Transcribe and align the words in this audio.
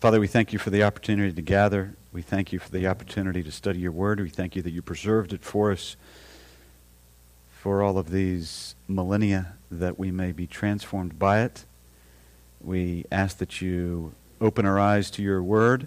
Father, 0.00 0.18
we 0.18 0.28
thank 0.28 0.54
you 0.54 0.58
for 0.58 0.70
the 0.70 0.82
opportunity 0.82 1.30
to 1.30 1.42
gather. 1.42 1.94
We 2.10 2.22
thank 2.22 2.54
you 2.54 2.58
for 2.58 2.70
the 2.70 2.86
opportunity 2.86 3.42
to 3.42 3.52
study 3.52 3.80
your 3.80 3.92
word. 3.92 4.18
We 4.18 4.30
thank 4.30 4.56
you 4.56 4.62
that 4.62 4.70
you 4.70 4.80
preserved 4.80 5.34
it 5.34 5.44
for 5.44 5.70
us 5.70 5.96
for 7.50 7.82
all 7.82 7.98
of 7.98 8.10
these 8.10 8.76
millennia 8.88 9.56
that 9.70 9.98
we 9.98 10.10
may 10.10 10.32
be 10.32 10.46
transformed 10.46 11.18
by 11.18 11.42
it. 11.42 11.66
We 12.62 13.04
ask 13.12 13.36
that 13.38 13.60
you 13.60 14.14
open 14.40 14.64
our 14.64 14.78
eyes 14.78 15.10
to 15.10 15.22
your 15.22 15.42
word, 15.42 15.86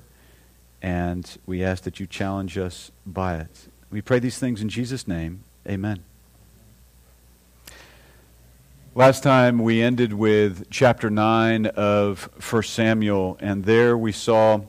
and 0.80 1.36
we 1.48 1.64
ask 1.64 1.84
that 1.86 2.00
you 2.00 2.06
challenge 2.06 2.56
us 2.56 2.92
by 3.08 3.38
it. 3.38 3.68
We 3.90 4.04
pray 4.04 4.20
these 4.20 4.38
things 4.38 4.62
in 4.62 4.70
Jesus' 4.70 5.08
name. 5.08 5.44
Amen. 5.68 6.04
Last 8.96 9.24
time 9.24 9.58
we 9.58 9.82
ended 9.82 10.14
with 10.14 10.70
chapter 10.70 11.10
9 11.10 11.66
of 11.66 12.30
1 12.48 12.62
Samuel, 12.62 13.40
and 13.40 13.66
there 13.66 13.98
we 13.98 14.12
saw, 14.12 14.62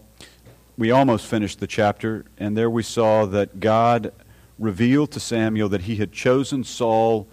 we 0.78 0.90
almost 0.90 1.26
finished 1.26 1.60
the 1.60 1.66
chapter, 1.66 2.24
and 2.38 2.56
there 2.56 2.70
we 2.70 2.82
saw 2.82 3.26
that 3.26 3.60
God 3.60 4.14
revealed 4.58 5.10
to 5.10 5.20
Samuel 5.20 5.68
that 5.68 5.82
he 5.82 5.96
had 5.96 6.10
chosen 6.10 6.64
Saul 6.64 7.26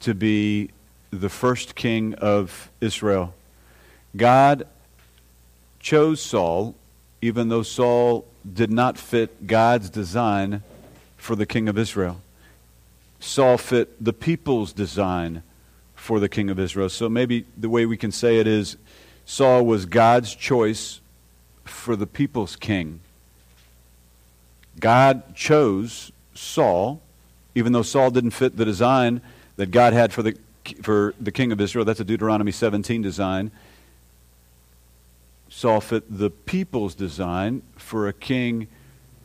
to 0.00 0.14
be 0.14 0.70
the 1.12 1.28
first 1.28 1.76
king 1.76 2.14
of 2.14 2.72
Israel. 2.80 3.34
God 4.16 4.66
chose 5.78 6.20
Saul, 6.20 6.74
even 7.20 7.50
though 7.50 7.62
Saul 7.62 8.26
did 8.52 8.72
not 8.72 8.98
fit 8.98 9.46
God's 9.46 9.88
design 9.90 10.64
for 11.16 11.36
the 11.36 11.46
king 11.46 11.68
of 11.68 11.78
Israel. 11.78 12.20
Saul 13.20 13.58
fit 13.58 14.04
the 14.04 14.12
people's 14.12 14.72
design 14.72 15.44
for 16.02 16.18
the 16.18 16.28
king 16.28 16.50
of 16.50 16.58
Israel. 16.58 16.88
So 16.88 17.08
maybe 17.08 17.44
the 17.56 17.68
way 17.68 17.86
we 17.86 17.96
can 17.96 18.10
say 18.10 18.38
it 18.38 18.48
is 18.48 18.76
Saul 19.24 19.64
was 19.64 19.86
God's 19.86 20.34
choice 20.34 21.00
for 21.62 21.94
the 21.94 22.08
people's 22.08 22.56
king. 22.56 22.98
God 24.80 25.36
chose 25.36 26.10
Saul, 26.34 27.00
even 27.54 27.72
though 27.72 27.82
Saul 27.82 28.10
didn't 28.10 28.32
fit 28.32 28.56
the 28.56 28.64
design 28.64 29.20
that 29.54 29.70
God 29.70 29.92
had 29.92 30.12
for 30.12 30.24
the, 30.24 30.36
for 30.82 31.14
the 31.20 31.30
king 31.30 31.52
of 31.52 31.60
Israel. 31.60 31.84
That's 31.84 32.00
a 32.00 32.04
Deuteronomy 32.04 32.50
17 32.50 33.00
design. 33.00 33.52
Saul 35.50 35.80
fit 35.80 36.02
the 36.18 36.30
people's 36.30 36.96
design 36.96 37.62
for 37.76 38.08
a 38.08 38.12
king 38.12 38.66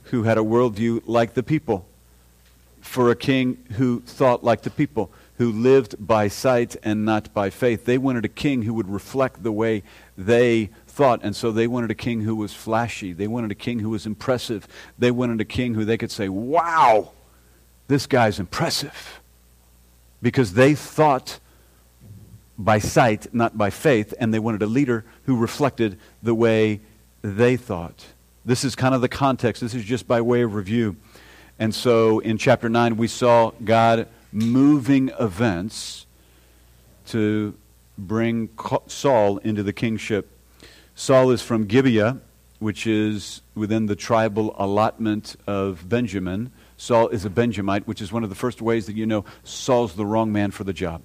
who 0.03 0.23
had 0.23 0.37
a 0.37 0.41
worldview 0.41 1.01
like 1.07 1.33
the 1.33 1.41
people, 1.41 1.87
for 2.81 3.09
a 3.09 3.15
king 3.15 3.57
who 3.77 4.01
thought 4.01 4.43
like 4.43 4.61
the 4.61 4.69
people 4.69 5.09
who 5.37 5.51
lived 5.51 5.95
by 5.99 6.27
sight 6.27 6.75
and 6.83 7.05
not 7.05 7.33
by 7.33 7.49
faith. 7.49 7.85
They 7.85 7.97
wanted 7.97 8.25
a 8.25 8.29
king 8.29 8.63
who 8.63 8.73
would 8.73 8.89
reflect 8.89 9.43
the 9.43 9.51
way 9.51 9.83
they 10.17 10.69
thought, 10.87 11.19
and 11.23 11.35
so 11.35 11.51
they 11.51 11.67
wanted 11.67 11.91
a 11.91 11.95
king 11.95 12.21
who 12.21 12.35
was 12.35 12.53
flashy. 12.53 13.13
They 13.13 13.27
wanted 13.27 13.51
a 13.51 13.55
king 13.55 13.79
who 13.79 13.89
was 13.89 14.05
impressive. 14.05 14.67
They 14.97 15.11
wanted 15.11 15.39
a 15.39 15.45
king 15.45 15.75
who 15.75 15.85
they 15.85 15.97
could 15.97 16.11
say, 16.11 16.27
wow, 16.27 17.11
this 17.87 18.07
guy's 18.07 18.39
impressive. 18.39 19.21
Because 20.21 20.53
they 20.53 20.73
thought 20.73 21.39
by 22.57 22.79
sight, 22.79 23.31
not 23.33 23.55
by 23.55 23.69
faith, 23.69 24.15
and 24.19 24.33
they 24.33 24.39
wanted 24.39 24.63
a 24.63 24.67
leader 24.67 25.05
who 25.25 25.37
reflected 25.37 25.99
the 26.23 26.33
way 26.33 26.81
they 27.21 27.55
thought. 27.55 28.05
This 28.43 28.63
is 28.63 28.75
kind 28.75 28.95
of 28.95 29.01
the 29.01 29.09
context. 29.09 29.61
This 29.61 29.75
is 29.75 29.83
just 29.83 30.07
by 30.07 30.21
way 30.21 30.41
of 30.41 30.55
review. 30.55 30.95
And 31.59 31.75
so 31.75 32.19
in 32.19 32.39
chapter 32.39 32.69
9, 32.69 32.97
we 32.97 33.07
saw 33.07 33.51
God 33.63 34.07
moving 34.37 35.09
events 35.19 36.05
to 37.07 37.55
bring 37.97 38.49
Saul 38.85 39.37
into 39.37 39.63
the 39.63 39.73
kingship. 39.73 40.29
Saul 40.95 41.31
is 41.31 41.41
from 41.41 41.65
Gibeah, 41.65 42.19
which 42.59 42.85
is 42.85 43.41
within 43.55 43.87
the 43.87 43.95
tribal 43.95 44.55
allotment 44.57 45.35
of 45.47 45.89
Benjamin. 45.89 46.51
Saul 46.77 47.07
is 47.09 47.25
a 47.25 47.29
Benjamite, 47.29 47.87
which 47.87 48.01
is 48.01 48.11
one 48.11 48.23
of 48.23 48.29
the 48.29 48.35
first 48.35 48.61
ways 48.61 48.85
that 48.85 48.95
you 48.95 49.05
know 49.05 49.25
Saul's 49.43 49.95
the 49.95 50.05
wrong 50.05 50.31
man 50.31 50.51
for 50.51 50.63
the 50.63 50.73
job. 50.73 51.01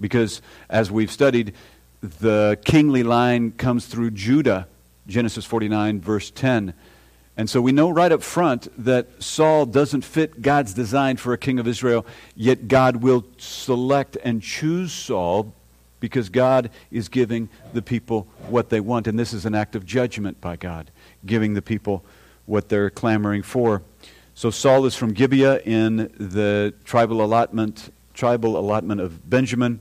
Because 0.00 0.40
as 0.70 0.90
we've 0.90 1.10
studied, 1.10 1.52
the 2.00 2.58
kingly 2.64 3.02
line 3.02 3.52
comes 3.52 3.86
through 3.86 4.12
Judah, 4.12 4.66
Genesis 5.06 5.44
49, 5.44 6.00
verse 6.00 6.30
10. 6.30 6.72
And 7.36 7.48
so 7.48 7.62
we 7.62 7.72
know 7.72 7.88
right 7.88 8.12
up 8.12 8.22
front 8.22 8.68
that 8.84 9.22
Saul 9.22 9.64
doesn't 9.64 10.02
fit 10.02 10.42
God's 10.42 10.74
design 10.74 11.16
for 11.16 11.32
a 11.32 11.38
king 11.38 11.58
of 11.58 11.66
Israel, 11.66 12.04
yet 12.36 12.68
God 12.68 12.96
will 12.96 13.24
select 13.38 14.18
and 14.22 14.42
choose 14.42 14.92
Saul 14.92 15.54
because 15.98 16.28
God 16.28 16.68
is 16.90 17.08
giving 17.08 17.48
the 17.72 17.80
people 17.80 18.26
what 18.48 18.68
they 18.68 18.80
want. 18.80 19.06
And 19.06 19.18
this 19.18 19.32
is 19.32 19.46
an 19.46 19.54
act 19.54 19.74
of 19.74 19.86
judgment 19.86 20.40
by 20.40 20.56
God, 20.56 20.90
giving 21.24 21.54
the 21.54 21.62
people 21.62 22.04
what 22.44 22.68
they're 22.68 22.90
clamoring 22.90 23.42
for. 23.42 23.82
So 24.34 24.50
Saul 24.50 24.84
is 24.84 24.94
from 24.94 25.12
Gibeah 25.12 25.60
in 25.60 26.12
the 26.18 26.74
tribal 26.84 27.22
allotment, 27.22 27.92
tribal 28.14 28.58
allotment 28.58 29.00
of 29.00 29.30
Benjamin. 29.30 29.80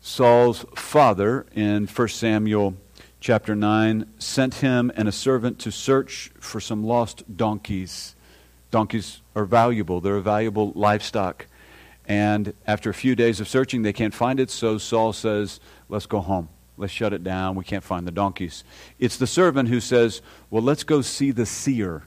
Saul's 0.00 0.64
father 0.76 1.46
in 1.54 1.86
1 1.86 2.08
Samuel 2.08 2.74
chapter 3.20 3.54
9, 3.54 4.06
sent 4.18 4.54
him 4.54 4.90
and 4.96 5.06
a 5.06 5.12
servant 5.12 5.58
to 5.60 5.70
search 5.70 6.30
for 6.40 6.60
some 6.60 6.82
lost 6.82 7.36
donkeys. 7.36 8.16
Donkeys 8.70 9.20
are 9.36 9.44
valuable, 9.44 10.00
they're 10.00 10.16
a 10.16 10.22
valuable 10.22 10.72
livestock. 10.74 11.46
And 12.06 12.54
after 12.66 12.90
a 12.90 12.94
few 12.94 13.14
days 13.14 13.38
of 13.38 13.46
searching, 13.46 13.82
they 13.82 13.92
can't 13.92 14.14
find 14.14 14.40
it, 14.40 14.50
so 14.50 14.78
Saul 14.78 15.12
says, 15.12 15.60
Let's 15.88 16.06
go 16.06 16.20
home. 16.20 16.48
Let's 16.76 16.92
shut 16.92 17.12
it 17.12 17.22
down. 17.22 17.56
We 17.56 17.64
can't 17.64 17.84
find 17.84 18.06
the 18.06 18.12
donkeys. 18.12 18.64
It's 18.98 19.16
the 19.16 19.26
servant 19.26 19.68
who 19.68 19.80
says, 19.80 20.22
Well, 20.50 20.62
let's 20.62 20.82
go 20.82 21.02
see 21.02 21.30
the 21.30 21.46
seer. 21.46 22.04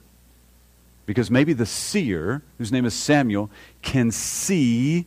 Because 1.05 1.29
maybe 1.29 1.53
the 1.53 1.65
seer, 1.65 2.41
whose 2.57 2.71
name 2.71 2.85
is 2.85 2.93
Samuel, 2.93 3.51
can 3.81 4.09
see 4.09 5.05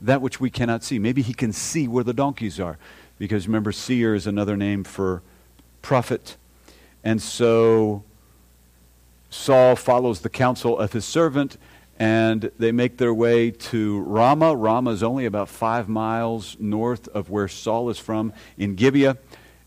that 0.00 0.20
which 0.20 0.40
we 0.40 0.50
cannot 0.50 0.82
see. 0.82 0.98
Maybe 0.98 1.22
he 1.22 1.34
can 1.34 1.52
see 1.52 1.88
where 1.88 2.04
the 2.04 2.14
donkeys 2.14 2.58
are. 2.58 2.78
Because 3.18 3.46
remember, 3.46 3.72
seer 3.72 4.14
is 4.14 4.26
another 4.26 4.56
name 4.56 4.82
for 4.82 5.22
prophet. 5.86 6.36
And 7.04 7.22
so 7.22 8.02
Saul 9.30 9.76
follows 9.76 10.22
the 10.22 10.28
counsel 10.28 10.76
of 10.76 10.92
his 10.92 11.04
servant, 11.04 11.58
and 11.96 12.50
they 12.58 12.72
make 12.72 12.96
their 12.96 13.14
way 13.14 13.52
to 13.52 14.00
Ramah. 14.00 14.56
Ramah 14.56 14.90
is 14.90 15.04
only 15.04 15.26
about 15.26 15.48
five 15.48 15.88
miles 15.88 16.56
north 16.58 17.06
of 17.08 17.30
where 17.30 17.46
Saul 17.46 17.88
is 17.88 18.00
from 18.00 18.32
in 18.58 18.74
Gibeah. 18.74 19.16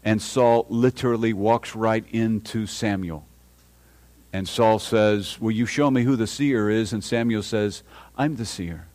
And 0.04 0.22
Saul 0.22 0.66
literally 0.68 1.32
walks 1.32 1.74
right 1.74 2.04
into 2.12 2.66
Samuel. 2.66 3.26
And 4.34 4.46
Saul 4.46 4.78
says, 4.78 5.40
Will 5.40 5.52
you 5.52 5.66
show 5.66 5.90
me 5.90 6.04
who 6.04 6.18
the 6.18 6.28
seer 6.28 6.70
is? 6.70 6.92
And 6.92 7.02
Samuel 7.02 7.44
says, 7.44 7.82
I'm 8.18 8.36
the 8.36 8.46
seer. 8.46 8.88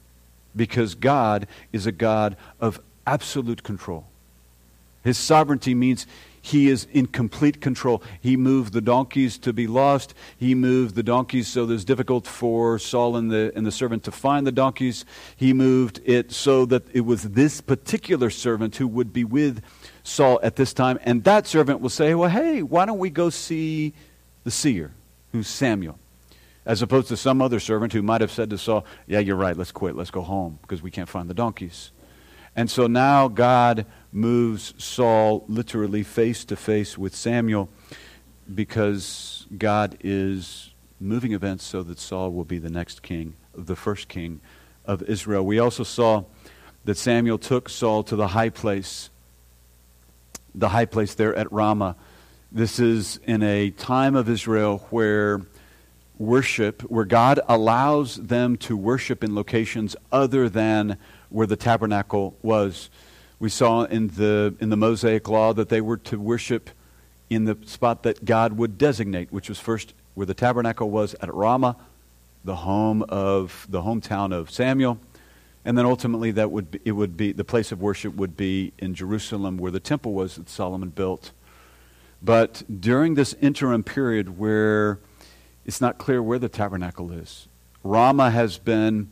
Because 0.55 0.95
God 0.95 1.47
is 1.73 1.87
a 1.87 1.93
God 1.93 2.37
of 2.61 2.83
absolute 3.07 3.63
control. 3.63 4.05
His 5.03 5.17
sovereignty 5.17 5.75
means 5.75 6.07
he 6.45 6.69
is 6.69 6.87
in 6.93 7.07
complete 7.07 7.63
control. 7.63 8.03
He 8.21 8.37
moved 8.37 8.75
the 8.75 8.83
donkeys 8.83 9.39
to 9.39 9.53
be 9.55 9.67
lost. 9.67 10.13
He 10.37 10.55
moved 10.55 10.95
the 10.95 11.03
donkeys 11.03 11.49
so 11.49 11.69
it's 11.71 11.85
difficult 11.85 12.27
for 12.27 12.79
Saul 12.79 13.17
and 13.17 13.33
the, 13.33 13.51
and 13.57 13.67
the 13.67 13.73
servant 13.73 14.05
to 14.05 14.13
find 14.13 14.47
the 14.47 14.53
donkeys. 14.53 15.07
He 15.37 15.55
moved 15.55 16.03
it 16.05 16.33
so 16.33 16.67
that 16.67 16.83
it 16.93 17.01
was 17.01 17.23
this 17.23 17.63
particular 17.63 18.29
servant 18.29 18.77
who 18.77 18.87
would 18.87 19.11
be 19.11 19.25
with 19.25 19.63
Saul 20.03 20.39
at 20.43 20.57
this 20.57 20.75
time. 20.75 20.99
And 21.05 21.25
that 21.25 21.47
servant 21.47 21.81
will 21.81 21.89
say, 21.89 22.15
Well, 22.15 22.29
hey, 22.29 22.61
why 22.61 22.85
don't 22.85 22.99
we 22.99 23.09
go 23.09 23.31
see 23.31 23.95
the 24.45 24.51
seer, 24.51 24.93
who's 25.33 25.49
Samuel? 25.49 25.99
As 26.67 26.83
opposed 26.83 27.09
to 27.09 27.17
some 27.17 27.41
other 27.41 27.59
servant 27.59 27.95
who 27.95 28.03
might 28.03 28.21
have 28.21 28.31
said 28.31 28.51
to 28.51 28.59
Saul, 28.59 28.85
Yeah, 29.07 29.21
you're 29.21 29.35
right, 29.35 29.57
let's 29.57 29.73
quit, 29.73 29.97
let's 29.97 30.11
go 30.11 30.21
home 30.21 30.59
because 30.61 30.83
we 30.83 30.91
can't 30.91 31.09
find 31.09 31.31
the 31.31 31.35
donkeys. 31.35 31.91
And 32.57 32.71
so 32.71 32.87
now 32.87 33.29
God 33.29 33.87
moves 34.13 34.75
Saul 34.79 35.45
literally 35.49 36.03
face 36.03 36.45
to 36.47 36.57
face 36.57 36.97
with 36.97 37.15
Samuel 37.15 37.69
because 38.53 39.47
God 39.59 39.97
is 40.01 40.71
moving 41.01 41.33
events 41.33 41.65
so 41.65 41.83
that 41.83 41.99
Saul 41.99 42.31
will 42.31 42.45
be 42.45 42.59
the 42.59 42.71
next 42.71 43.03
king, 43.03 43.35
the 43.55 43.77
first 43.77 44.09
king 44.09 44.41
of 44.85 45.03
Israel. 45.03 45.45
We 45.45 45.59
also 45.59 45.83
saw 45.83 46.25
that 46.85 46.97
Samuel 46.97 47.39
took 47.39 47.69
Saul 47.69 48.03
to 48.05 48.17
the 48.17 48.29
high 48.29 48.51
place, 48.51 49.11
the 50.55 50.69
high 50.69 50.85
place 50.85 51.15
there 51.15 51.35
at 51.35 51.51
Ramah. 51.51 51.97
This 52.53 52.79
is 52.79 53.19
in 53.25 53.43
a 53.43 53.71
time 53.71 54.15
of 54.15 54.29
Israel 54.29 54.87
where 54.91 55.41
worship, 56.19 56.83
where 56.83 57.05
God 57.05 57.41
allows 57.49 58.17
them 58.17 58.57
to 58.59 58.77
worship 58.77 59.25
in 59.25 59.35
locations 59.35 59.97
other 60.13 60.49
than 60.49 60.97
where 61.35 61.49
the 61.49 61.57
tabernacle 61.57 62.37
was. 62.43 62.89
We 63.41 63.49
saw 63.49 63.83
in 63.83 64.07
the, 64.07 64.55
in 64.61 64.71
the 64.71 64.77
Mosaic 64.77 65.29
Law 65.29 65.53
that 65.53 65.69
they 65.69 65.81
were 65.81 65.97
to 65.97 66.21
worship 66.21 66.71
in 67.29 67.45
the 67.45 67.59
spot 67.67 68.05
that 68.05 68.25
God 68.25 68.53
would 68.53 68.79
designate, 68.79 69.33
which 69.33 69.49
was 69.49 69.59
first 69.59 69.95
where 70.15 70.27
the 70.27 70.35
tabernacle 70.35 70.91
was 70.91 71.17
at 71.21 71.35
Ramah, 71.35 71.77
the 72.45 72.55
home 72.55 73.03
of 73.09 73.67
the 73.69 73.83
hometown 73.83 74.33
of 74.33 74.49
Samuel, 74.49 75.01
and 75.65 75.77
then 75.77 75.85
ultimately 75.87 76.31
that 76.31 76.53
would 76.53 76.71
be, 76.71 76.81
it 76.85 76.93
would 76.93 77.17
be 77.17 77.33
the 77.33 77.43
place 77.43 77.73
of 77.73 77.83
worship 77.83 78.15
would 78.15 78.37
be 78.37 78.73
in 78.79 78.95
Jerusalem 78.95 79.57
where 79.57 79.73
the 79.73 79.81
temple 79.81 80.13
was 80.13 80.37
that 80.37 80.49
Solomon 80.49 80.91
built. 80.91 81.33
But 82.23 82.63
during 82.81 83.15
this 83.15 83.35
interim 83.41 83.83
period 83.83 84.39
where 84.39 85.01
it's 85.67 85.81
not 85.81 85.99
clear 85.99 86.23
where 86.23 86.39
the 86.39 86.49
tabernacle 86.49 87.11
is, 87.11 87.49
Ramah 87.83 88.31
has 88.31 88.57
been 88.57 89.11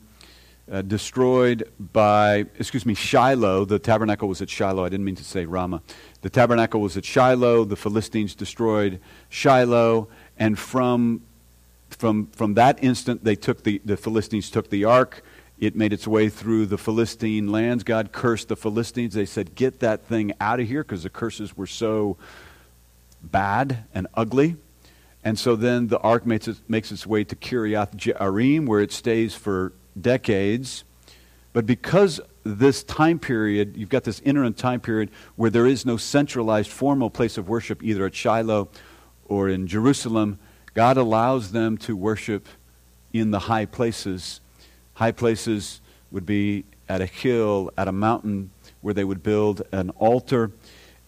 uh, 0.70 0.82
destroyed 0.82 1.70
by, 1.78 2.46
excuse 2.58 2.86
me, 2.86 2.94
Shiloh. 2.94 3.64
The 3.64 3.78
tabernacle 3.78 4.28
was 4.28 4.40
at 4.40 4.48
Shiloh. 4.48 4.84
I 4.84 4.88
didn't 4.88 5.04
mean 5.04 5.16
to 5.16 5.24
say 5.24 5.44
Ramah. 5.44 5.82
The 6.22 6.30
tabernacle 6.30 6.80
was 6.80 6.96
at 6.96 7.04
Shiloh. 7.04 7.64
The 7.64 7.76
Philistines 7.76 8.34
destroyed 8.34 9.00
Shiloh. 9.28 10.08
And 10.38 10.58
from, 10.58 11.22
from, 11.90 12.28
from 12.28 12.54
that 12.54 12.82
instant, 12.82 13.24
they 13.24 13.34
took 13.34 13.64
the, 13.64 13.80
the 13.84 13.96
Philistines 13.96 14.50
took 14.50 14.70
the 14.70 14.84
ark. 14.84 15.24
It 15.58 15.76
made 15.76 15.92
its 15.92 16.06
way 16.06 16.28
through 16.28 16.66
the 16.66 16.78
Philistine 16.78 17.50
lands. 17.50 17.84
God 17.84 18.12
cursed 18.12 18.48
the 18.48 18.56
Philistines. 18.56 19.14
They 19.14 19.26
said, 19.26 19.54
Get 19.54 19.80
that 19.80 20.06
thing 20.06 20.32
out 20.40 20.60
of 20.60 20.68
here 20.68 20.82
because 20.82 21.02
the 21.02 21.10
curses 21.10 21.56
were 21.56 21.66
so 21.66 22.16
bad 23.22 23.84
and 23.94 24.06
ugly. 24.14 24.56
And 25.24 25.38
so 25.38 25.54
then 25.54 25.86
the 25.86 25.98
ark 26.00 26.26
makes, 26.26 26.48
it, 26.48 26.58
makes 26.68 26.90
its 26.90 27.06
way 27.06 27.22
to 27.24 27.36
Kiriath 27.36 27.94
Jearim, 27.94 28.66
where 28.66 28.80
it 28.80 28.90
stays 28.90 29.36
for 29.36 29.72
decades. 30.00 30.84
But 31.52 31.66
because 31.66 32.20
this 32.44 32.82
time 32.82 33.18
period, 33.18 33.76
you've 33.76 33.88
got 33.88 34.04
this 34.04 34.20
interim 34.20 34.54
time 34.54 34.80
period 34.80 35.10
where 35.36 35.50
there 35.50 35.66
is 35.66 35.84
no 35.84 35.96
centralized 35.96 36.70
formal 36.70 37.10
place 37.10 37.38
of 37.38 37.48
worship, 37.48 37.82
either 37.82 38.06
at 38.06 38.14
Shiloh 38.14 38.68
or 39.26 39.48
in 39.48 39.66
Jerusalem, 39.66 40.38
God 40.74 40.96
allows 40.96 41.52
them 41.52 41.76
to 41.78 41.96
worship 41.96 42.48
in 43.12 43.30
the 43.30 43.40
high 43.40 43.66
places. 43.66 44.40
High 44.94 45.12
places 45.12 45.80
would 46.10 46.26
be 46.26 46.64
at 46.88 47.00
a 47.00 47.06
hill, 47.06 47.70
at 47.76 47.88
a 47.88 47.92
mountain, 47.92 48.50
where 48.80 48.94
they 48.94 49.04
would 49.04 49.22
build 49.22 49.62
an 49.72 49.90
altar 49.90 50.50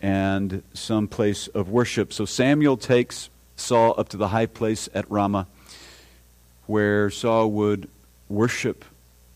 and 0.01 0.63
some 0.75 1.09
place 1.09 1.49
of 1.49 1.69
worship. 1.69 2.13
So 2.13 2.25
Samuel 2.25 2.77
takes 2.77 3.31
Saul 3.57 3.95
up 3.97 4.09
to 4.11 4.17
the 4.17 4.29
high 4.29 4.47
place 4.47 4.89
at 4.95 5.11
Ramah, 5.11 5.47
where 6.67 7.11
Saul 7.11 7.51
would 7.53 7.89
worship 8.29 8.85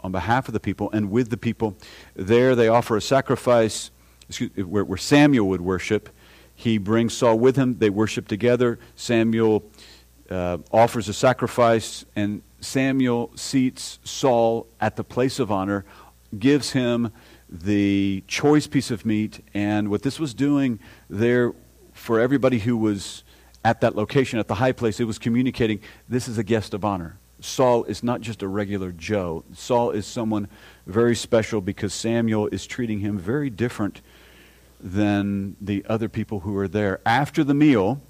on 0.00 0.12
behalf 0.12 0.49
of 0.49 0.55
the 0.55 0.61
people 0.61 0.90
and 0.93 1.11
with 1.11 1.31
the 1.31 1.37
people. 1.37 1.76
There 2.14 2.55
they 2.55 2.69
offer 2.69 2.96
a 2.96 3.00
sacrifice 3.00 3.90
excuse, 4.29 4.50
where, 4.67 4.85
where 4.85 4.99
Samuel 4.99 5.49
would 5.49 5.61
worship. 5.61 6.08
He 6.55 6.79
brings 6.79 7.14
Saul 7.14 7.38
with 7.38 7.56
him. 7.56 7.79
They 7.79 7.90
worship 7.90 8.29
together. 8.29 8.79
Samuel 8.96 9.64
uh, 10.31 10.58
offers 10.73 11.08
a 11.08 11.14
sacrifice, 11.14 12.05
and 12.17 12.43
Samuel 12.61 13.31
seats 13.37 13.99
Saul 14.05 14.67
at 14.81 14.96
the 14.96 15.05
place 15.05 15.38
of 15.38 15.50
honor, 15.50 15.84
gives 16.38 16.73
him 16.73 17.12
the 17.49 18.23
choice 18.26 18.67
piece 18.67 18.91
of 18.91 19.06
meat. 19.06 19.43
And 19.55 19.88
what 19.88 20.02
this 20.02 20.20
was 20.20 20.34
doing 20.34 20.81
there 21.08 21.55
for 21.93 22.20
everybody 22.20 22.58
who 22.58 22.76
was 22.76 23.25
at 23.64 23.81
that 23.81 23.96
location, 23.96 24.38
at 24.38 24.49
the 24.49 24.56
high 24.56 24.73
place, 24.73 25.00
it 25.00 25.05
was 25.05 25.19
communicating 25.19 25.81
this 26.08 26.29
is 26.29 26.38
a 26.38 26.44
guest 26.44 26.75
of 26.75 26.84
honor. 26.84 27.19
Saul 27.40 27.85
is 27.85 28.02
not 28.02 28.20
just 28.20 28.43
a 28.43 28.49
regular 28.49 28.90
Joe. 28.93 29.44
Saul 29.55 29.90
is 29.90 30.06
someone 30.06 30.49
very 30.87 31.14
special 31.14 31.61
because 31.61 31.94
Samuel 31.94 32.49
is 32.49 32.67
treating 32.67 33.00
him 33.00 33.19
very 33.19 33.50
different 33.50 34.00
than 34.81 35.56
the 35.61 35.85
other 35.88 36.08
people 36.08 36.40
who 36.40 36.56
are 36.56 36.69
there. 36.69 37.00
After 37.06 37.44
the 37.44 37.55
meal, 37.55 38.00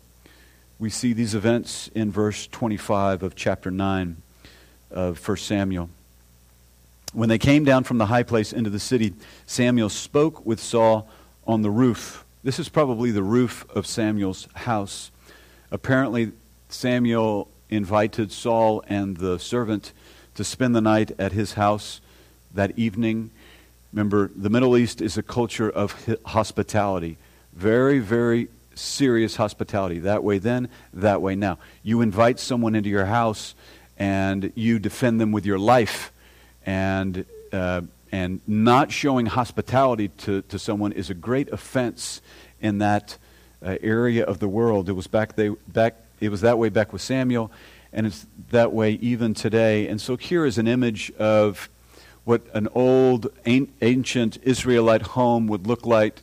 we 0.78 0.90
see 0.90 1.12
these 1.12 1.34
events 1.34 1.90
in 1.94 2.10
verse 2.10 2.46
25 2.46 3.22
of 3.22 3.34
chapter 3.34 3.70
9 3.70 4.16
of 4.90 5.26
1 5.26 5.36
Samuel. 5.36 5.90
When 7.12 7.28
they 7.28 7.38
came 7.38 7.64
down 7.64 7.84
from 7.84 7.98
the 7.98 8.06
high 8.06 8.22
place 8.22 8.52
into 8.52 8.70
the 8.70 8.78
city, 8.78 9.14
Samuel 9.46 9.88
spoke 9.88 10.44
with 10.44 10.60
Saul 10.60 11.08
on 11.46 11.62
the 11.62 11.70
roof. 11.70 12.24
This 12.44 12.58
is 12.58 12.68
probably 12.68 13.10
the 13.10 13.22
roof 13.22 13.66
of 13.74 13.86
Samuel's 13.86 14.46
house. 14.54 15.10
Apparently, 15.70 16.32
Samuel 16.68 17.48
invited 17.70 18.32
Saul 18.32 18.82
and 18.88 19.16
the 19.16 19.38
servant 19.38 19.92
to 20.34 20.44
spend 20.44 20.74
the 20.74 20.80
night 20.80 21.12
at 21.18 21.32
his 21.32 21.54
house 21.54 22.00
that 22.54 22.78
evening. 22.78 23.30
Remember, 23.92 24.30
the 24.34 24.50
Middle 24.50 24.76
East 24.76 25.00
is 25.00 25.16
a 25.16 25.22
culture 25.22 25.70
of 25.70 26.18
hospitality. 26.26 27.16
Very, 27.54 27.98
very 27.98 28.48
serious 28.74 29.36
hospitality. 29.36 29.98
That 30.00 30.22
way 30.22 30.38
then, 30.38 30.68
that 30.92 31.20
way 31.20 31.34
now. 31.34 31.58
You 31.82 32.00
invite 32.00 32.38
someone 32.38 32.74
into 32.74 32.88
your 32.88 33.06
house 33.06 33.54
and 33.98 34.52
you 34.54 34.78
defend 34.78 35.20
them 35.20 35.32
with 35.32 35.44
your 35.44 35.58
life. 35.58 36.12
And, 36.64 37.24
uh, 37.52 37.82
and 38.12 38.40
not 38.46 38.92
showing 38.92 39.26
hospitality 39.26 40.08
to, 40.08 40.42
to 40.42 40.58
someone 40.58 40.92
is 40.92 41.10
a 41.10 41.14
great 41.14 41.48
offense 41.50 42.20
in 42.60 42.78
that 42.78 43.18
uh, 43.62 43.76
area 43.80 44.24
of 44.24 44.38
the 44.38 44.48
world. 44.48 44.88
It 44.88 44.92
was 44.92 45.06
back, 45.06 45.34
they, 45.34 45.48
back 45.48 45.96
it 46.20 46.30
was 46.30 46.40
that 46.40 46.58
way 46.58 46.68
back 46.68 46.92
with 46.92 47.02
Samuel, 47.02 47.50
and 47.92 48.06
it's 48.06 48.26
that 48.50 48.72
way 48.72 48.92
even 48.92 49.34
today. 49.34 49.88
And 49.88 50.00
so 50.00 50.16
here 50.16 50.44
is 50.44 50.58
an 50.58 50.68
image 50.68 51.10
of 51.18 51.68
what 52.24 52.42
an 52.52 52.68
old, 52.74 53.28
ancient 53.46 54.38
Israelite 54.42 55.02
home 55.02 55.46
would 55.46 55.66
look 55.66 55.86
like. 55.86 56.22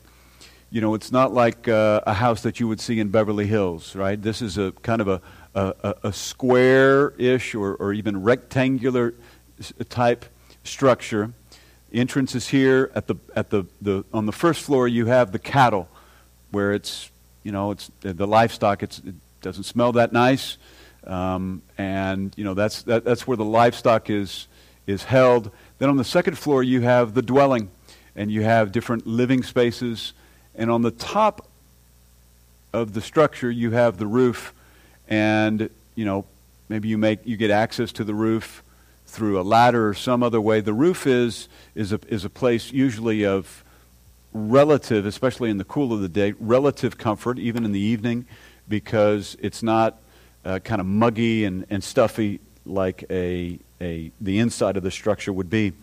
You 0.69 0.81
know, 0.81 0.94
it's 0.94 1.12
not 1.12 1.33
like 1.33 1.68
uh, 1.68 2.01
a 2.06 2.13
house 2.13 2.42
that 2.42 2.59
you 2.59 2.68
would 2.68 2.80
see 2.80 3.00
in 3.00 3.09
Beverly 3.09 3.47
Hills, 3.47 3.95
right? 3.95 4.21
This 4.21 4.42
is 4.42 4.57
a 4.57 4.71
kind 4.83 5.01
of 5.01 5.07
a, 5.07 5.21
a, 5.56 5.95
a 6.03 6.13
square-ish 6.13 7.56
or, 7.56 7.75
or 7.75 7.94
even 7.94 8.21
rectangular 8.21 9.15
type 9.89 10.25
structure. 10.63 11.31
Entrance 11.94 12.36
is 12.36 12.50
here 12.50 12.91
at 12.94 13.07
the 13.07 13.15
at 13.36 13.50
the, 13.50 13.63
the 13.81 14.03
on 14.13 14.25
the 14.25 14.33
first 14.33 14.62
floor. 14.62 14.88
You 14.88 15.06
have 15.06 15.31
the 15.31 15.39
cattle, 15.39 15.88
where 16.51 16.74
it's 16.74 17.09
you 17.44 17.51
know 17.51 17.71
it's 17.71 17.89
the 18.01 18.27
livestock. 18.27 18.83
It's 18.83 19.00
it, 19.00 19.15
doesn't 19.42 19.64
smell 19.64 19.92
that 19.94 20.14
nice. 20.14 20.58
Um, 21.06 21.62
and 21.78 22.34
you 22.36 22.44
know 22.44 22.54
that's 22.54 22.82
that, 22.84 23.04
that's 23.04 23.28
where 23.28 23.38
the 23.38 23.46
livestock 23.46 24.10
is 24.10 24.48
is 24.88 25.04
held. 25.04 25.52
Then 25.78 25.90
on 25.90 25.98
the 25.98 26.04
second 26.04 26.38
floor 26.38 26.64
you 26.64 26.82
have 26.82 27.14
the 27.14 27.22
dwelling, 27.22 27.70
and 28.16 28.32
you 28.32 28.42
have 28.44 28.72
different 28.72 29.06
living 29.06 29.44
spaces. 29.44 30.14
And 30.56 30.72
on 30.72 30.82
the 30.82 30.92
top 30.92 31.48
of 32.74 32.94
the 32.94 33.02
structure 33.02 33.52
you 33.52 33.72
have 33.72 33.98
the 33.98 34.08
roof, 34.08 34.54
and 35.08 35.70
you 35.94 36.06
know 36.06 36.26
maybe 36.70 36.88
you 36.88 36.98
make 36.98 37.20
you 37.26 37.38
get 37.38 37.52
access 37.52 37.92
to 37.94 38.04
the 38.04 38.16
roof 38.16 38.64
through 39.06 39.40
a 39.40 39.44
ladder 39.44 39.88
or 39.88 39.94
some 39.94 40.24
other 40.24 40.42
way. 40.42 40.60
The 40.60 40.74
roof 40.74 41.06
is 41.06 41.48
is 41.76 41.94
a 41.94 42.00
is 42.08 42.26
a 42.26 42.30
place 42.30 42.72
usually 42.72 43.26
of 43.26 43.64
relative, 44.34 45.06
especially 45.06 45.52
in 45.52 45.58
the 45.58 45.64
cool 45.64 45.94
of 45.94 46.02
the 46.02 46.10
day, 46.10 46.34
relative 46.40 46.98
comfort, 46.98 47.38
even 47.38 47.64
in 47.64 47.74
the 47.74 47.80
evening 47.80 48.25
because 48.67 49.38
it's 49.39 49.63
not 49.63 50.00
uh, 50.43 50.60
kind 50.60 50.79
of 50.79 50.88
muggy 50.88 51.45
and, 51.45 51.65
and 51.69 51.84
stuffy 51.84 52.39
like 52.65 53.03
a, 53.10 53.60
a, 53.81 54.12
the 54.22 54.39
inside 54.39 54.77
of 54.77 54.84
the 54.84 54.91
structure 54.91 55.31
would 55.31 55.50
be. 55.50 55.74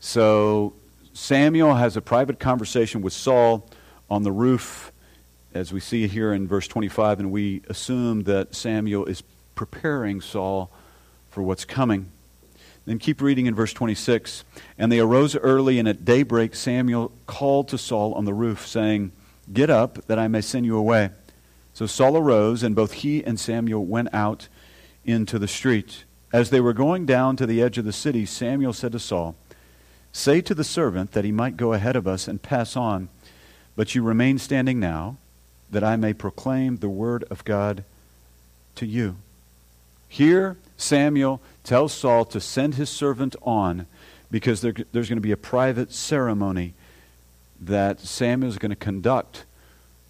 So 0.00 0.74
Samuel 1.12 1.74
has 1.74 1.96
a 1.96 2.00
private 2.00 2.38
conversation 2.38 3.02
with 3.02 3.12
Saul 3.12 3.68
on 4.10 4.22
the 4.22 4.32
roof, 4.32 4.92
as 5.54 5.72
we 5.72 5.80
see 5.80 6.06
here 6.06 6.32
in 6.32 6.46
verse 6.46 6.68
25, 6.68 7.20
and 7.20 7.32
we 7.32 7.62
assume 7.68 8.24
that 8.24 8.54
Samuel 8.54 9.06
is 9.06 9.22
preparing 9.54 10.20
Saul 10.20 10.70
for 11.30 11.42
what's 11.42 11.64
coming. 11.64 12.10
Then 12.84 12.98
keep 12.98 13.20
reading 13.20 13.46
in 13.46 13.54
verse 13.54 13.72
26. 13.72 14.44
And 14.78 14.92
they 14.92 15.00
arose 15.00 15.34
early, 15.36 15.78
and 15.78 15.88
at 15.88 16.04
daybreak 16.04 16.54
Samuel 16.54 17.12
called 17.26 17.68
to 17.68 17.78
Saul 17.78 18.14
on 18.14 18.24
the 18.24 18.34
roof, 18.34 18.66
saying, 18.66 19.12
Get 19.52 19.70
up, 19.70 20.06
that 20.06 20.18
I 20.18 20.28
may 20.28 20.40
send 20.40 20.66
you 20.66 20.76
away. 20.76 21.10
So 21.76 21.84
Saul 21.84 22.16
arose, 22.16 22.62
and 22.62 22.74
both 22.74 22.92
he 22.94 23.22
and 23.22 23.38
Samuel 23.38 23.84
went 23.84 24.08
out 24.14 24.48
into 25.04 25.38
the 25.38 25.46
street. 25.46 26.04
As 26.32 26.48
they 26.48 26.58
were 26.58 26.72
going 26.72 27.04
down 27.04 27.36
to 27.36 27.44
the 27.44 27.60
edge 27.60 27.76
of 27.76 27.84
the 27.84 27.92
city, 27.92 28.24
Samuel 28.24 28.72
said 28.72 28.92
to 28.92 28.98
Saul, 28.98 29.36
Say 30.10 30.40
to 30.40 30.54
the 30.54 30.64
servant 30.64 31.12
that 31.12 31.26
he 31.26 31.32
might 31.32 31.58
go 31.58 31.74
ahead 31.74 31.94
of 31.94 32.06
us 32.06 32.28
and 32.28 32.40
pass 32.40 32.78
on, 32.78 33.10
but 33.76 33.94
you 33.94 34.02
remain 34.02 34.38
standing 34.38 34.80
now, 34.80 35.18
that 35.70 35.84
I 35.84 35.96
may 35.96 36.14
proclaim 36.14 36.76
the 36.76 36.88
word 36.88 37.24
of 37.28 37.44
God 37.44 37.84
to 38.76 38.86
you. 38.86 39.16
Here, 40.08 40.56
Samuel 40.78 41.42
tells 41.62 41.92
Saul 41.92 42.24
to 42.24 42.40
send 42.40 42.76
his 42.76 42.88
servant 42.88 43.36
on 43.42 43.86
because 44.30 44.62
there, 44.62 44.72
there's 44.92 45.10
going 45.10 45.18
to 45.18 45.20
be 45.20 45.30
a 45.30 45.36
private 45.36 45.92
ceremony 45.92 46.72
that 47.60 48.00
Samuel 48.00 48.48
is 48.48 48.56
going 48.56 48.70
to 48.70 48.76
conduct 48.76 49.44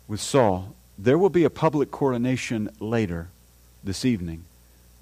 with 0.06 0.20
Saul. 0.20 0.75
There 0.98 1.18
will 1.18 1.30
be 1.30 1.44
a 1.44 1.50
public 1.50 1.90
coronation 1.90 2.70
later 2.80 3.28
this 3.84 4.04
evening. 4.04 4.44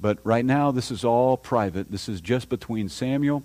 But 0.00 0.18
right 0.24 0.44
now, 0.44 0.70
this 0.70 0.90
is 0.90 1.04
all 1.04 1.36
private. 1.36 1.90
This 1.90 2.08
is 2.08 2.20
just 2.20 2.48
between 2.48 2.88
Samuel 2.88 3.44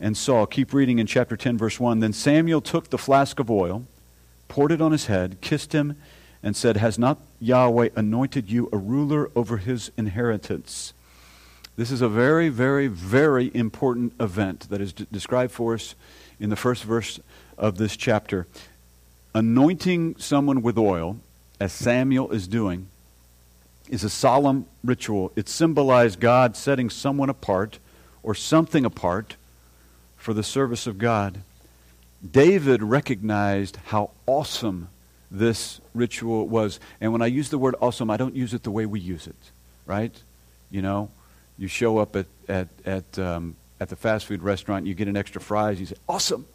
and 0.00 0.16
Saul. 0.16 0.46
Keep 0.46 0.72
reading 0.72 0.98
in 0.98 1.06
chapter 1.06 1.36
10, 1.36 1.58
verse 1.58 1.78
1. 1.78 2.00
Then 2.00 2.12
Samuel 2.12 2.60
took 2.60 2.90
the 2.90 2.98
flask 2.98 3.38
of 3.38 3.50
oil, 3.50 3.84
poured 4.48 4.72
it 4.72 4.80
on 4.80 4.92
his 4.92 5.06
head, 5.06 5.40
kissed 5.40 5.72
him, 5.72 5.96
and 6.42 6.56
said, 6.56 6.78
Has 6.78 6.98
not 6.98 7.18
Yahweh 7.40 7.90
anointed 7.94 8.50
you 8.50 8.68
a 8.72 8.78
ruler 8.78 9.30
over 9.36 9.58
his 9.58 9.90
inheritance? 9.98 10.94
This 11.76 11.90
is 11.90 12.00
a 12.00 12.08
very, 12.08 12.48
very, 12.48 12.86
very 12.86 13.50
important 13.54 14.14
event 14.18 14.70
that 14.70 14.80
is 14.80 14.94
d- 14.94 15.06
described 15.12 15.52
for 15.52 15.74
us 15.74 15.94
in 16.40 16.48
the 16.48 16.56
first 16.56 16.84
verse 16.84 17.20
of 17.58 17.76
this 17.76 17.98
chapter. 17.98 18.46
Anointing 19.34 20.16
someone 20.16 20.62
with 20.62 20.78
oil 20.78 21.18
as 21.60 21.72
Samuel 21.72 22.30
is 22.30 22.48
doing, 22.48 22.88
is 23.88 24.04
a 24.04 24.10
solemn 24.10 24.66
ritual. 24.84 25.32
It 25.36 25.48
symbolized 25.48 26.20
God 26.20 26.56
setting 26.56 26.90
someone 26.90 27.30
apart 27.30 27.78
or 28.22 28.34
something 28.34 28.84
apart 28.84 29.36
for 30.16 30.34
the 30.34 30.42
service 30.42 30.86
of 30.86 30.98
God. 30.98 31.40
David 32.28 32.82
recognized 32.82 33.76
how 33.86 34.10
awesome 34.26 34.88
this 35.30 35.80
ritual 35.94 36.46
was. 36.48 36.80
And 37.00 37.12
when 37.12 37.22
I 37.22 37.26
use 37.26 37.50
the 37.50 37.58
word 37.58 37.74
awesome, 37.80 38.10
I 38.10 38.16
don't 38.16 38.34
use 38.34 38.54
it 38.54 38.62
the 38.62 38.70
way 38.70 38.86
we 38.86 39.00
use 39.00 39.26
it, 39.26 39.36
right? 39.86 40.14
You 40.70 40.82
know, 40.82 41.10
you 41.58 41.68
show 41.68 41.98
up 41.98 42.16
at, 42.16 42.26
at, 42.48 42.68
at, 42.84 43.18
um, 43.18 43.56
at 43.80 43.88
the 43.88 43.96
fast 43.96 44.26
food 44.26 44.42
restaurant, 44.42 44.86
you 44.86 44.94
get 44.94 45.08
an 45.08 45.16
extra 45.16 45.40
fries, 45.40 45.78
you 45.78 45.86
say, 45.86 45.96
awesome. 46.08 46.46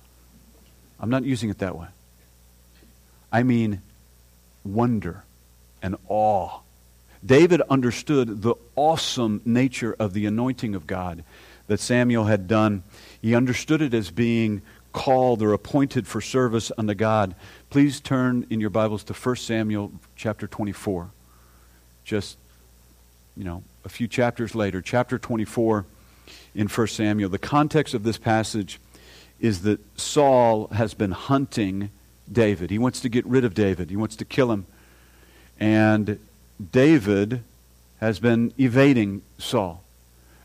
I'm 1.00 1.10
not 1.10 1.24
using 1.24 1.50
it 1.50 1.60
that 1.60 1.78
way. 1.78 1.88
I 3.32 3.44
mean 3.44 3.82
wonder 4.64 5.24
and 5.82 5.96
awe. 6.08 6.60
David 7.26 7.62
understood 7.70 8.42
the 8.42 8.56
awesome 8.76 9.42
nature 9.46 9.96
of 10.00 10.14
the 10.14 10.26
anointing 10.26 10.76
of 10.76 10.88
God 10.88 11.24
that 11.68 11.80
Samuel 11.80 12.26
had 12.26 12.48
done. 12.48 12.84
He 13.22 13.36
understood 13.36 13.82
it 13.82 13.94
as 13.94 14.10
being 14.12 14.62
called 14.92 15.42
or 15.42 15.54
appointed 15.54 16.08
for 16.08 16.20
service 16.20 16.72
unto 16.78 16.94
God. 16.94 17.36
Please 17.70 18.00
turn 18.00 18.46
in 18.50 18.60
your 18.60 18.70
Bibles 18.70 19.04
to 19.06 19.14
1 19.14 19.36
Samuel 19.38 19.92
chapter 20.16 20.48
24. 20.48 21.10
Just, 22.04 22.38
you 23.38 23.44
know, 23.44 23.64
a 23.86 23.90
few 23.90 24.08
chapters 24.08 24.56
later, 24.56 24.82
chapter 24.82 25.18
24 25.18 25.86
in 26.56 26.68
1 26.68 26.88
Samuel. 26.88 27.30
The 27.30 27.38
context 27.38 27.94
of 27.94 28.04
this 28.04 28.18
passage 28.18 28.80
is 29.40 29.62
that 29.62 29.80
Saul 29.98 30.68
has 30.68 30.94
been 30.94 31.12
hunting 31.12 31.90
David. 32.32 32.70
He 32.70 32.78
wants 32.78 33.00
to 33.02 33.10
get 33.10 33.26
rid 33.26 33.44
of 33.44 33.54
David, 33.54 33.90
he 33.90 33.96
wants 33.96 34.16
to 34.18 34.26
kill 34.26 34.52
him. 34.52 34.66
And 35.60 36.20
David 36.72 37.44
has 38.00 38.20
been 38.20 38.54
evading 38.58 39.22
Saul. 39.38 39.84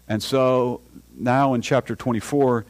And 0.09 0.23
so 0.23 0.81
now 1.17 1.55
in 1.55 1.63
chapter 1.63 1.97
24, 1.97 2.65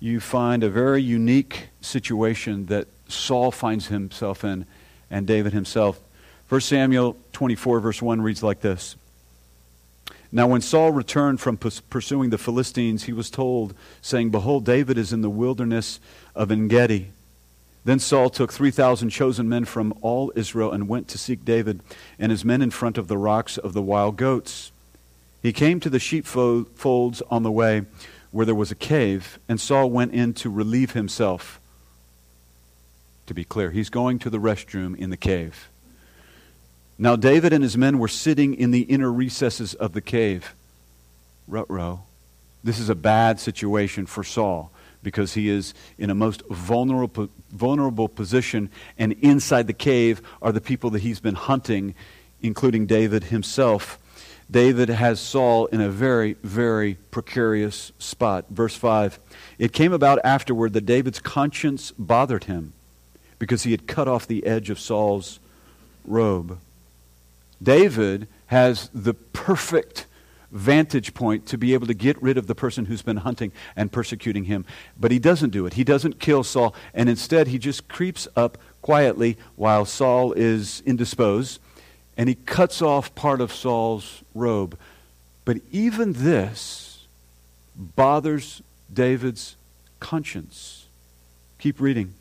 you 0.00 0.20
find 0.20 0.62
a 0.62 0.70
very 0.70 1.02
unique 1.02 1.68
situation 1.80 2.66
that 2.66 2.86
Saul 3.08 3.50
finds 3.50 3.88
himself 3.88 4.44
in 4.44 4.64
and 5.10 5.26
David 5.26 5.52
himself. 5.52 6.00
1 6.48 6.60
Samuel 6.60 7.16
24, 7.32 7.80
verse 7.80 8.00
1 8.00 8.20
reads 8.20 8.42
like 8.42 8.60
this 8.60 8.96
Now, 10.30 10.46
when 10.46 10.60
Saul 10.60 10.92
returned 10.92 11.40
from 11.40 11.56
pursuing 11.56 12.30
the 12.30 12.38
Philistines, 12.38 13.04
he 13.04 13.12
was 13.12 13.30
told, 13.30 13.74
saying, 14.00 14.30
Behold, 14.30 14.64
David 14.64 14.96
is 14.96 15.12
in 15.12 15.20
the 15.20 15.30
wilderness 15.30 16.00
of 16.34 16.50
En 16.50 16.68
Gedi. 16.68 17.08
Then 17.88 18.00
Saul 18.00 18.28
took 18.28 18.52
3,000 18.52 19.08
chosen 19.08 19.48
men 19.48 19.64
from 19.64 19.94
all 20.02 20.30
Israel 20.36 20.72
and 20.72 20.90
went 20.90 21.08
to 21.08 21.16
seek 21.16 21.42
David 21.42 21.80
and 22.18 22.30
his 22.30 22.44
men 22.44 22.60
in 22.60 22.70
front 22.70 22.98
of 22.98 23.08
the 23.08 23.16
rocks 23.16 23.56
of 23.56 23.72
the 23.72 23.80
wild 23.80 24.18
goats. 24.18 24.72
He 25.42 25.54
came 25.54 25.80
to 25.80 25.88
the 25.88 25.98
sheepfolds 25.98 27.22
on 27.30 27.44
the 27.44 27.50
way 27.50 27.86
where 28.30 28.44
there 28.44 28.54
was 28.54 28.70
a 28.70 28.74
cave, 28.74 29.38
and 29.48 29.58
Saul 29.58 29.88
went 29.88 30.12
in 30.12 30.34
to 30.34 30.50
relieve 30.50 30.92
himself. 30.92 31.62
To 33.24 33.32
be 33.32 33.42
clear, 33.42 33.70
he's 33.70 33.88
going 33.88 34.18
to 34.18 34.28
the 34.28 34.36
restroom 34.36 34.94
in 34.94 35.08
the 35.08 35.16
cave. 35.16 35.70
Now, 36.98 37.16
David 37.16 37.54
and 37.54 37.64
his 37.64 37.78
men 37.78 37.98
were 37.98 38.06
sitting 38.06 38.52
in 38.52 38.70
the 38.70 38.82
inner 38.82 39.10
recesses 39.10 39.72
of 39.72 39.94
the 39.94 40.02
cave. 40.02 40.54
Rut 41.46 41.68
This 42.62 42.78
is 42.78 42.90
a 42.90 42.94
bad 42.94 43.40
situation 43.40 44.04
for 44.04 44.22
Saul 44.22 44.72
because 45.02 45.34
he 45.34 45.48
is 45.48 45.74
in 45.96 46.10
a 46.10 46.14
most 46.14 46.42
vulnerable, 46.48 47.28
vulnerable 47.50 48.08
position, 48.08 48.70
and 48.98 49.12
inside 49.14 49.66
the 49.66 49.72
cave 49.72 50.22
are 50.42 50.52
the 50.52 50.60
people 50.60 50.90
that 50.90 51.02
he's 51.02 51.20
been 51.20 51.34
hunting, 51.34 51.94
including 52.42 52.86
David 52.86 53.24
himself. 53.24 53.98
David 54.50 54.88
has 54.88 55.20
Saul 55.20 55.66
in 55.66 55.80
a 55.80 55.90
very, 55.90 56.34
very 56.42 56.94
precarious 57.10 57.92
spot. 57.98 58.46
Verse 58.50 58.74
5 58.74 59.18
It 59.58 59.72
came 59.72 59.92
about 59.92 60.18
afterward 60.24 60.72
that 60.72 60.86
David's 60.86 61.20
conscience 61.20 61.92
bothered 61.98 62.44
him 62.44 62.72
because 63.38 63.64
he 63.64 63.70
had 63.72 63.86
cut 63.86 64.08
off 64.08 64.26
the 64.26 64.46
edge 64.46 64.70
of 64.70 64.80
Saul's 64.80 65.38
robe. 66.04 66.58
David 67.62 68.28
has 68.46 68.90
the 68.94 69.14
perfect 69.14 70.06
vantage 70.50 71.14
point 71.14 71.46
to 71.46 71.58
be 71.58 71.74
able 71.74 71.86
to 71.86 71.94
get 71.94 72.20
rid 72.22 72.38
of 72.38 72.46
the 72.46 72.54
person 72.54 72.86
who's 72.86 73.02
been 73.02 73.18
hunting 73.18 73.52
and 73.76 73.92
persecuting 73.92 74.44
him. 74.44 74.64
But 74.98 75.10
he 75.10 75.18
doesn't 75.18 75.50
do 75.50 75.66
it. 75.66 75.74
He 75.74 75.84
doesn't 75.84 76.20
kill 76.20 76.42
Saul, 76.42 76.74
and 76.94 77.08
instead 77.08 77.48
he 77.48 77.58
just 77.58 77.88
creeps 77.88 78.26
up 78.34 78.58
quietly 78.80 79.36
while 79.56 79.84
Saul 79.84 80.32
is 80.32 80.82
indisposed 80.86 81.60
and 82.18 82.28
he 82.28 82.34
cuts 82.34 82.82
off 82.82 83.14
part 83.14 83.40
of 83.40 83.52
Saul's 83.52 84.24
robe. 84.34 84.76
But 85.44 85.58
even 85.70 86.14
this 86.14 87.06
bothers 87.76 88.60
David's 88.92 89.56
conscience. 90.00 90.86
Keep 91.60 91.80
reading. 91.80 92.14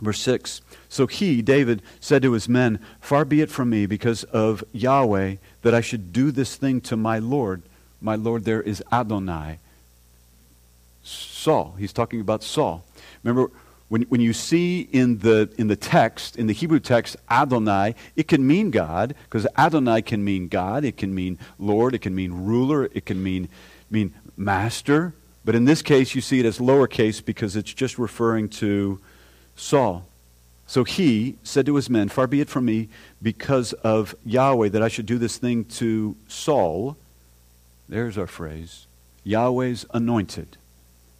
Verse 0.00 0.20
6 0.20 0.60
So 0.90 1.06
he, 1.06 1.40
David, 1.40 1.80
said 1.98 2.22
to 2.22 2.32
his 2.32 2.48
men, 2.48 2.78
Far 3.00 3.24
be 3.24 3.40
it 3.40 3.50
from 3.50 3.70
me, 3.70 3.86
because 3.86 4.22
of 4.24 4.62
Yahweh, 4.72 5.36
that 5.64 5.74
I 5.74 5.80
should 5.80 6.12
do 6.12 6.30
this 6.30 6.56
thing 6.56 6.80
to 6.82 6.96
my 6.96 7.18
Lord. 7.18 7.62
My 8.00 8.16
Lord 8.16 8.44
there 8.44 8.62
is 8.62 8.82
Adonai. 8.92 9.58
Saul. 11.02 11.74
He's 11.78 11.92
talking 11.92 12.20
about 12.20 12.42
Saul. 12.42 12.84
Remember, 13.22 13.50
when, 13.88 14.02
when 14.02 14.20
you 14.20 14.34
see 14.34 14.82
in 14.92 15.18
the, 15.18 15.50
in 15.56 15.68
the 15.68 15.76
text, 15.76 16.36
in 16.36 16.46
the 16.46 16.52
Hebrew 16.52 16.80
text, 16.80 17.16
Adonai, 17.30 17.94
it 18.14 18.28
can 18.28 18.46
mean 18.46 18.70
God, 18.70 19.14
because 19.24 19.46
Adonai 19.56 20.02
can 20.02 20.22
mean 20.22 20.48
God, 20.48 20.84
it 20.84 20.98
can 20.98 21.14
mean 21.14 21.38
Lord, 21.58 21.94
it 21.94 22.00
can 22.00 22.14
mean 22.14 22.44
ruler, 22.44 22.84
it 22.92 23.06
can 23.06 23.22
mean, 23.22 23.48
mean 23.90 24.12
master. 24.36 25.14
But 25.46 25.54
in 25.54 25.64
this 25.64 25.80
case, 25.80 26.14
you 26.14 26.20
see 26.20 26.40
it 26.40 26.46
as 26.46 26.58
lowercase 26.58 27.24
because 27.24 27.56
it's 27.56 27.72
just 27.72 27.98
referring 27.98 28.50
to 28.50 29.00
Saul. 29.56 30.06
So 30.66 30.84
he 30.84 31.36
said 31.42 31.66
to 31.66 31.76
his 31.76 31.90
men, 31.90 32.08
Far 32.08 32.26
be 32.26 32.40
it 32.40 32.48
from 32.48 32.64
me, 32.64 32.88
because 33.24 33.72
of 33.72 34.14
Yahweh, 34.24 34.68
that 34.68 34.82
I 34.82 34.88
should 34.88 35.06
do 35.06 35.18
this 35.18 35.38
thing 35.38 35.64
to 35.64 36.14
Saul. 36.28 36.96
There's 37.88 38.18
our 38.18 38.26
phrase 38.26 38.86
Yahweh's 39.24 39.86
anointed 39.92 40.58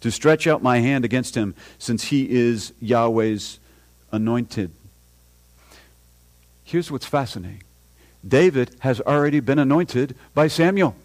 to 0.01 0.11
stretch 0.11 0.45
out 0.45 0.61
my 0.61 0.77
hand 0.77 1.03
against 1.03 1.33
him, 1.33 1.55
since 1.79 2.05
he 2.05 2.29
is 2.29 2.73
Yahweh's 2.79 3.59
anointed. 4.11 4.69
Here's 6.63 6.91
what's 6.91 7.07
fascinating 7.07 7.63
David 8.25 8.75
has 8.79 9.01
already 9.01 9.39
been 9.39 9.57
anointed 9.57 10.15
by 10.35 10.47
Samuel 10.47 10.95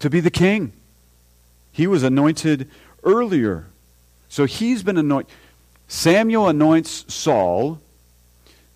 to 0.00 0.10
be 0.10 0.20
the 0.20 0.30
king. 0.30 0.72
He 1.72 1.86
was 1.86 2.02
anointed 2.02 2.70
earlier. 3.04 3.66
So 4.28 4.44
he's 4.44 4.82
been 4.82 4.98
anointed. 4.98 5.32
Samuel 5.88 6.48
anoints 6.48 7.06
Saul. 7.12 7.80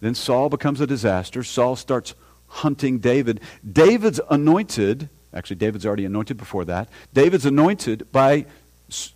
Then 0.01 0.15
Saul 0.15 0.49
becomes 0.49 0.81
a 0.81 0.87
disaster. 0.87 1.43
Saul 1.43 1.77
starts 1.77 2.15
hunting 2.47 2.99
David. 2.99 3.41
David's 3.71 4.21
anointed. 4.31 5.09
Actually, 5.33 5.57
David's 5.57 5.87
already 5.87 6.05
anointed 6.05 6.37
before 6.37 6.65
that. 6.65 6.89
David's 7.13 7.47
anointed 7.47 8.11
by 8.11 8.47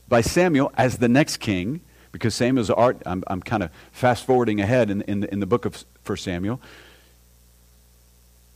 by 0.08 0.20
Samuel 0.20 0.72
as 0.76 0.98
the 0.98 1.08
next 1.08 1.38
king, 1.38 1.80
because 2.12 2.34
Samuel's 2.34 2.70
art, 2.70 3.02
I'm, 3.06 3.24
I'm 3.26 3.42
kind 3.42 3.62
of 3.62 3.70
fast 3.92 4.24
forwarding 4.24 4.60
ahead 4.60 4.90
in, 4.90 5.02
in, 5.02 5.20
the, 5.20 5.32
in 5.32 5.40
the 5.40 5.46
book 5.46 5.64
of 5.64 5.84
1 6.06 6.16
Samuel. 6.18 6.60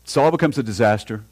Saul 0.04 0.30
becomes 0.30 0.58
a 0.58 0.62
disaster. 0.62 1.24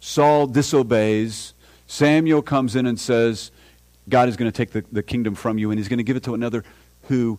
Saul 0.00 0.46
disobeys. 0.46 1.52
Samuel 1.86 2.42
comes 2.42 2.76
in 2.76 2.86
and 2.86 2.98
says, 2.98 3.50
God 4.08 4.28
is 4.28 4.36
going 4.36 4.50
to 4.50 4.56
take 4.56 4.70
the, 4.70 4.84
the 4.90 5.02
kingdom 5.02 5.34
from 5.34 5.58
you, 5.58 5.70
and 5.70 5.78
he's 5.78 5.88
going 5.88 5.98
to 5.98 6.04
give 6.04 6.16
it 6.16 6.22
to 6.24 6.34
another 6.34 6.64
who 7.04 7.38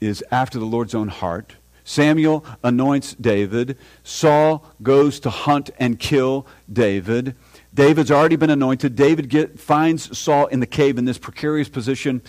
is 0.00 0.22
after 0.30 0.58
the 0.58 0.64
Lord's 0.64 0.94
own 0.94 1.08
heart. 1.08 1.56
Samuel 1.88 2.44
anoints 2.62 3.14
David. 3.14 3.78
Saul 4.04 4.62
goes 4.82 5.18
to 5.20 5.30
hunt 5.30 5.70
and 5.78 5.98
kill 5.98 6.46
David. 6.70 7.34
David's 7.72 8.10
already 8.10 8.36
been 8.36 8.50
anointed. 8.50 8.94
David 8.94 9.30
get, 9.30 9.58
finds 9.58 10.16
Saul 10.16 10.48
in 10.48 10.60
the 10.60 10.66
cave 10.66 10.98
in 10.98 11.06
this 11.06 11.16
precarious 11.16 11.70
position. 11.70 12.20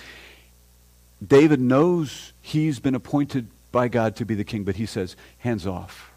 David 1.26 1.60
knows 1.60 2.32
he's 2.42 2.80
been 2.80 2.96
appointed 2.96 3.48
by 3.74 3.90
God 3.90 4.16
to 4.16 4.26
be 4.26 4.34
the 4.34 4.46
king, 4.46 4.64
but 4.64 4.78
he 4.78 4.86
says, 4.86 5.18
hands 5.40 5.68
off. 5.68 6.10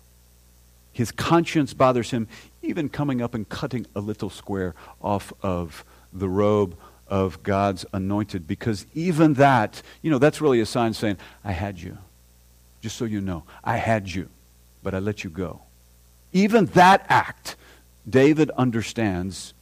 His 0.92 1.10
conscience 1.10 1.74
bothers 1.74 2.12
him, 2.12 2.28
even 2.62 2.88
coming 2.88 3.20
up 3.20 3.34
and 3.34 3.48
cutting 3.48 3.88
a 3.96 4.00
little 4.00 4.30
square 4.30 4.76
off 5.02 5.32
of 5.42 5.84
the 6.12 6.28
robe 6.28 6.76
of 7.08 7.42
God's 7.42 7.84
anointed, 7.92 8.46
because 8.46 8.86
even 8.94 9.34
that, 9.34 9.82
you 10.00 10.12
know, 10.12 10.18
that's 10.18 10.40
really 10.40 10.60
a 10.60 10.66
sign 10.66 10.94
saying, 10.94 11.16
I 11.42 11.50
had 11.50 11.80
you. 11.80 11.98
Just 12.82 12.98
so 12.98 13.06
you 13.06 13.22
know, 13.22 13.44
I 13.64 13.78
had 13.78 14.12
you, 14.12 14.28
but 14.82 14.94
I 14.94 14.98
let 14.98 15.24
you 15.24 15.30
go. 15.30 15.62
Even 16.32 16.66
that 16.66 17.06
act 17.08 17.56
David 18.08 18.50
understands 18.50 19.54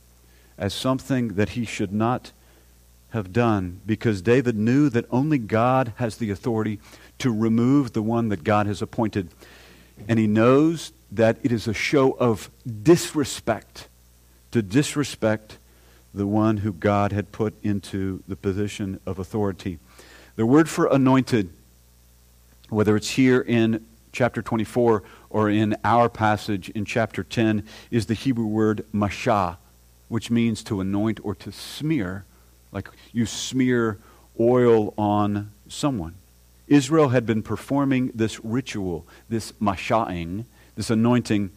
as 0.58 0.74
something 0.74 1.34
that 1.34 1.50
he 1.50 1.64
should 1.64 1.92
not 1.92 2.32
have 3.10 3.32
done 3.32 3.80
because 3.86 4.22
David 4.22 4.56
knew 4.56 4.88
that 4.88 5.04
only 5.10 5.38
God 5.38 5.92
has 5.96 6.16
the 6.16 6.30
authority 6.30 6.80
to 7.18 7.30
remove 7.32 7.92
the 7.92 8.02
one 8.02 8.28
that 8.28 8.44
God 8.44 8.66
has 8.66 8.80
appointed. 8.80 9.28
And 10.08 10.18
he 10.18 10.26
knows 10.26 10.92
that 11.12 11.38
it 11.42 11.52
is 11.52 11.66
a 11.68 11.74
show 11.74 12.12
of 12.12 12.50
disrespect 12.82 13.88
to 14.52 14.62
disrespect 14.62 15.58
the 16.14 16.26
one 16.26 16.58
who 16.58 16.72
God 16.72 17.12
had 17.12 17.32
put 17.32 17.54
into 17.62 18.22
the 18.26 18.36
position 18.36 19.00
of 19.06 19.18
authority. 19.18 19.78
The 20.36 20.46
word 20.46 20.68
for 20.68 20.86
anointed, 20.86 21.50
whether 22.70 22.96
it's 22.96 23.10
here 23.10 23.40
in 23.40 23.84
chapter 24.12 24.42
24 24.42 25.02
or 25.28 25.50
in 25.50 25.76
our 25.84 26.08
passage 26.08 26.68
in 26.70 26.84
chapter 26.84 27.22
10, 27.22 27.64
is 27.90 28.06
the 28.06 28.14
Hebrew 28.14 28.46
word 28.46 28.84
mashah, 28.92 29.56
which 30.08 30.30
means 30.30 30.64
to 30.64 30.80
anoint 30.80 31.20
or 31.22 31.34
to 31.36 31.52
smear, 31.52 32.24
like 32.72 32.88
you 33.12 33.26
smear 33.26 33.98
oil 34.38 34.94
on 34.96 35.52
someone. 35.68 36.14
Israel 36.66 37.08
had 37.08 37.26
been 37.26 37.42
performing 37.42 38.12
this 38.14 38.42
ritual, 38.44 39.06
this 39.28 39.52
masha'ing, 39.60 40.44
this 40.76 40.90
anointing, 40.90 41.50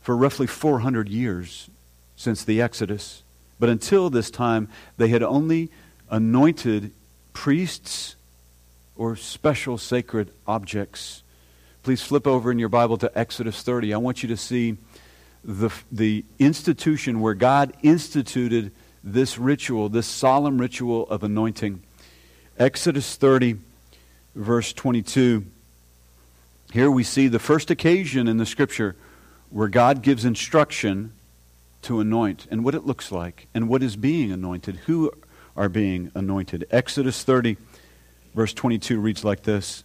for 0.00 0.16
roughly 0.16 0.46
400 0.46 1.08
years 1.08 1.68
since 2.16 2.44
the 2.44 2.62
Exodus. 2.62 3.22
But 3.58 3.68
until 3.68 4.08
this 4.08 4.30
time, 4.30 4.68
they 4.96 5.08
had 5.08 5.22
only 5.22 5.70
anointed 6.10 6.92
priests 7.32 8.14
or 8.96 9.16
special 9.16 9.78
sacred 9.78 10.30
objects. 10.46 11.22
Please 11.82 12.02
flip 12.02 12.26
over 12.26 12.50
in 12.50 12.58
your 12.58 12.68
Bible 12.68 12.98
to 12.98 13.18
Exodus 13.18 13.62
30. 13.62 13.94
I 13.94 13.98
want 13.98 14.22
you 14.22 14.28
to 14.28 14.36
see 14.36 14.76
the, 15.44 15.70
the 15.92 16.24
institution 16.38 17.20
where 17.20 17.34
God 17.34 17.72
instituted 17.82 18.72
this 19.04 19.38
ritual, 19.38 19.88
this 19.88 20.06
solemn 20.06 20.58
ritual 20.58 21.08
of 21.08 21.22
anointing. 21.22 21.82
Exodus 22.58 23.14
30, 23.14 23.56
verse 24.34 24.72
22. 24.72 25.44
Here 26.72 26.90
we 26.90 27.04
see 27.04 27.28
the 27.28 27.38
first 27.38 27.70
occasion 27.70 28.26
in 28.26 28.38
the 28.38 28.46
scripture 28.46 28.96
where 29.50 29.68
God 29.68 30.02
gives 30.02 30.24
instruction 30.24 31.12
to 31.82 32.00
anoint 32.00 32.46
and 32.50 32.64
what 32.64 32.74
it 32.74 32.84
looks 32.84 33.12
like 33.12 33.46
and 33.54 33.68
what 33.68 33.82
is 33.82 33.94
being 33.94 34.32
anointed, 34.32 34.74
who 34.86 35.12
are 35.56 35.68
being 35.68 36.10
anointed. 36.14 36.66
Exodus 36.70 37.22
30, 37.22 37.56
verse 38.36 38.52
22 38.52 39.00
reads 39.00 39.24
like 39.24 39.42
this 39.42 39.82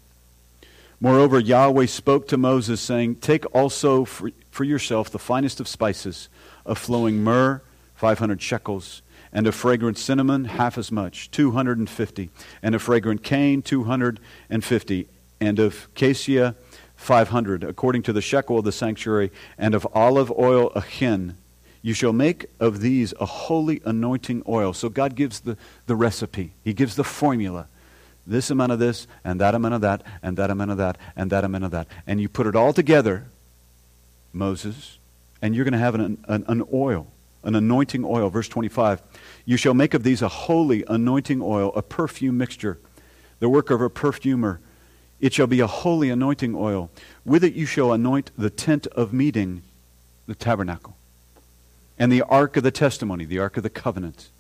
Moreover, 1.00 1.40
Yahweh 1.40 1.88
spoke 1.88 2.28
to 2.28 2.38
Moses, 2.38 2.80
saying, 2.80 3.16
Take 3.16 3.44
also 3.56 4.06
for, 4.06 4.30
for 4.52 4.64
yourself 4.64 5.10
the 5.10 5.18
finest 5.18 5.60
of 5.60 5.68
spices, 5.68 6.30
of 6.64 6.78
flowing 6.78 7.24
myrrh, 7.24 7.64
500 7.96 8.40
shekels, 8.40 9.02
and 9.34 9.48
of 9.48 9.56
fragrant 9.56 9.98
cinnamon, 9.98 10.46
half 10.46 10.78
as 10.78 10.92
much, 10.92 11.32
250, 11.32 12.30
and 12.62 12.76
of 12.76 12.82
fragrant 12.84 13.24
cane, 13.24 13.64
250, 13.64 15.08
and 15.40 15.58
of 15.58 15.88
cassia, 15.96 16.56
500, 16.98 17.64
according 17.64 18.04
to 18.04 18.14
the 18.14 18.22
shekel 18.22 18.60
of 18.60 18.66
the 18.66 18.72
sanctuary, 18.72 19.32
and 19.58 19.74
of 19.74 19.88
olive 19.96 20.30
oil, 20.38 20.72
a 20.76 20.82
hin 20.82 21.36
you 21.82 21.96
shall 21.96 22.14
make 22.14 22.46
of 22.60 22.82
these 22.82 23.12
a 23.20 23.26
holy 23.26 23.82
anointing 23.86 24.44
oil. 24.48 24.72
So 24.72 24.88
God 24.88 25.16
gives 25.16 25.40
the, 25.40 25.58
the 25.88 25.96
recipe, 25.96 26.54
He 26.64 26.74
gives 26.74 26.96
the 26.96 27.04
formula. 27.04 27.68
This 28.26 28.50
amount 28.52 28.72
of 28.72 28.80
this, 28.80 29.08
and 29.24 29.42
that 29.42 29.56
amount 29.56 29.74
of 29.74 29.82
that, 29.82 30.04
and 30.22 30.38
that 30.38 30.50
amount 30.50 30.72
of 30.72 30.78
that, 30.78 30.98
and 31.16 31.32
that 31.32 31.44
amount 31.44 31.64
of 31.64 31.72
that. 31.72 31.88
And 32.06 32.22
you 32.22 32.30
put 32.30 32.48
it 32.48 32.56
all 32.56 32.74
together, 32.74 33.26
Moses, 34.32 35.00
and 35.42 35.56
you're 35.56 35.66
going 35.66 35.74
to 35.74 35.80
have 35.80 35.96
an, 35.96 36.24
an, 36.28 36.46
an 36.48 36.64
oil, 36.74 37.08
an 37.44 37.56
anointing 37.56 38.06
oil. 38.06 38.30
Verse 38.30 38.48
25 38.48 39.02
You 39.46 39.58
shall 39.58 39.74
make 39.74 39.94
of 39.94 40.04
these 40.04 40.22
a 40.22 40.28
holy 40.28 40.84
anointing 40.88 41.42
oil, 41.42 41.74
a 41.76 41.82
perfume 41.82 42.38
mixture, 42.38 42.80
the 43.40 43.50
work 43.50 43.70
of 43.70 43.82
a 43.82 43.90
perfumer. 43.90 44.60
It 45.20 45.34
shall 45.34 45.48
be 45.48 45.60
a 45.60 45.68
holy 45.68 46.10
anointing 46.10 46.56
oil. 46.56 46.90
With 47.26 47.44
it 47.44 47.54
you 47.54 47.66
shall 47.66 47.94
anoint 47.94 48.32
the 48.38 48.50
tent 48.50 48.88
of 48.88 49.14
meeting, 49.14 49.62
the 50.26 50.34
tabernacle 50.34 50.96
and 52.02 52.12
the 52.12 52.24
ark 52.24 52.58
of 52.58 52.64
the 52.64 52.72
testimony, 52.72 53.26
the 53.26 53.38
ark 53.38 53.58
of 53.58 53.64
the 53.64 53.70
covenant, 53.70 54.32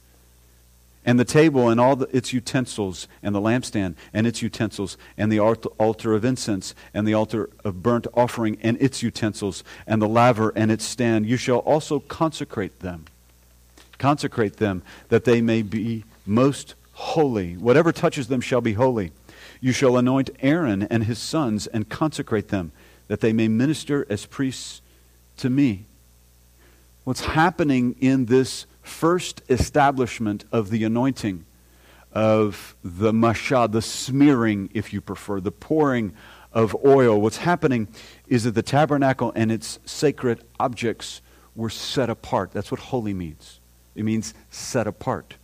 and 1.05 1.19
the 1.19 1.25
table 1.25 1.69
and 1.69 1.79
all 1.79 1.95
the, 1.95 2.15
its 2.15 2.31
utensils, 2.33 3.07
and 3.23 3.33
the 3.33 3.41
lampstand 3.41 3.95
and 4.13 4.27
its 4.27 4.41
utensils, 4.41 4.97
and 5.17 5.31
the 5.31 5.39
altar 5.39 6.13
of 6.13 6.23
incense, 6.23 6.75
and 6.93 7.07
the 7.07 7.13
altar 7.13 7.49
of 7.63 7.81
burnt 7.81 8.07
offering 8.13 8.57
and 8.61 8.81
its 8.81 9.01
utensils, 9.01 9.63
and 9.87 10.01
the 10.01 10.07
laver 10.07 10.51
and 10.55 10.71
its 10.71 10.85
stand. 10.85 11.25
You 11.25 11.37
shall 11.37 11.59
also 11.59 11.99
consecrate 11.99 12.79
them. 12.79 13.05
Consecrate 13.97 14.57
them 14.57 14.83
that 15.09 15.25
they 15.25 15.41
may 15.41 15.61
be 15.61 16.03
most 16.25 16.75
holy. 16.93 17.57
Whatever 17.57 17.91
touches 17.91 18.27
them 18.27 18.41
shall 18.41 18.61
be 18.61 18.73
holy. 18.73 19.11
You 19.59 19.71
shall 19.71 19.97
anoint 19.97 20.29
Aaron 20.39 20.83
and 20.83 21.03
his 21.03 21.19
sons 21.19 21.67
and 21.67 21.89
consecrate 21.89 22.49
them, 22.49 22.71
that 23.07 23.21
they 23.21 23.33
may 23.33 23.47
minister 23.47 24.05
as 24.09 24.25
priests 24.25 24.81
to 25.37 25.49
me 25.49 25.85
what's 27.03 27.21
happening 27.21 27.95
in 27.99 28.25
this 28.25 28.65
first 28.81 29.41
establishment 29.49 30.45
of 30.51 30.69
the 30.69 30.83
anointing, 30.83 31.45
of 32.11 32.75
the 32.83 33.11
mashah, 33.11 33.71
the 33.71 33.81
smearing, 33.81 34.69
if 34.73 34.93
you 34.93 35.01
prefer, 35.01 35.39
the 35.39 35.51
pouring 35.51 36.13
of 36.53 36.75
oil. 36.85 37.19
What's 37.19 37.37
happening 37.37 37.87
is 38.27 38.43
that 38.43 38.51
the 38.51 38.61
tabernacle 38.61 39.31
and 39.35 39.51
its 39.51 39.79
sacred 39.85 40.43
objects 40.59 41.21
were 41.55 41.69
set 41.69 42.09
apart. 42.09 42.51
That's 42.51 42.71
what 42.71 42.79
holy 42.79 43.13
means. 43.13 43.59
It 43.95 44.03
means 44.03 44.33
set 44.49 44.87
apart. 44.87 45.35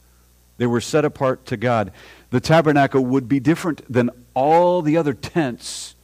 They 0.58 0.68
were 0.68 0.82
set 0.82 1.06
apart 1.06 1.46
to 1.48 1.58
God. 1.58 1.92
The 2.32 2.40
tabernacle 2.40 3.06
would 3.06 3.28
be 3.28 3.40
different 3.40 3.82
than 3.92 4.10
all 4.34 4.82
the 4.82 4.98
other 4.98 5.14
tents 5.14 5.96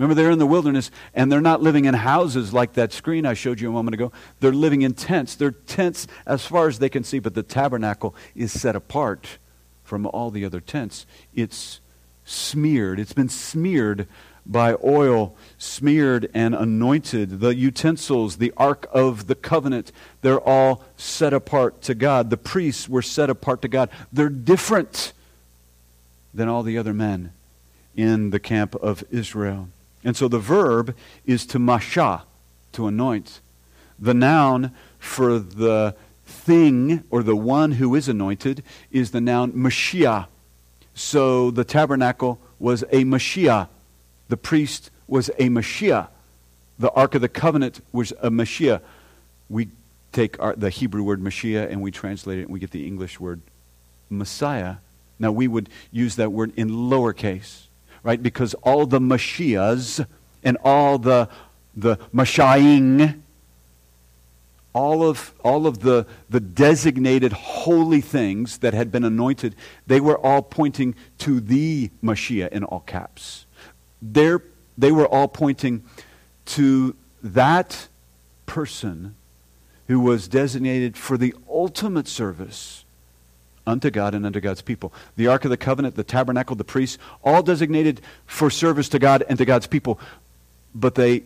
Remember, 0.00 0.14
they're 0.14 0.30
in 0.30 0.38
the 0.38 0.46
wilderness 0.46 0.90
and 1.12 1.30
they're 1.30 1.42
not 1.42 1.60
living 1.60 1.84
in 1.84 1.92
houses 1.92 2.54
like 2.54 2.72
that 2.72 2.90
screen 2.90 3.26
I 3.26 3.34
showed 3.34 3.60
you 3.60 3.68
a 3.68 3.72
moment 3.72 3.92
ago. 3.92 4.12
They're 4.40 4.50
living 4.50 4.80
in 4.80 4.94
tents. 4.94 5.34
They're 5.34 5.50
tents 5.50 6.06
as 6.26 6.46
far 6.46 6.68
as 6.68 6.78
they 6.78 6.88
can 6.88 7.04
see, 7.04 7.18
but 7.18 7.34
the 7.34 7.42
tabernacle 7.42 8.14
is 8.34 8.50
set 8.50 8.74
apart 8.74 9.36
from 9.84 10.06
all 10.06 10.30
the 10.30 10.42
other 10.42 10.58
tents. 10.58 11.04
It's 11.34 11.80
smeared, 12.24 12.98
it's 12.98 13.12
been 13.12 13.28
smeared 13.28 14.08
by 14.46 14.74
oil, 14.82 15.36
smeared 15.58 16.30
and 16.32 16.54
anointed. 16.54 17.40
The 17.40 17.54
utensils, 17.54 18.38
the 18.38 18.54
Ark 18.56 18.86
of 18.90 19.26
the 19.26 19.34
Covenant, 19.34 19.92
they're 20.22 20.40
all 20.40 20.82
set 20.96 21.34
apart 21.34 21.82
to 21.82 21.94
God. 21.94 22.30
The 22.30 22.38
priests 22.38 22.88
were 22.88 23.02
set 23.02 23.28
apart 23.28 23.60
to 23.60 23.68
God. 23.68 23.90
They're 24.10 24.30
different 24.30 25.12
than 26.32 26.48
all 26.48 26.62
the 26.62 26.78
other 26.78 26.94
men 26.94 27.34
in 27.94 28.30
the 28.30 28.40
camp 28.40 28.74
of 28.76 29.04
Israel. 29.10 29.68
And 30.04 30.16
so 30.16 30.28
the 30.28 30.38
verb 30.38 30.96
is 31.26 31.44
to 31.46 31.58
masha, 31.58 32.24
to 32.72 32.86
anoint. 32.86 33.40
The 33.98 34.14
noun 34.14 34.72
for 34.98 35.38
the 35.38 35.94
thing 36.24 37.04
or 37.10 37.22
the 37.22 37.36
one 37.36 37.72
who 37.72 37.94
is 37.94 38.08
anointed 38.08 38.62
is 38.90 39.10
the 39.10 39.20
noun 39.20 39.52
Mashiach. 39.52 40.26
So 40.94 41.50
the 41.50 41.64
tabernacle 41.64 42.38
was 42.58 42.82
a 42.84 43.04
Mashiach. 43.04 43.68
The 44.28 44.36
priest 44.36 44.90
was 45.06 45.28
a 45.38 45.48
Mashiach. 45.48 46.08
The 46.78 46.90
Ark 46.92 47.14
of 47.14 47.20
the 47.20 47.28
Covenant 47.28 47.84
was 47.92 48.12
a 48.22 48.30
Mashiach. 48.30 48.80
We 49.48 49.68
take 50.12 50.40
our, 50.40 50.54
the 50.56 50.70
Hebrew 50.70 51.02
word 51.02 51.20
Mashiach 51.20 51.70
and 51.70 51.82
we 51.82 51.90
translate 51.90 52.38
it 52.38 52.42
and 52.42 52.50
we 52.50 52.60
get 52.60 52.70
the 52.70 52.86
English 52.86 53.20
word 53.20 53.40
Messiah. 54.08 54.76
Now 55.18 55.32
we 55.32 55.46
would 55.46 55.68
use 55.90 56.16
that 56.16 56.32
word 56.32 56.52
in 56.56 56.70
lowercase 56.70 57.66
right? 58.02 58.22
Because 58.22 58.54
all 58.54 58.86
the 58.86 59.00
Mashiachs 59.00 60.04
and 60.42 60.56
all 60.64 60.98
the, 60.98 61.28
the 61.76 61.96
Mashaing, 62.14 63.20
all 64.72 65.02
of, 65.02 65.34
all 65.42 65.66
of 65.66 65.80
the, 65.80 66.06
the 66.28 66.40
designated 66.40 67.32
holy 67.32 68.00
things 68.00 68.58
that 68.58 68.74
had 68.74 68.90
been 68.90 69.04
anointed, 69.04 69.54
they 69.86 70.00
were 70.00 70.18
all 70.18 70.42
pointing 70.42 70.94
to 71.18 71.40
the 71.40 71.90
Mashiach 72.02 72.48
in 72.50 72.64
all 72.64 72.80
caps. 72.80 73.46
They're, 74.00 74.42
they 74.78 74.92
were 74.92 75.06
all 75.06 75.28
pointing 75.28 75.84
to 76.46 76.96
that 77.22 77.88
person 78.46 79.14
who 79.88 80.00
was 80.00 80.28
designated 80.28 80.96
for 80.96 81.18
the 81.18 81.34
ultimate 81.48 82.08
service 82.08 82.84
unto 83.70 83.90
God 83.90 84.14
and 84.14 84.26
unto 84.26 84.40
God's 84.40 84.62
people. 84.62 84.92
The 85.16 85.28
Ark 85.28 85.44
of 85.44 85.50
the 85.50 85.56
Covenant, 85.56 85.96
the 85.96 86.04
tabernacle, 86.04 86.56
the 86.56 86.64
priests, 86.64 86.98
all 87.24 87.42
designated 87.42 88.00
for 88.26 88.50
service 88.50 88.88
to 88.90 88.98
God 88.98 89.24
and 89.28 89.38
to 89.38 89.44
God's 89.44 89.66
people. 89.66 89.98
But 90.74 90.96
they 90.96 91.22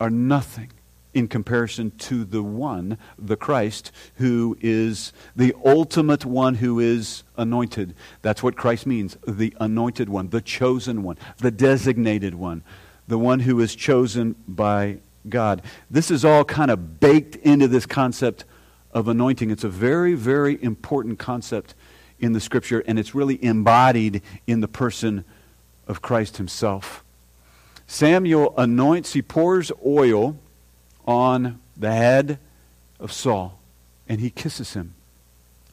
are 0.00 0.10
nothing 0.10 0.70
in 1.12 1.28
comparison 1.28 1.92
to 1.96 2.24
the 2.24 2.42
one, 2.42 2.98
the 3.18 3.36
Christ, 3.36 3.92
who 4.16 4.58
is 4.60 5.12
the 5.36 5.54
ultimate 5.64 6.24
one 6.24 6.56
who 6.56 6.80
is 6.80 7.22
anointed. 7.36 7.94
That's 8.22 8.42
what 8.42 8.56
Christ 8.56 8.86
means 8.86 9.16
the 9.26 9.54
anointed 9.60 10.08
one, 10.08 10.30
the 10.30 10.40
chosen 10.40 11.02
one, 11.02 11.16
the 11.38 11.52
designated 11.52 12.34
one, 12.34 12.62
the 13.06 13.18
one 13.18 13.40
who 13.40 13.60
is 13.60 13.76
chosen 13.76 14.34
by 14.48 14.98
God. 15.28 15.62
This 15.90 16.10
is 16.10 16.24
all 16.24 16.44
kind 16.44 16.70
of 16.70 17.00
baked 17.00 17.36
into 17.36 17.68
this 17.68 17.86
concept 17.86 18.44
of 18.94 19.08
anointing. 19.08 19.50
It's 19.50 19.64
a 19.64 19.68
very, 19.68 20.14
very 20.14 20.62
important 20.62 21.18
concept 21.18 21.74
in 22.20 22.32
the 22.32 22.40
scripture, 22.40 22.82
and 22.86 22.98
it's 22.98 23.14
really 23.14 23.42
embodied 23.44 24.22
in 24.46 24.60
the 24.60 24.68
person 24.68 25.24
of 25.86 26.00
Christ 26.00 26.38
himself. 26.38 27.04
Samuel 27.86 28.54
anoints, 28.56 29.12
he 29.12 29.20
pours 29.20 29.70
oil 29.84 30.38
on 31.06 31.60
the 31.76 31.92
head 31.92 32.38
of 32.98 33.12
Saul, 33.12 33.58
and 34.08 34.20
he 34.20 34.30
kisses 34.30 34.72
him. 34.72 34.94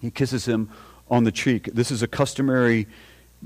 He 0.01 0.11
kisses 0.11 0.45
him 0.45 0.69
on 1.09 1.23
the 1.23 1.31
cheek. 1.31 1.69
This 1.73 1.91
is 1.91 2.01
a 2.01 2.07
customary 2.07 2.87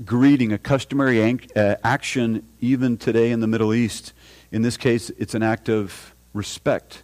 greeting, 0.04 0.52
a 0.52 0.58
customary 0.58 1.38
uh, 1.54 1.76
action 1.84 2.46
even 2.60 2.96
today 2.96 3.30
in 3.30 3.40
the 3.40 3.46
Middle 3.46 3.72
East. 3.72 4.12
In 4.50 4.62
this 4.62 4.76
case, 4.76 5.10
it's 5.18 5.34
an 5.34 5.42
act 5.42 5.68
of 5.68 6.14
respect 6.32 7.02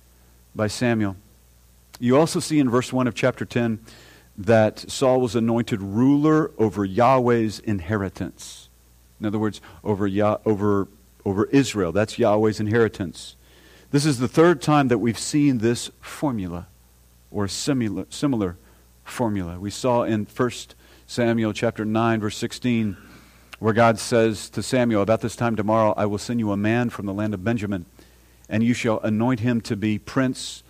by 0.55 0.67
Samuel. 0.67 1.17
You 2.03 2.19
also 2.19 2.41
see 2.41 2.59
in 2.59 2.69
verse 2.69 2.93
1 2.93 3.07
of 3.07 3.15
chapter 3.15 3.45
10 3.45 3.79
that 4.37 4.91
Saul 4.91 5.21
was 5.21 5.37
anointed 5.37 5.81
ruler 5.81 6.51
over 6.59 6.85
Yahweh's 6.85 7.61
inheritance. 7.61 8.69
In 9.21 9.27
other 9.27 9.39
words, 9.39 9.61
over, 9.85 10.09
Yah- 10.09 10.39
over, 10.45 10.89
over 11.25 11.45
Israel. 11.45 11.93
That's 11.93 12.19
Yahweh's 12.19 12.59
inheritance. 12.59 13.37
This 13.93 14.05
is 14.05 14.19
the 14.19 14.27
third 14.27 14.61
time 14.61 14.89
that 14.89 14.99
we've 14.99 15.17
seen 15.17 15.59
this 15.59 15.93
formula 16.01 16.67
or 17.31 17.47
similar, 17.47 18.07
similar 18.11 18.57
formula. 19.05 19.61
We 19.61 19.71
saw 19.71 20.03
in 20.03 20.27
1 20.27 20.51
Samuel 21.07 21.53
chapter 21.53 21.85
9 21.85 22.21
verse 22.21 22.37
16 22.37 22.97
where 23.61 23.75
God 23.75 24.01
says 24.01 24.51
to 24.51 24.63
Samuel, 24.65 25.03
About 25.03 25.21
this 25.21 25.37
time 25.37 25.55
tomorrow 25.55 25.95
I 25.97 26.07
will 26.07 26.19
send 26.19 26.41
you 26.41 26.51
a 26.51 26.57
man 26.57 26.91
from 26.91 27.07
the 27.07 27.15
land 27.15 27.33
of 27.33 27.45
Benjamin, 27.45 27.87
and 28.49 28.65
you 28.65 28.75
shall 28.75 28.99
anoint 29.03 29.39
him 29.39 29.61
to 29.61 29.77
be 29.77 30.01
prince 30.01 30.65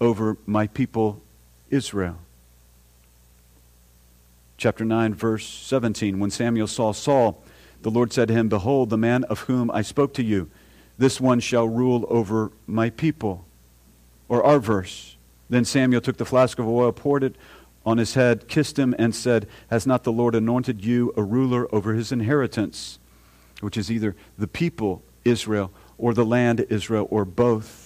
over 0.00 0.36
my 0.46 0.66
people 0.66 1.20
Israel. 1.70 2.18
Chapter 4.56 4.84
9, 4.84 5.14
verse 5.14 5.46
17. 5.46 6.18
When 6.18 6.30
Samuel 6.30 6.66
saw 6.66 6.92
Saul, 6.92 7.42
the 7.82 7.90
Lord 7.90 8.12
said 8.12 8.28
to 8.28 8.34
him, 8.34 8.48
Behold, 8.48 8.90
the 8.90 8.96
man 8.96 9.24
of 9.24 9.40
whom 9.40 9.70
I 9.70 9.82
spoke 9.82 10.14
to 10.14 10.22
you, 10.22 10.50
this 10.96 11.20
one 11.20 11.40
shall 11.40 11.68
rule 11.68 12.06
over 12.08 12.52
my 12.66 12.90
people. 12.90 13.44
Or 14.28 14.42
our 14.44 14.58
verse. 14.58 15.16
Then 15.50 15.64
Samuel 15.64 16.00
took 16.00 16.16
the 16.16 16.24
flask 16.24 16.58
of 16.58 16.66
oil, 16.66 16.92
poured 16.92 17.24
it 17.24 17.36
on 17.84 17.98
his 17.98 18.14
head, 18.14 18.48
kissed 18.48 18.78
him, 18.78 18.94
and 18.98 19.14
said, 19.14 19.46
Has 19.70 19.86
not 19.86 20.04
the 20.04 20.12
Lord 20.12 20.34
anointed 20.34 20.84
you 20.84 21.12
a 21.16 21.22
ruler 21.22 21.72
over 21.74 21.92
his 21.92 22.10
inheritance, 22.10 22.98
which 23.60 23.76
is 23.76 23.90
either 23.90 24.16
the 24.38 24.48
people 24.48 25.02
Israel 25.24 25.70
or 25.98 26.14
the 26.14 26.24
land 26.24 26.64
Israel 26.70 27.06
or 27.10 27.24
both? 27.24 27.83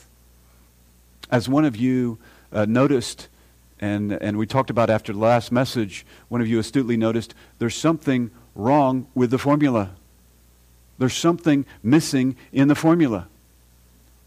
As 1.31 1.49
one 1.49 1.65
of 1.65 1.77
you 1.77 2.19
uh, 2.53 2.65
noticed, 2.67 3.29
and, 3.81 4.13
and 4.13 4.39
we 4.39 4.47
talked 4.47 4.71
about 4.71 4.91
after 4.91 5.13
the 5.13 5.19
last 5.19 5.53
message, 5.53 6.07
one 6.29 6.41
of 6.41 6.49
you 6.49 6.59
astutely 6.59 6.97
noticed, 6.97 7.35
there's 7.59 7.77
something 7.77 8.31
wrong 8.55 9.07
with 9.15 9.31
the 9.31 9.39
formula. 9.39 9.91
There's 10.99 11.17
something 11.17 11.65
missing 11.83 12.37
in 12.53 12.69
the 12.69 12.75
formula 12.75 13.29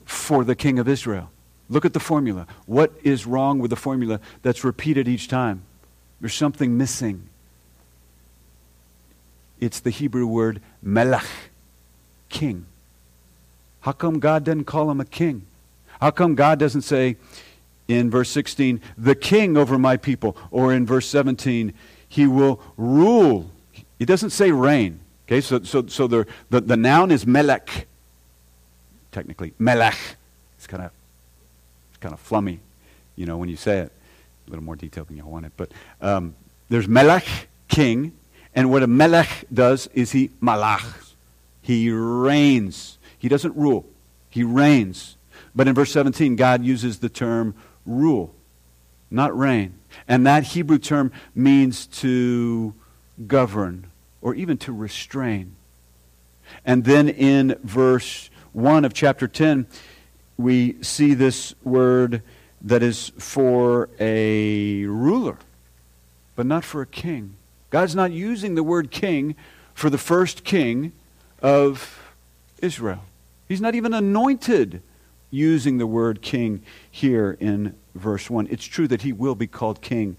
for 0.06 0.44
the 0.44 0.56
king 0.56 0.80
of 0.80 0.88
Israel. 0.88 1.32
Look 1.70 1.86
at 1.86 1.94
the 1.94 2.00
formula. 2.00 2.48
What 2.66 2.94
is 3.04 3.26
wrong 3.26 3.60
with 3.60 3.70
the 3.70 3.78
formula 3.78 4.20
that's 4.42 4.64
repeated 4.64 5.08
each 5.08 5.28
time? 5.28 5.64
There's 6.20 6.34
something 6.34 6.78
missing. 6.78 7.30
It's 9.60 9.80
the 9.80 9.90
Hebrew 9.90 10.28
word 10.28 10.62
melech, 10.82 11.26
king. 12.30 12.66
How 13.82 13.92
come 13.92 14.20
God 14.20 14.44
doesn't 14.44 14.66
call 14.66 14.92
him 14.92 15.00
a 15.00 15.06
king? 15.06 15.46
How 16.02 16.12
come 16.12 16.36
God 16.36 16.60
doesn't 16.60 16.82
say 16.82 17.16
in 17.88 18.10
verse 18.10 18.30
16, 18.32 18.82
the 18.98 19.16
king 19.16 19.56
over 19.56 19.78
my 19.78 19.98
people, 19.98 20.36
or 20.50 20.74
in 20.74 20.86
verse 20.86 21.08
17, 21.08 21.74
he 22.10 22.28
will 22.28 22.60
rule? 22.76 23.52
He 24.00 24.06
doesn't 24.06 24.32
say 24.32 24.52
reign. 24.52 25.00
Okay, 25.28 25.42
so, 25.42 25.62
so, 25.62 25.86
so 25.88 26.08
the, 26.08 26.26
the, 26.50 26.60
the 26.62 26.76
noun 26.76 27.12
is 27.12 27.26
melech, 27.26 27.88
technically. 29.12 29.54
Melech. 29.60 29.98
It's 30.58 30.68
kind 30.68 30.84
of 30.84 30.92
kind 32.02 32.14
of 32.14 32.20
flummy, 32.20 32.60
you 33.16 33.26
know, 33.26 33.38
when 33.38 33.48
you 33.48 33.56
say 33.56 33.80
it. 33.80 33.92
A 34.48 34.50
little 34.50 34.66
more 34.66 34.76
detail 34.76 35.06
than 35.06 35.16
you 35.16 35.26
want 35.26 35.46
it. 35.46 35.52
But 35.56 35.72
um, 36.02 36.36
there's 36.68 36.88
Melech, 36.88 37.26
king, 37.68 38.12
and 38.56 38.72
what 38.72 38.84
a 38.84 38.88
Melech 38.88 39.46
does 39.54 39.88
is 39.94 40.12
he 40.12 40.30
malach. 40.42 41.14
He 41.62 41.92
reigns. 41.92 42.98
He 43.20 43.30
doesn't 43.30 43.56
rule. 43.56 43.86
He 44.30 44.44
reigns. 44.44 45.16
But 45.56 45.68
in 45.68 45.76
verse 45.76 45.92
17, 45.92 46.36
God 46.36 46.64
uses 46.64 47.00
the 47.00 47.10
term 47.10 47.56
rule, 47.86 48.34
not 49.10 49.38
reign. 49.38 49.80
And 50.08 50.26
that 50.26 50.44
Hebrew 50.44 50.78
term 50.78 51.12
means 51.36 51.88
to 51.88 52.74
govern 53.28 53.88
or 54.22 54.34
even 54.36 54.58
to 54.60 54.72
restrain. 54.72 55.56
And 56.66 56.84
then 56.84 57.10
in 57.10 57.58
verse 57.64 58.30
1 58.54 58.86
of 58.86 58.94
chapter 58.94 59.28
10, 59.28 59.68
we 60.38 60.82
see 60.82 61.14
this 61.14 61.54
word 61.64 62.22
that 62.62 62.84
is 62.84 63.12
for 63.18 63.90
a 64.00 64.84
ruler, 64.86 65.38
but 66.36 66.46
not 66.46 66.64
for 66.64 66.82
a 66.82 66.86
king. 66.86 67.36
God's 67.70 67.96
not 67.96 68.12
using 68.12 68.56
the 68.56 68.64
word 68.64 68.92
king 68.92 69.36
for 69.74 69.90
the 69.90 69.98
first 69.98 70.44
king 70.44 70.92
of 71.42 72.14
Israel. 72.62 73.04
He's 73.48 73.62
not 73.62 73.76
even 73.76 73.94
anointed 73.94 74.82
using 75.32 75.78
the 75.78 75.88
word 75.88 76.22
king 76.22 76.62
here 76.90 77.36
in 77.40 77.76
verse 77.96 78.30
1. 78.30 78.48
It's 78.52 78.66
true 78.66 78.88
that 78.90 79.02
he 79.02 79.14
will 79.14 79.36
be 79.36 79.48
called 79.48 79.82
king 79.82 80.18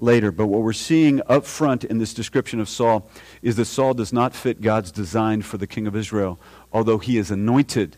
later, 0.00 0.30
but 0.30 0.46
what 0.46 0.62
we're 0.62 0.72
seeing 0.72 1.20
up 1.26 1.44
front 1.44 1.84
in 1.84 1.98
this 1.98 2.14
description 2.14 2.60
of 2.60 2.68
Saul 2.68 3.08
is 3.42 3.56
that 3.56 3.64
Saul 3.64 3.94
does 3.94 4.12
not 4.12 4.34
fit 4.34 4.60
God's 4.60 4.90
design 4.92 5.42
for 5.42 5.58
the 5.58 5.66
king 5.66 5.86
of 5.86 5.96
Israel, 5.96 6.38
although 6.72 6.98
he 6.98 7.18
is 7.18 7.30
anointed 7.30 7.96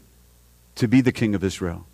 to 0.76 0.88
be 0.88 1.00
the 1.00 1.12
king 1.12 1.34
of 1.34 1.44
Israel. 1.44 1.86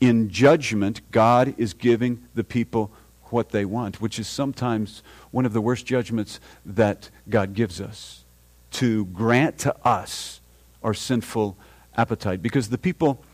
In 0.00 0.28
judgment, 0.28 1.00
God 1.10 1.54
is 1.58 1.74
giving 1.74 2.26
the 2.34 2.44
people 2.44 2.92
what 3.26 3.50
they 3.50 3.64
want, 3.64 4.00
which 4.00 4.18
is 4.18 4.28
sometimes 4.28 5.02
one 5.30 5.46
of 5.46 5.54
the 5.54 5.60
worst 5.60 5.86
judgments 5.86 6.38
that 6.66 7.08
God 7.28 7.54
gives 7.54 7.80
us 7.80 8.24
to 8.72 9.06
grant 9.06 9.58
to 9.58 9.74
us 9.86 10.40
our 10.82 10.92
sinful 10.92 11.56
appetite. 11.96 12.42
Because 12.42 12.68
the 12.68 12.78
people 12.78 13.24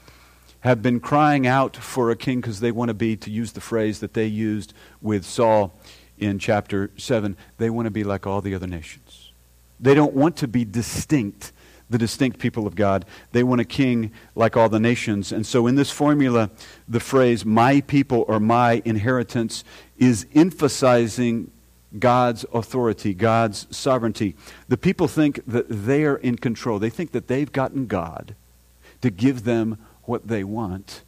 have 0.60 0.82
been 0.82 1.00
crying 1.00 1.46
out 1.46 1.76
for 1.76 2.10
a 2.10 2.16
king 2.16 2.40
because 2.40 2.60
they 2.60 2.72
want 2.72 2.88
to 2.88 2.94
be, 2.94 3.16
to 3.16 3.30
use 3.30 3.52
the 3.52 3.60
phrase 3.60 4.00
that 4.00 4.14
they 4.14 4.26
used 4.26 4.74
with 5.00 5.24
Saul 5.24 5.72
in 6.18 6.38
chapter 6.38 6.90
7, 6.96 7.36
they 7.58 7.70
want 7.70 7.86
to 7.86 7.90
be 7.90 8.04
like 8.04 8.26
all 8.26 8.40
the 8.40 8.54
other 8.54 8.66
nations. 8.66 9.32
They 9.78 9.94
don't 9.94 10.14
want 10.14 10.36
to 10.38 10.48
be 10.48 10.64
distinct 10.64 11.52
the 11.90 11.98
distinct 11.98 12.38
people 12.38 12.66
of 12.66 12.74
God. 12.74 13.04
They 13.32 13.42
want 13.42 13.60
a 13.60 13.64
king 13.64 14.12
like 14.34 14.56
all 14.56 14.68
the 14.68 14.80
nations. 14.80 15.32
And 15.32 15.46
so 15.46 15.66
in 15.66 15.74
this 15.74 15.90
formula, 15.90 16.50
the 16.86 17.00
phrase 17.00 17.44
my 17.44 17.80
people 17.82 18.24
or 18.28 18.40
my 18.40 18.82
inheritance 18.84 19.64
is 19.96 20.26
emphasizing 20.34 21.50
God's 21.98 22.44
authority, 22.52 23.14
God's 23.14 23.66
sovereignty. 23.74 24.36
The 24.68 24.76
people 24.76 25.08
think 25.08 25.40
that 25.46 25.68
they 25.68 26.04
are 26.04 26.16
in 26.16 26.36
control. 26.36 26.78
They 26.78 26.90
think 26.90 27.12
that 27.12 27.28
they've 27.28 27.50
gotten 27.50 27.86
God 27.86 28.34
to 29.00 29.10
give 29.10 29.44
them 29.44 29.78
what 30.08 30.28
they 30.28 30.42
want. 30.42 31.02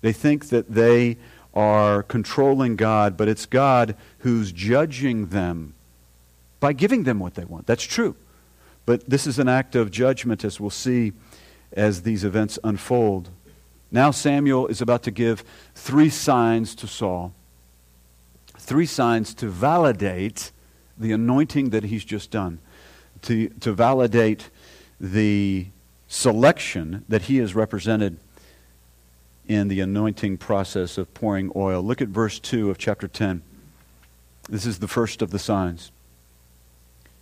They 0.00 0.12
think 0.12 0.48
that 0.48 0.72
they 0.72 1.18
are 1.54 2.02
controlling 2.02 2.76
God, 2.76 3.16
but 3.16 3.28
it's 3.28 3.46
God 3.46 3.94
who's 4.18 4.52
judging 4.52 5.26
them 5.26 5.74
by 6.60 6.72
giving 6.72 7.04
them 7.04 7.18
what 7.18 7.34
they 7.34 7.44
want. 7.44 7.66
That's 7.66 7.84
true. 7.84 8.16
But 8.86 9.08
this 9.08 9.26
is 9.26 9.38
an 9.38 9.48
act 9.48 9.76
of 9.76 9.90
judgment, 9.90 10.44
as 10.44 10.58
we'll 10.58 10.70
see 10.70 11.12
as 11.72 12.02
these 12.02 12.24
events 12.24 12.58
unfold. 12.64 13.30
Now, 13.90 14.10
Samuel 14.10 14.66
is 14.68 14.80
about 14.80 15.02
to 15.04 15.10
give 15.10 15.44
three 15.74 16.08
signs 16.08 16.74
to 16.76 16.86
Saul, 16.86 17.34
three 18.56 18.86
signs 18.86 19.34
to 19.34 19.48
validate 19.48 20.50
the 20.98 21.12
anointing 21.12 21.70
that 21.70 21.84
he's 21.84 22.04
just 22.04 22.30
done, 22.30 22.58
to, 23.22 23.48
to 23.60 23.72
validate 23.72 24.50
the 24.98 25.66
selection 26.12 27.02
that 27.08 27.22
he 27.22 27.38
has 27.38 27.54
represented 27.54 28.18
in 29.48 29.68
the 29.68 29.80
anointing 29.80 30.36
process 30.36 30.98
of 30.98 31.12
pouring 31.14 31.50
oil. 31.56 31.82
Look 31.82 32.02
at 32.02 32.08
verse 32.08 32.38
2 32.38 32.68
of 32.68 32.76
chapter 32.76 33.08
10. 33.08 33.40
This 34.46 34.66
is 34.66 34.78
the 34.78 34.88
first 34.88 35.22
of 35.22 35.30
the 35.30 35.38
signs. 35.38 35.90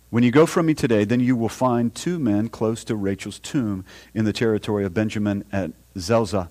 When 0.09 0.23
you 0.23 0.31
go 0.31 0.45
from 0.45 0.65
me 0.65 0.73
today, 0.73 1.05
then 1.05 1.21
you 1.21 1.37
will 1.37 1.47
find 1.47 1.95
two 1.95 2.19
men 2.19 2.49
close 2.49 2.83
to 2.83 2.97
Rachel's 2.97 3.39
tomb 3.39 3.85
in 4.13 4.25
the 4.25 4.33
territory 4.33 4.83
of 4.83 4.93
Benjamin 4.93 5.45
at 5.53 5.71
Zelzah. 5.97 6.49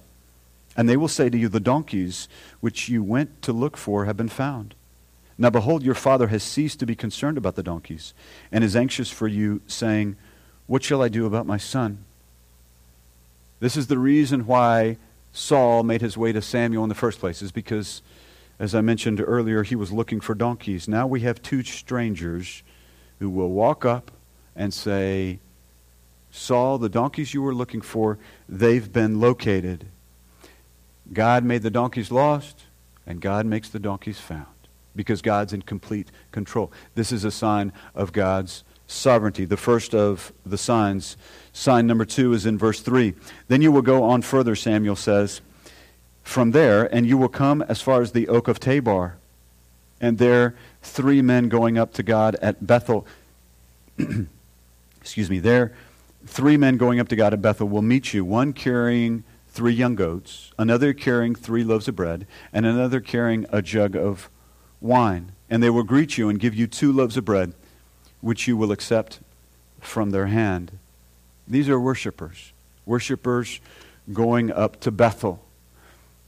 And 0.75 0.89
they 0.89 0.97
will 0.97 1.09
say 1.09 1.29
to 1.29 1.37
you, 1.37 1.51
The 1.51 1.61
donkeys 1.61 2.27
which 2.61 2.89
you 2.89 3.03
went 3.03 3.43
to 3.43 3.53
look 3.53 3.77
for 3.77 4.07
have 4.07 4.17
been 4.17 4.31
found. 4.31 4.75
Now 5.37 5.51
behold, 5.51 5.83
your 5.83 5.95
father 5.95 6.29
has 6.29 6.43
ceased 6.43 6.81
to 6.81 6.87
be 6.87 6.97
concerned 6.97 7.37
about 7.37 7.57
the 7.57 7.63
donkeys, 7.63 8.15
and 8.51 8.65
is 8.65 8.75
anxious 8.75 9.11
for 9.11 9.29
you, 9.29 9.61
saying, 9.67 10.17
What 10.67 10.83
shall 10.83 11.03
I 11.03 11.09
do 11.09 11.27
about 11.27 11.47
my 11.47 11.59
son? 11.59 12.07
This 13.61 13.77
is 13.77 13.87
the 13.87 13.99
reason 13.99 14.47
why 14.47 14.97
Saul 15.33 15.83
made 15.83 16.01
his 16.01 16.17
way 16.17 16.33
to 16.33 16.43
Samuel 16.43 16.83
in 16.83 16.89
the 16.89 16.95
first 16.95 17.21
place, 17.21 17.43
is 17.43 17.53
because, 17.53 18.03
as 18.59 18.75
I 18.75 18.81
mentioned 18.81 19.21
earlier, 19.21 19.63
he 19.63 19.77
was 19.77 19.93
looking 19.93 20.21
for 20.21 20.35
donkeys. 20.35 20.89
Now 20.89 21.07
we 21.07 21.21
have 21.21 21.43
two 21.43 21.63
strangers 21.63 22.63
who 23.19 23.31
will 23.31 23.51
walk 23.51 23.85
up 23.85 24.11
and 24.57 24.75
say, 24.75 25.39
Saul, 26.31 26.79
the 26.79 26.89
donkeys 26.89 27.35
you 27.35 27.43
were 27.43 27.55
looking 27.55 27.81
for, 27.81 28.19
they've 28.49 28.93
been 28.93 29.21
located. 29.21 29.87
God 31.13 31.45
made 31.45 31.63
the 31.63 31.71
donkeys 31.71 32.11
lost, 32.11 32.65
and 33.07 33.21
God 33.21 33.47
makes 33.47 33.69
the 33.69 33.79
donkeys 33.79 34.19
found 34.19 34.47
because 34.97 35.23
God's 35.23 35.53
in 35.53 35.63
complete 35.63 36.11
control. 36.33 36.73
This 36.95 37.13
is 37.13 37.25
a 37.25 37.31
sign 37.31 37.73
of 37.95 38.13
God's 38.13 38.65
sovereignty. 38.91 39.45
The 39.45 39.57
first 39.57 39.95
of 39.95 40.33
the 40.45 40.59
signs, 40.59 41.17
sign 41.53 41.87
number 41.87 42.05
two, 42.05 42.33
is 42.33 42.45
in 42.45 42.59
verse 42.59 42.81
3. 42.81 43.15
Then 43.49 43.63
you 43.63 43.73
will 43.73 43.83
go 43.83 44.03
on 44.03 44.23
further, 44.23 44.57
Samuel 44.57 44.97
says, 44.97 45.41
from 46.23 46.51
there, 46.51 46.93
and 46.95 47.07
you 47.07 47.17
will 47.17 47.29
come 47.29 47.63
as 47.63 47.81
far 47.81 48.03
as 48.03 48.13
the 48.13 48.29
oak 48.29 48.49
of 48.49 48.61
Tabor. 48.61 49.17
And 50.01 50.19
there, 50.19 50.55
three 50.83 51.23
men 51.23 51.49
going 51.49 51.79
up 51.79 51.93
to 51.95 52.03
God 52.03 52.37
at 52.37 52.67
Bethel. 52.67 53.07
Excuse 55.01 55.31
me, 55.31 55.39
there, 55.39 55.73
three 56.27 56.57
men 56.57 56.77
going 56.77 57.01
up 57.01 57.09
to 57.09 57.17
God 57.17 57.33
at 57.33 57.43
Bethel 57.43 57.69
will 57.69 57.83
meet 57.83 58.13
you, 58.13 58.25
one 58.25 58.53
carrying 58.53 59.25
three 59.49 59.73
young 59.73 59.95
goats, 59.95 60.53
another 60.59 60.93
carrying 60.93 61.35
three 61.35 61.65
loaves 61.65 61.89
of 61.89 61.97
bread, 61.97 62.27
and 62.53 62.67
another 62.67 63.01
carrying 63.01 63.47
a 63.51 63.63
jug 63.63 63.97
of 63.97 64.31
wine. 64.81 65.33
And 65.49 65.63
they 65.63 65.71
will 65.71 65.83
greet 65.83 66.17
you 66.17 66.29
and 66.29 66.39
give 66.39 66.55
you 66.55 66.67
two 66.67 66.93
loaves 66.93 67.17
of 67.17 67.25
bread, 67.25 67.55
which 68.21 68.47
you 68.47 68.57
will 68.57 68.73
accept 68.73 69.21
from 69.81 70.11
their 70.11 70.27
hand. 70.27 70.79
These 71.49 71.69
are 71.69 71.81
worshipers, 71.81 72.53
worshipers 72.87 73.61
going 74.13 74.51
up 74.51 74.81
to 74.81 74.91
Bethel. 74.91 75.45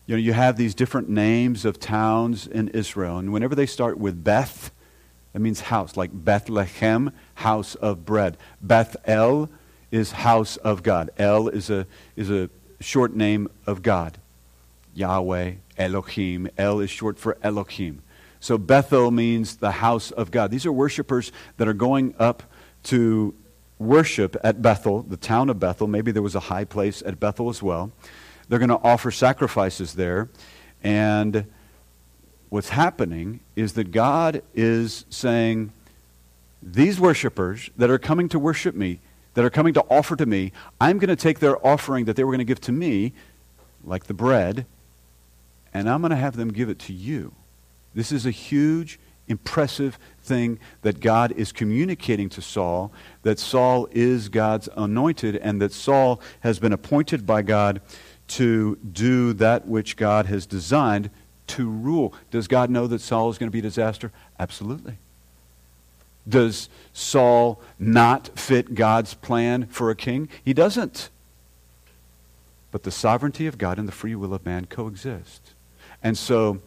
You 0.07 0.17
know, 0.17 0.21
you 0.21 0.33
have 0.33 0.57
these 0.57 0.75
different 0.75 1.09
names 1.09 1.65
of 1.65 1.79
towns 1.79 2.47
in 2.47 2.69
Israel, 2.69 3.19
and 3.19 3.33
whenever 3.33 3.55
they 3.55 3.67
start 3.67 3.99
with 3.99 4.25
Beth, 4.25 4.73
that 5.33 5.41
means 5.41 5.61
house, 5.61 5.97
like 5.97 6.11
Bethlehem, 6.13 7.13
house 7.37 7.75
of 7.77 8.05
bread. 8.05 8.37
Bethel 8.61 9.49
is 9.91 10.13
house 10.13 10.57
of 10.59 10.83
God. 10.83 11.11
El 11.19 11.49
is 11.49 11.71
a, 11.71 11.87
is 12.17 12.31
a 12.31 12.51
short 12.81 13.15
name 13.15 13.49
of 13.67 13.83
God. 13.83 14.19
Yahweh, 14.95 15.53
Elohim. 15.79 16.49
El 16.59 16.81
is 16.81 16.91
short 16.91 17.19
for 17.19 17.39
Elohim. 17.43 18.03
So 18.43 18.59
Bethel 18.59 19.13
means 19.13 19.59
the 19.59 19.71
house 19.71 20.11
of 20.11 20.33
God. 20.33 20.51
These 20.51 20.67
are 20.67 20.73
worshipers 20.73 21.31
that 21.59 21.69
are 21.69 21.73
going 21.73 22.13
up 22.19 22.43
to 22.83 23.37
worship 23.79 24.37
at 24.43 24.61
Bethel, 24.61 25.05
the 25.05 25.17
town 25.17 25.49
of 25.49 25.61
Bethel. 25.61 25.87
Maybe 25.87 26.11
there 26.11 26.25
was 26.25 26.35
a 26.35 26.41
high 26.41 26.65
place 26.65 27.05
at 27.07 27.21
Bethel 27.21 27.51
as 27.51 27.63
well. 27.63 27.93
They're 28.49 28.59
going 28.59 28.69
to 28.69 28.81
offer 28.83 29.13
sacrifices 29.13 29.95
there. 29.95 30.29
And 30.83 31.47
what's 32.49 32.71
happening 32.71 33.39
is 33.55 33.75
that 33.75 33.93
God 33.93 34.43
is 34.57 35.05
saying, 35.09 35.73
These 36.61 36.99
worshipers 36.99 37.71
that 37.77 37.91
are 37.91 37.99
coming 37.99 38.29
to 38.31 38.41
worship 38.41 38.75
me, 38.75 38.99
that 39.35 39.45
are 39.45 39.51
coming 39.51 39.73
to 39.75 39.85
offer 39.89 40.17
to 40.17 40.27
me, 40.27 40.51
I'm 40.81 40.99
going 40.99 41.11
to 41.11 41.17
take 41.17 41.39
their 41.39 41.65
offering 41.65 42.07
that 42.07 42.17
they 42.17 42.25
were 42.25 42.33
going 42.33 42.39
to 42.39 42.45
give 42.45 42.61
to 42.63 42.73
me, 42.73 43.13
like 43.85 44.07
the 44.07 44.15
bread, 44.15 44.67
and 45.73 45.89
I'm 45.89 46.01
going 46.01 46.11
to 46.11 46.17
have 46.17 46.35
them 46.35 46.53
give 46.53 46.69
it 46.69 46.81
to 46.81 46.93
you. 46.93 47.37
This 47.95 48.13
is 48.13 48.27
a 48.27 48.31
huge, 48.31 48.99
impressive 49.29 49.99
thing 50.23 50.59
that 50.83 51.01
God 51.01 51.33
is 51.33 51.53
communicating 51.53 52.29
to 52.31 52.43
Saul 52.43 52.93
that 53.23 53.39
Saul 53.39 53.89
is 53.91 54.29
God's 54.29 54.69
anointed 54.77 55.37
and 55.37 55.61
that 55.61 55.73
Saul 55.73 56.21
has 56.41 56.59
been 56.59 56.73
appointed 56.73 57.27
by 57.27 57.43
God 57.43 57.81
to 58.29 58.77
do 58.77 59.33
that 59.35 59.67
which 59.67 59.97
God 59.97 60.27
has 60.27 60.47
designed 60.47 61.11
to 61.49 61.69
rule. 61.69 62.15
Does 62.31 62.49
God 62.49 62.71
know 62.71 62.87
that 62.87 63.01
Saul 63.01 63.31
is 63.31 63.39
going 63.39 63.49
to 63.49 63.53
be 63.53 63.59
a 63.59 63.63
disaster? 63.63 64.11
Absolutely. 64.39 64.99
Does 66.29 66.69
Saul 66.93 67.61
not 67.79 68.39
fit 68.39 68.75
God's 68.75 69.15
plan 69.15 69.67
for 69.67 69.91
a 69.91 69.97
king? 69.97 70.29
He 70.45 70.55
doesn't. 70.55 71.11
But 72.71 72.85
the 72.85 72.91
sovereignty 72.91 73.47
of 73.47 73.59
God 73.59 73.79
and 73.79 73.87
the 73.87 73.93
free 73.93 74.15
will 74.15 74.33
of 74.33 74.47
man 74.47 74.67
coexist. 74.67 75.53
And 76.03 76.17
so 76.17 76.63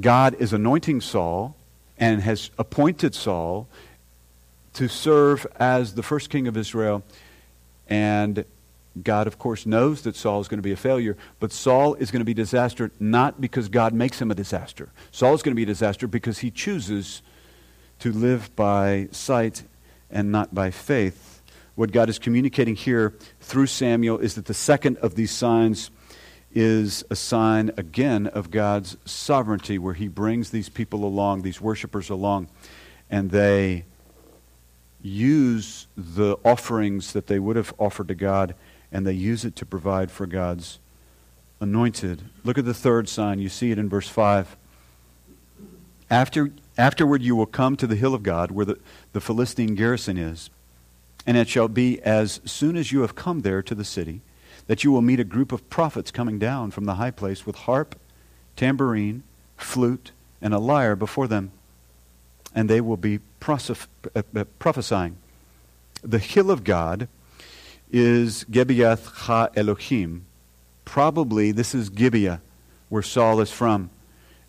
God 0.00 0.36
is 0.38 0.52
anointing 0.52 1.00
Saul 1.00 1.56
and 1.98 2.22
has 2.22 2.50
appointed 2.58 3.14
Saul 3.14 3.66
to 4.74 4.88
serve 4.88 5.46
as 5.56 5.94
the 5.94 6.02
first 6.02 6.30
king 6.30 6.46
of 6.46 6.56
Israel. 6.56 7.02
And 7.88 8.44
God, 9.02 9.26
of 9.26 9.38
course, 9.38 9.66
knows 9.66 10.02
that 10.02 10.16
Saul 10.16 10.40
is 10.40 10.48
going 10.48 10.58
to 10.58 10.62
be 10.62 10.72
a 10.72 10.76
failure, 10.76 11.16
but 11.40 11.52
Saul 11.52 11.94
is 11.94 12.10
going 12.10 12.20
to 12.20 12.24
be 12.24 12.32
a 12.32 12.34
disaster 12.34 12.90
not 13.00 13.40
because 13.40 13.68
God 13.68 13.92
makes 13.92 14.20
him 14.20 14.30
a 14.30 14.34
disaster. 14.34 14.90
Saul 15.10 15.34
is 15.34 15.42
going 15.42 15.52
to 15.52 15.56
be 15.56 15.62
a 15.62 15.66
disaster 15.66 16.06
because 16.06 16.38
he 16.38 16.50
chooses 16.50 17.22
to 18.00 18.12
live 18.12 18.54
by 18.54 19.08
sight 19.10 19.64
and 20.10 20.30
not 20.30 20.54
by 20.54 20.70
faith. 20.70 21.42
What 21.74 21.92
God 21.92 22.08
is 22.08 22.18
communicating 22.18 22.76
here 22.76 23.14
through 23.40 23.66
Samuel 23.66 24.18
is 24.18 24.34
that 24.34 24.46
the 24.46 24.54
second 24.54 24.98
of 24.98 25.14
these 25.14 25.30
signs 25.30 25.90
is 26.54 27.04
a 27.10 27.16
sign, 27.16 27.70
again, 27.76 28.26
of 28.26 28.50
God's 28.50 28.96
sovereignty, 29.04 29.78
where 29.78 29.94
he 29.94 30.08
brings 30.08 30.50
these 30.50 30.68
people 30.68 31.04
along, 31.04 31.42
these 31.42 31.60
worshipers 31.60 32.10
along, 32.10 32.48
and 33.10 33.30
they 33.30 33.84
use 35.02 35.86
the 35.96 36.36
offerings 36.44 37.12
that 37.12 37.26
they 37.26 37.38
would 37.38 37.56
have 37.56 37.72
offered 37.78 38.08
to 38.08 38.14
God, 38.14 38.54
and 38.90 39.06
they 39.06 39.12
use 39.12 39.44
it 39.44 39.54
to 39.56 39.66
provide 39.66 40.10
for 40.10 40.26
God's 40.26 40.78
anointed. 41.60 42.24
Look 42.44 42.58
at 42.58 42.64
the 42.64 42.74
third 42.74 43.08
sign. 43.08 43.38
You 43.38 43.48
see 43.48 43.70
it 43.70 43.78
in 43.78 43.88
verse 43.88 44.08
5. 44.08 44.56
After 46.10 46.50
Afterward, 46.78 47.22
you 47.22 47.34
will 47.34 47.46
come 47.46 47.76
to 47.76 47.88
the 47.88 47.96
hill 47.96 48.14
of 48.14 48.22
God, 48.22 48.52
where 48.52 48.64
the, 48.64 48.78
the 49.12 49.20
Philistine 49.20 49.74
garrison 49.74 50.16
is. 50.16 50.48
And 51.26 51.36
it 51.36 51.48
shall 51.48 51.66
be 51.66 52.00
as 52.02 52.40
soon 52.44 52.76
as 52.76 52.92
you 52.92 53.00
have 53.00 53.16
come 53.16 53.40
there 53.40 53.62
to 53.62 53.74
the 53.74 53.84
city, 53.84 54.22
that 54.68 54.84
you 54.84 54.92
will 54.92 55.02
meet 55.02 55.18
a 55.18 55.24
group 55.24 55.50
of 55.50 55.68
prophets 55.68 56.12
coming 56.12 56.38
down 56.38 56.70
from 56.70 56.84
the 56.84 56.94
high 56.94 57.10
place 57.10 57.44
with 57.44 57.56
harp, 57.56 57.96
tambourine, 58.54 59.24
flute, 59.56 60.12
and 60.40 60.54
a 60.54 60.58
lyre 60.58 60.94
before 60.94 61.26
them. 61.26 61.50
And 62.54 62.70
they 62.70 62.80
will 62.80 62.96
be 62.96 63.18
uh, 63.46 63.58
uh, 64.14 64.44
prophesying. 64.58 65.16
The 66.02 66.18
hill 66.18 66.50
of 66.50 66.64
God 66.64 67.08
is 67.90 68.44
Gebiath 68.50 69.06
Ha 69.06 69.48
Elohim. 69.56 70.26
Probably 70.84 71.50
this 71.50 71.74
is 71.74 71.88
Gibeah, 71.88 72.40
where 72.88 73.02
Saul 73.02 73.40
is 73.40 73.50
from. 73.50 73.90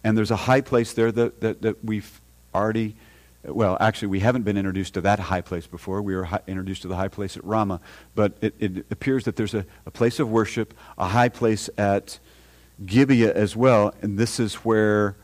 And 0.03 0.17
there's 0.17 0.31
a 0.31 0.35
high 0.35 0.61
place 0.61 0.93
there 0.93 1.11
that, 1.11 1.41
that, 1.41 1.61
that 1.61 1.83
we've 1.83 2.21
already, 2.53 2.95
well, 3.43 3.77
actually, 3.79 4.09
we 4.09 4.19
haven't 4.19 4.43
been 4.43 4.57
introduced 4.57 4.95
to 4.95 5.01
that 5.01 5.19
high 5.19 5.41
place 5.41 5.65
before. 5.65 6.01
We 6.01 6.15
were 6.15 6.25
hi- 6.25 6.41
introduced 6.45 6.81
to 6.81 6.87
the 6.87 6.95
high 6.95 7.07
place 7.07 7.37
at 7.37 7.43
Ramah. 7.43 7.79
But 8.15 8.37
it, 8.41 8.55
it 8.59 8.85
appears 8.91 9.25
that 9.25 9.35
there's 9.37 9.53
a, 9.53 9.65
a 9.85 9.91
place 9.91 10.19
of 10.19 10.29
worship, 10.29 10.73
a 10.97 11.07
high 11.07 11.29
place 11.29 11.69
at 11.77 12.19
Gibeah 12.85 13.33
as 13.33 13.55
well. 13.55 13.93
And 14.01 14.17
this 14.17 14.39
is 14.39 14.55
where 14.55 15.15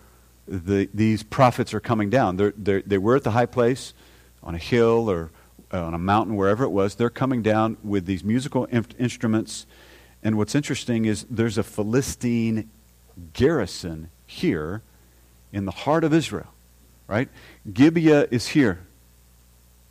the, 0.47 0.89
these 0.93 1.23
prophets 1.23 1.73
are 1.73 1.79
coming 1.79 2.09
down. 2.09 2.37
They're, 2.37 2.53
they're, 2.55 2.81
they 2.81 2.97
were 2.97 3.17
at 3.17 3.23
the 3.23 3.31
high 3.31 3.47
place 3.47 3.93
on 4.41 4.55
a 4.55 4.59
hill 4.59 5.09
or 5.09 5.31
uh, 5.73 5.83
on 5.83 5.93
a 5.93 5.99
mountain, 5.99 6.35
wherever 6.35 6.63
it 6.63 6.69
was. 6.69 6.95
They're 6.95 7.09
coming 7.09 7.41
down 7.41 7.77
with 7.83 8.05
these 8.05 8.23
musical 8.23 8.65
in- 8.65 8.85
instruments. 8.97 9.65
And 10.23 10.37
what's 10.37 10.55
interesting 10.55 11.05
is 11.05 11.25
there's 11.29 11.57
a 11.57 11.63
Philistine 11.63 12.69
garrison 13.33 14.09
here 14.25 14.83
in 15.51 15.65
the 15.65 15.71
heart 15.71 16.03
of 16.03 16.13
Israel, 16.13 16.47
right? 17.07 17.29
Gibeah 17.71 18.27
is 18.31 18.47
here. 18.49 18.79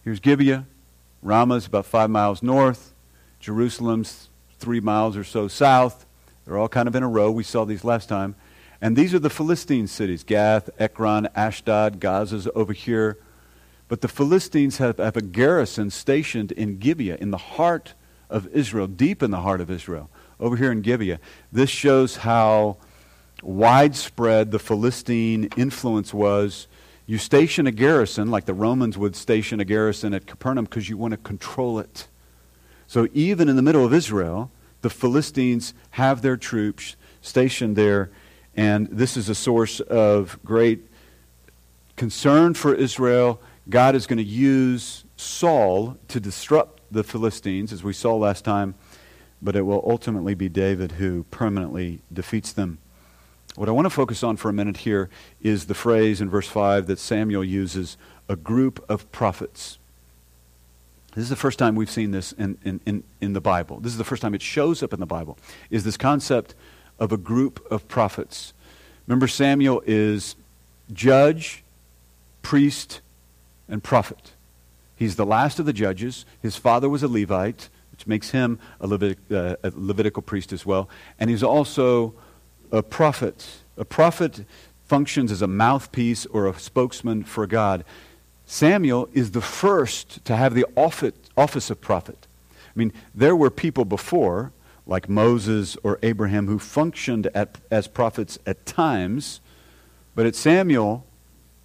Here's 0.02 0.20
Gibeah. 0.20 0.66
Ramah 1.22 1.54
is 1.54 1.66
about 1.66 1.86
five 1.86 2.10
miles 2.10 2.42
north. 2.42 2.92
Jerusalem's 3.40 4.28
three 4.58 4.80
miles 4.80 5.16
or 5.16 5.24
so 5.24 5.48
south. 5.48 6.06
They're 6.44 6.58
all 6.58 6.68
kind 6.68 6.88
of 6.88 6.94
in 6.94 7.02
a 7.02 7.08
row. 7.08 7.30
We 7.30 7.42
saw 7.42 7.64
these 7.64 7.84
last 7.84 8.08
time. 8.08 8.34
And 8.80 8.96
these 8.96 9.14
are 9.14 9.18
the 9.18 9.30
Philistine 9.30 9.86
cities 9.86 10.24
Gath, 10.24 10.68
Ekron, 10.78 11.28
Ashdod, 11.34 12.00
Gaza's 12.00 12.48
over 12.54 12.72
here. 12.72 13.18
But 13.88 14.00
the 14.00 14.08
Philistines 14.08 14.78
have, 14.78 14.98
have 14.98 15.16
a 15.16 15.22
garrison 15.22 15.90
stationed 15.90 16.52
in 16.52 16.78
Gibeah, 16.78 17.16
in 17.20 17.30
the 17.30 17.38
heart 17.38 17.94
of 18.28 18.46
Israel, 18.48 18.86
deep 18.86 19.22
in 19.22 19.30
the 19.30 19.40
heart 19.40 19.60
of 19.60 19.70
Israel, 19.70 20.10
over 20.40 20.56
here 20.56 20.72
in 20.72 20.80
Gibeah. 20.80 21.20
This 21.52 21.70
shows 21.70 22.16
how 22.16 22.78
widespread 23.42 24.50
the 24.50 24.58
Philistine 24.58 25.48
influence 25.56 26.12
was. 26.12 26.66
You 27.06 27.18
station 27.18 27.66
a 27.66 27.70
garrison, 27.70 28.30
like 28.30 28.46
the 28.46 28.54
Romans 28.54 28.96
would 28.96 29.14
station 29.14 29.60
a 29.60 29.64
garrison 29.64 30.14
at 30.14 30.26
Capernaum, 30.26 30.64
because 30.64 30.88
you 30.88 30.96
want 30.96 31.12
to 31.12 31.18
control 31.18 31.78
it. 31.78 32.08
So 32.86 33.08
even 33.12 33.48
in 33.48 33.56
the 33.56 33.62
middle 33.62 33.84
of 33.84 33.92
Israel, 33.92 34.50
the 34.80 34.90
Philistines 34.90 35.74
have 35.92 36.22
their 36.22 36.36
troops 36.36 36.96
stationed 37.20 37.76
there, 37.76 38.10
and 38.56 38.88
this 38.88 39.16
is 39.16 39.28
a 39.28 39.34
source 39.34 39.80
of 39.80 40.38
great 40.44 40.88
concern 41.96 42.54
for 42.54 42.74
Israel. 42.74 43.40
God 43.68 43.94
is 43.94 44.06
going 44.06 44.18
to 44.18 44.24
use 44.24 45.04
Saul 45.16 45.96
to 46.08 46.20
disrupt 46.20 46.82
the 46.90 47.04
Philistines, 47.04 47.72
as 47.72 47.82
we 47.82 47.92
saw 47.92 48.14
last 48.14 48.44
time, 48.44 48.74
but 49.42 49.56
it 49.56 49.62
will 49.62 49.84
ultimately 49.86 50.34
be 50.34 50.48
David 50.48 50.92
who 50.92 51.24
permanently 51.30 52.00
defeats 52.12 52.52
them. 52.52 52.78
What 53.56 53.68
I 53.68 53.72
want 53.72 53.86
to 53.86 53.90
focus 53.90 54.24
on 54.24 54.36
for 54.36 54.48
a 54.48 54.52
minute 54.52 54.78
here 54.78 55.08
is 55.40 55.66
the 55.66 55.74
phrase 55.74 56.20
in 56.20 56.28
verse 56.28 56.48
5 56.48 56.88
that 56.88 56.98
Samuel 56.98 57.44
uses 57.44 57.96
a 58.28 58.34
group 58.34 58.84
of 58.88 59.10
prophets. 59.12 59.78
This 61.14 61.22
is 61.22 61.30
the 61.30 61.36
first 61.36 61.60
time 61.60 61.76
we've 61.76 61.90
seen 61.90 62.10
this 62.10 62.32
in, 62.32 62.58
in, 62.64 62.80
in, 62.84 63.04
in 63.20 63.32
the 63.32 63.40
Bible. 63.40 63.78
This 63.78 63.92
is 63.92 63.98
the 63.98 64.04
first 64.04 64.22
time 64.22 64.34
it 64.34 64.42
shows 64.42 64.82
up 64.82 64.92
in 64.92 64.98
the 64.98 65.06
Bible, 65.06 65.38
is 65.70 65.84
this 65.84 65.96
concept 65.96 66.56
of 66.98 67.12
a 67.12 67.16
group 67.16 67.64
of 67.70 67.86
prophets. 67.86 68.52
Remember, 69.06 69.28
Samuel 69.28 69.84
is 69.86 70.34
judge, 70.92 71.62
priest, 72.42 73.00
and 73.68 73.84
prophet. 73.84 74.32
He's 74.96 75.14
the 75.14 75.26
last 75.26 75.60
of 75.60 75.66
the 75.66 75.72
judges. 75.72 76.26
His 76.42 76.56
father 76.56 76.88
was 76.88 77.04
a 77.04 77.08
Levite, 77.08 77.68
which 77.92 78.08
makes 78.08 78.30
him 78.30 78.58
a, 78.80 78.88
Levitic, 78.88 79.18
uh, 79.30 79.56
a 79.62 79.72
Levitical 79.76 80.22
priest 80.22 80.52
as 80.52 80.66
well. 80.66 80.88
And 81.20 81.30
he's 81.30 81.44
also 81.44 82.14
a 82.74 82.82
prophet. 82.82 83.62
A 83.76 83.84
prophet 83.84 84.44
functions 84.84 85.32
as 85.32 85.42
a 85.42 85.46
mouthpiece 85.46 86.26
or 86.26 86.46
a 86.46 86.58
spokesman 86.58 87.24
for 87.24 87.46
God. 87.46 87.84
Samuel 88.46 89.08
is 89.12 89.30
the 89.30 89.40
first 89.40 90.24
to 90.24 90.36
have 90.36 90.54
the 90.54 90.66
office 90.76 91.70
of 91.70 91.80
prophet. 91.80 92.26
I 92.52 92.78
mean, 92.78 92.92
there 93.14 93.34
were 93.34 93.50
people 93.50 93.84
before, 93.84 94.52
like 94.86 95.08
Moses 95.08 95.76
or 95.82 95.98
Abraham, 96.02 96.46
who 96.46 96.58
functioned 96.58 97.28
at, 97.34 97.58
as 97.70 97.88
prophets 97.88 98.38
at 98.46 98.66
times, 98.66 99.40
but 100.14 100.26
at 100.26 100.34
Samuel, 100.34 101.04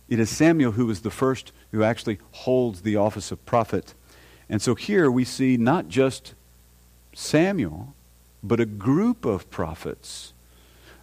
it 0.08 0.20
is 0.20 0.30
Samuel 0.30 0.72
who 0.72 0.90
is 0.90 1.02
the 1.02 1.12
first 1.12 1.52
who 1.72 1.84
actually 1.84 2.20
holds 2.32 2.82
the 2.82 2.96
office 2.96 3.32
of 3.32 3.46
prophet. 3.46 3.94
And 4.50 4.62
so 4.62 4.74
here 4.74 5.12
we 5.12 5.26
see 5.26 5.58
not 5.58 5.88
just 5.88 6.34
Samuel, 7.14 7.94
but 8.42 8.60
a 8.60 8.66
group 8.66 9.26
of 9.26 9.50
prophets. 9.52 10.34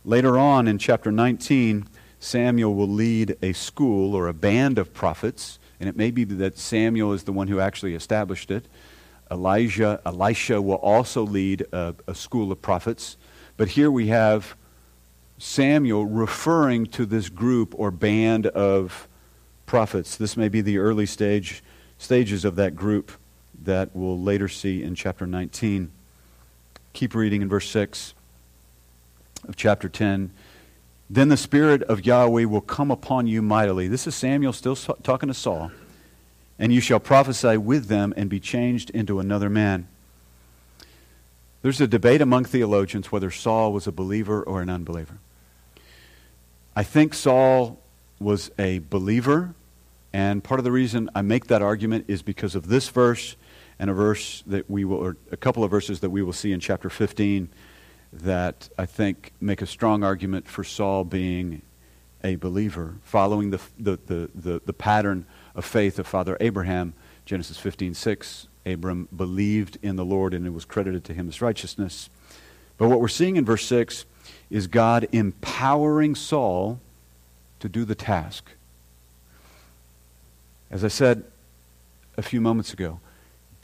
Later 0.06 0.38
on 0.38 0.68
in 0.68 0.78
chapter 0.78 1.10
19, 1.10 1.88
Samuel 2.20 2.76
will 2.76 2.86
lead 2.86 3.36
a 3.42 3.52
school 3.52 4.14
or 4.14 4.28
a 4.28 4.32
band 4.32 4.78
of 4.78 4.94
prophets, 4.94 5.58
and 5.80 5.88
it 5.88 5.96
may 5.96 6.12
be 6.12 6.22
that 6.22 6.56
Samuel 6.56 7.12
is 7.12 7.24
the 7.24 7.32
one 7.32 7.48
who 7.48 7.58
actually 7.58 7.96
established 7.96 8.52
it. 8.52 8.66
Elijah, 9.32 10.00
Elisha 10.06 10.62
will 10.62 10.76
also 10.76 11.24
lead 11.24 11.66
a, 11.72 11.96
a 12.06 12.14
school 12.14 12.52
of 12.52 12.62
prophets. 12.62 13.16
But 13.56 13.70
here 13.70 13.90
we 13.90 14.06
have 14.06 14.54
Samuel 15.38 16.06
referring 16.06 16.86
to 16.86 17.04
this 17.04 17.28
group 17.28 17.74
or 17.76 17.90
band 17.90 18.46
of 18.46 19.08
prophets. 19.66 20.14
This 20.14 20.36
may 20.36 20.48
be 20.48 20.60
the 20.60 20.78
early 20.78 21.06
stage 21.06 21.64
stages 21.98 22.44
of 22.44 22.54
that 22.54 22.76
group 22.76 23.10
that 23.64 23.90
we'll 23.92 24.20
later 24.20 24.46
see 24.46 24.84
in 24.84 24.94
chapter 24.94 25.26
19. 25.26 25.90
Keep 26.92 27.16
reading 27.16 27.42
in 27.42 27.48
verse 27.48 27.68
6 27.70 28.14
of 29.48 29.56
chapter 29.56 29.88
10. 29.88 30.30
Then 31.08 31.28
the 31.28 31.36
Spirit 31.36 31.82
of 31.84 32.04
Yahweh 32.04 32.44
will 32.44 32.60
come 32.60 32.90
upon 32.90 33.26
you 33.26 33.42
mightily. 33.42 33.88
This 33.88 34.06
is 34.06 34.14
Samuel 34.14 34.52
still 34.52 34.76
talking 34.76 35.28
to 35.28 35.34
Saul. 35.34 35.70
And 36.58 36.72
you 36.72 36.80
shall 36.80 37.00
prophesy 37.00 37.56
with 37.56 37.86
them 37.86 38.14
and 38.16 38.28
be 38.30 38.40
changed 38.40 38.90
into 38.90 39.20
another 39.20 39.48
man. 39.50 39.88
There's 41.62 41.80
a 41.80 41.86
debate 41.86 42.20
among 42.20 42.44
theologians 42.44 43.12
whether 43.12 43.30
Saul 43.30 43.72
was 43.72 43.86
a 43.86 43.92
believer 43.92 44.42
or 44.42 44.62
an 44.62 44.70
unbeliever. 44.70 45.18
I 46.74 46.82
think 46.82 47.14
Saul 47.14 47.78
was 48.18 48.50
a 48.58 48.78
believer, 48.78 49.54
and 50.12 50.42
part 50.42 50.60
of 50.60 50.64
the 50.64 50.72
reason 50.72 51.10
I 51.14 51.22
make 51.22 51.46
that 51.46 51.62
argument 51.62 52.06
is 52.08 52.22
because 52.22 52.54
of 52.54 52.68
this 52.68 52.88
verse 52.88 53.36
and 53.78 53.90
a 53.90 53.94
verse 53.94 54.42
that 54.46 54.70
we 54.70 54.84
will, 54.84 54.96
or 54.96 55.16
a 55.30 55.36
couple 55.36 55.64
of 55.64 55.70
verses 55.70 56.00
that 56.00 56.10
we 56.10 56.22
will 56.22 56.32
see 56.32 56.52
in 56.52 56.60
chapter 56.60 56.88
15 56.88 57.48
that 58.20 58.68
I 58.78 58.86
think 58.86 59.32
make 59.40 59.62
a 59.62 59.66
strong 59.66 60.02
argument 60.02 60.48
for 60.48 60.64
Saul 60.64 61.04
being 61.04 61.62
a 62.24 62.36
believer, 62.36 62.96
following 63.02 63.50
the, 63.50 63.60
the, 63.78 63.98
the, 64.06 64.30
the, 64.34 64.62
the 64.64 64.72
pattern 64.72 65.26
of 65.54 65.64
faith 65.64 65.98
of 65.98 66.06
Father 66.06 66.36
Abraham. 66.40 66.94
Genesis 67.24 67.58
15 67.58 67.94
6, 67.94 68.48
Abram 68.64 69.08
believed 69.14 69.78
in 69.82 69.96
the 69.96 70.04
Lord 70.04 70.34
and 70.34 70.46
it 70.46 70.50
was 70.50 70.64
credited 70.64 71.04
to 71.04 71.14
him 71.14 71.28
as 71.28 71.42
righteousness. 71.42 72.08
But 72.78 72.88
what 72.88 73.00
we're 73.00 73.08
seeing 73.08 73.36
in 73.36 73.44
verse 73.44 73.64
6 73.66 74.04
is 74.50 74.66
God 74.66 75.08
empowering 75.12 76.14
Saul 76.14 76.80
to 77.60 77.68
do 77.68 77.84
the 77.84 77.94
task. 77.94 78.50
As 80.70 80.84
I 80.84 80.88
said 80.88 81.24
a 82.16 82.22
few 82.22 82.40
moments 82.40 82.72
ago, 82.72 83.00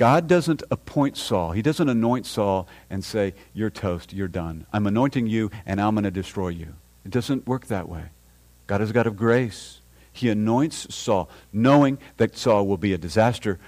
God 0.02 0.26
doesn't 0.26 0.64
appoint 0.68 1.16
Saul. 1.16 1.52
He 1.52 1.62
doesn't 1.62 1.88
anoint 1.88 2.26
Saul 2.26 2.66
and 2.90 3.04
say, 3.04 3.34
You're 3.54 3.70
toast, 3.70 4.12
you're 4.12 4.26
done. 4.26 4.66
I'm 4.72 4.88
anointing 4.88 5.28
you 5.28 5.48
and 5.64 5.80
I'm 5.80 5.94
going 5.94 6.02
to 6.02 6.10
destroy 6.10 6.48
you. 6.48 6.74
It 7.04 7.12
doesn't 7.12 7.46
work 7.46 7.68
that 7.68 7.88
way. 7.88 8.06
God 8.66 8.82
is 8.82 8.90
a 8.90 8.92
God 8.92 9.06
of 9.06 9.16
grace. 9.16 9.80
He 10.12 10.28
anoints 10.28 10.92
Saul, 10.92 11.30
knowing 11.52 11.98
that 12.16 12.36
Saul 12.36 12.66
will 12.66 12.78
be 12.78 12.92
a 12.92 12.98
disaster. 12.98 13.60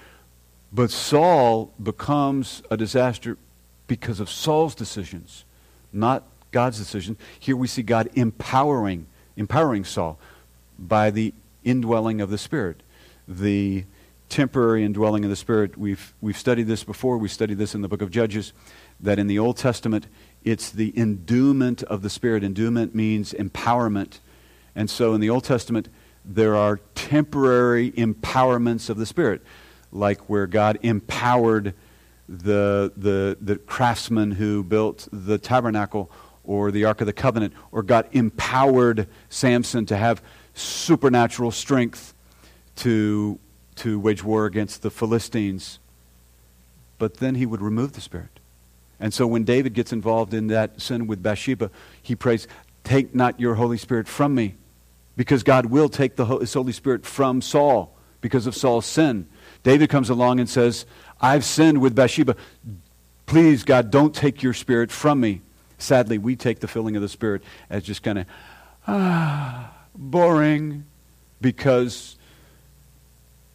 But 0.72 0.90
Saul 0.90 1.72
becomes 1.80 2.64
a 2.68 2.76
disaster 2.76 3.38
because 3.86 4.18
of 4.18 4.28
Saul's 4.28 4.74
decisions, 4.74 5.44
not 5.92 6.24
God's 6.50 6.78
decision. 6.78 7.16
Here 7.38 7.56
we 7.56 7.68
see 7.68 7.82
God 7.82 8.10
empowering, 8.14 9.06
empowering 9.36 9.84
Saul 9.84 10.18
by 10.80 11.12
the 11.12 11.32
indwelling 11.62 12.20
of 12.20 12.28
the 12.28 12.38
Spirit. 12.38 12.82
The 13.28 13.84
temporary 14.34 14.82
indwelling 14.82 15.22
of 15.22 15.30
the 15.30 15.36
Spirit. 15.36 15.78
We've, 15.78 16.12
we've 16.20 16.36
studied 16.36 16.66
this 16.66 16.82
before. 16.82 17.18
We 17.18 17.28
studied 17.28 17.56
this 17.56 17.72
in 17.72 17.82
the 17.82 17.88
book 17.88 18.02
of 18.02 18.10
Judges, 18.10 18.52
that 18.98 19.16
in 19.20 19.28
the 19.28 19.38
Old 19.38 19.56
Testament, 19.56 20.08
it's 20.42 20.72
the 20.72 20.92
endowment 20.98 21.84
of 21.84 22.02
the 22.02 22.10
Spirit. 22.10 22.42
Endowment 22.42 22.96
means 22.96 23.32
empowerment. 23.32 24.18
And 24.74 24.90
so 24.90 25.14
in 25.14 25.20
the 25.20 25.30
Old 25.30 25.44
Testament, 25.44 25.88
there 26.24 26.56
are 26.56 26.80
temporary 26.96 27.92
empowerments 27.92 28.90
of 28.90 28.96
the 28.96 29.06
Spirit, 29.06 29.40
like 29.92 30.28
where 30.28 30.48
God 30.48 30.80
empowered 30.82 31.72
the, 32.28 32.92
the, 32.96 33.38
the 33.40 33.54
craftsman 33.54 34.32
who 34.32 34.64
built 34.64 35.06
the 35.12 35.38
tabernacle 35.38 36.10
or 36.42 36.72
the 36.72 36.84
Ark 36.84 37.00
of 37.00 37.06
the 37.06 37.12
Covenant, 37.12 37.54
or 37.70 37.84
God 37.84 38.08
empowered 38.10 39.06
Samson 39.28 39.86
to 39.86 39.96
have 39.96 40.20
supernatural 40.54 41.52
strength 41.52 42.14
to, 42.76 43.38
to 43.76 43.98
wage 43.98 44.22
war 44.22 44.46
against 44.46 44.82
the 44.82 44.90
Philistines. 44.90 45.78
But 46.98 47.18
then 47.18 47.34
he 47.34 47.46
would 47.46 47.60
remove 47.60 47.92
the 47.92 48.00
Spirit. 48.00 48.40
And 49.00 49.12
so 49.12 49.26
when 49.26 49.44
David 49.44 49.74
gets 49.74 49.92
involved 49.92 50.32
in 50.32 50.46
that 50.48 50.80
sin 50.80 51.06
with 51.06 51.22
Bathsheba, 51.22 51.70
he 52.02 52.14
prays, 52.14 52.46
Take 52.84 53.14
not 53.14 53.40
your 53.40 53.54
Holy 53.54 53.78
Spirit 53.78 54.06
from 54.06 54.34
me 54.34 54.56
because 55.16 55.42
God 55.42 55.66
will 55.66 55.88
take 55.88 56.16
the, 56.16 56.26
Holy 56.26 56.72
Spirit 56.72 57.06
from 57.06 57.40
Saul 57.40 57.94
because 58.20 58.46
of 58.46 58.54
Saul's 58.54 58.86
sin. 58.86 59.26
David 59.62 59.88
comes 59.88 60.10
along 60.10 60.40
and 60.40 60.48
says, 60.48 60.86
I've 61.20 61.44
sinned 61.44 61.80
with 61.80 61.94
Bathsheba. 61.94 62.36
Please, 63.26 63.64
God, 63.64 63.90
don't 63.90 64.14
take 64.14 64.42
your 64.42 64.52
Spirit 64.52 64.90
from 64.90 65.20
me. 65.20 65.40
Sadly, 65.78 66.18
we 66.18 66.36
take 66.36 66.60
the 66.60 66.68
filling 66.68 66.96
of 66.96 67.02
the 67.02 67.08
Spirit 67.08 67.42
as 67.70 67.82
just 67.82 68.02
kind 68.02 68.18
of, 68.18 68.26
ah, 68.86 69.72
boring 69.94 70.84
because 71.40 72.16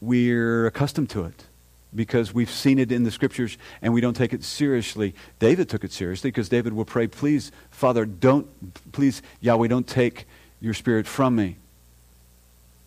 we're 0.01 0.67
accustomed 0.67 1.09
to 1.11 1.25
it 1.25 1.45
because 1.93 2.33
we've 2.33 2.51
seen 2.51 2.79
it 2.79 2.91
in 2.91 3.03
the 3.03 3.11
scriptures 3.11 3.57
and 3.81 3.93
we 3.93 4.01
don't 4.01 4.15
take 4.15 4.33
it 4.33 4.43
seriously. 4.43 5.15
David 5.39 5.69
took 5.69 5.83
it 5.83 5.91
seriously 5.91 6.29
because 6.29 6.49
David 6.49 6.73
will 6.73 6.85
pray, 6.85 7.07
please, 7.07 7.51
Father, 7.71 8.05
don't, 8.05 8.47
please, 8.91 9.21
Yahweh, 9.41 9.67
don't 9.67 9.87
take 9.87 10.25
your 10.61 10.73
spirit 10.73 11.07
from 11.07 11.35
me. 11.35 11.57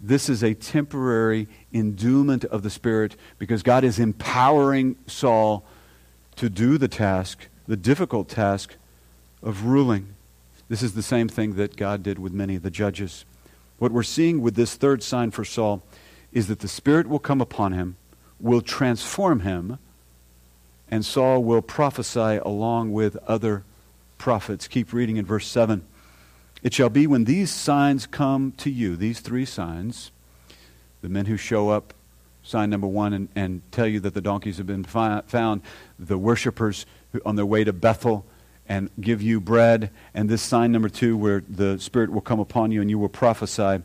This 0.05 0.29
is 0.29 0.43
a 0.43 0.55
temporary 0.55 1.47
endowment 1.73 2.45
of 2.47 2.65
the 2.65 2.71
Spirit 2.71 3.15
because 3.39 3.63
God 3.63 3.85
is 3.85 4.01
empowering 4.01 4.97
Saul 5.07 5.65
to 6.35 6.49
do 6.49 6.77
the 6.77 6.89
task, 6.89 7.47
the 7.69 7.77
difficult 7.77 8.29
task 8.29 8.75
of 9.45 9.65
ruling. 9.65 10.15
This 10.69 10.83
is 10.83 10.95
the 10.95 11.05
same 11.05 11.29
thing 11.29 11.55
that 11.55 11.77
God 11.77 12.03
did 12.03 12.19
with 12.19 12.33
many 12.33 12.57
of 12.57 12.65
the 12.65 12.71
judges. 12.71 13.25
What 13.79 13.93
we're 13.93 14.03
seeing 14.03 14.41
with 14.41 14.57
this 14.57 14.75
third 14.75 15.05
sign 15.05 15.31
for 15.31 15.45
Saul 15.45 15.85
is 16.33 16.49
that 16.49 16.61
the 16.61 16.69
Spirit 16.69 17.09
will 17.09 17.19
come 17.19 17.41
upon 17.41 17.73
him, 17.73 17.97
will 18.41 18.61
transform 18.61 19.41
him, 19.41 19.79
and 20.91 21.05
Saul 21.05 21.43
will 21.43 21.63
prophesy 21.63 22.39
along 22.45 22.93
with 22.93 23.17
other 23.27 23.65
prophets. 24.19 24.69
Keep 24.69 24.93
reading 24.93 25.17
in 25.17 25.25
verse 25.25 25.47
7. 25.47 25.83
It 26.63 26.73
shall 26.73 26.91
be 26.91 27.07
when 27.07 27.25
these 27.25 27.51
signs 27.51 28.07
come 28.07 28.53
to 28.59 28.71
you, 28.71 28.97
these 28.97 29.21
three 29.21 29.45
signs, 29.45 30.13
the 31.01 31.09
men 31.09 31.27
who 31.27 31.37
show 31.37 31.71
up, 31.71 31.93
sign 32.45 32.71
number 32.71 32.87
one, 32.87 33.13
and, 33.13 33.29
and 33.35 33.63
tell 33.73 33.87
you 33.87 34.01
that 34.01 34.15
the 34.15 34.21
donkeys 34.21 34.59
have 34.59 34.67
been 34.67 34.85
fi- 34.85 35.23
found, 35.27 35.63
the 35.99 36.17
worshippers 36.17 36.87
on 37.27 37.37
their 37.37 37.47
way 37.47 37.65
to 37.65 37.73
Bethel 37.73 38.25
and 38.69 38.91
give 39.01 39.21
you 39.21 39.41
bread, 39.41 39.91
and 40.15 40.29
this 40.29 40.41
sign 40.41 40.73
number 40.73 40.89
two, 40.89 41.17
where 41.17 41.43
the 41.49 41.79
Spirit 41.79 42.11
will 42.11 42.21
come 42.21 42.39
upon 42.39 42.71
you 42.71 42.81
and 42.81 42.89
you 42.89 42.99
will 42.99 43.09
prophesy. 43.09 43.83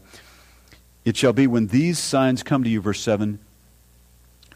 It 1.08 1.16
shall 1.16 1.32
be 1.32 1.48
when 1.48 1.68
these 1.68 2.00
signs 2.00 2.44
come 2.44 2.66
to 2.66 2.70
you, 2.70 2.82
verse 2.82 3.00
7, 3.00 3.40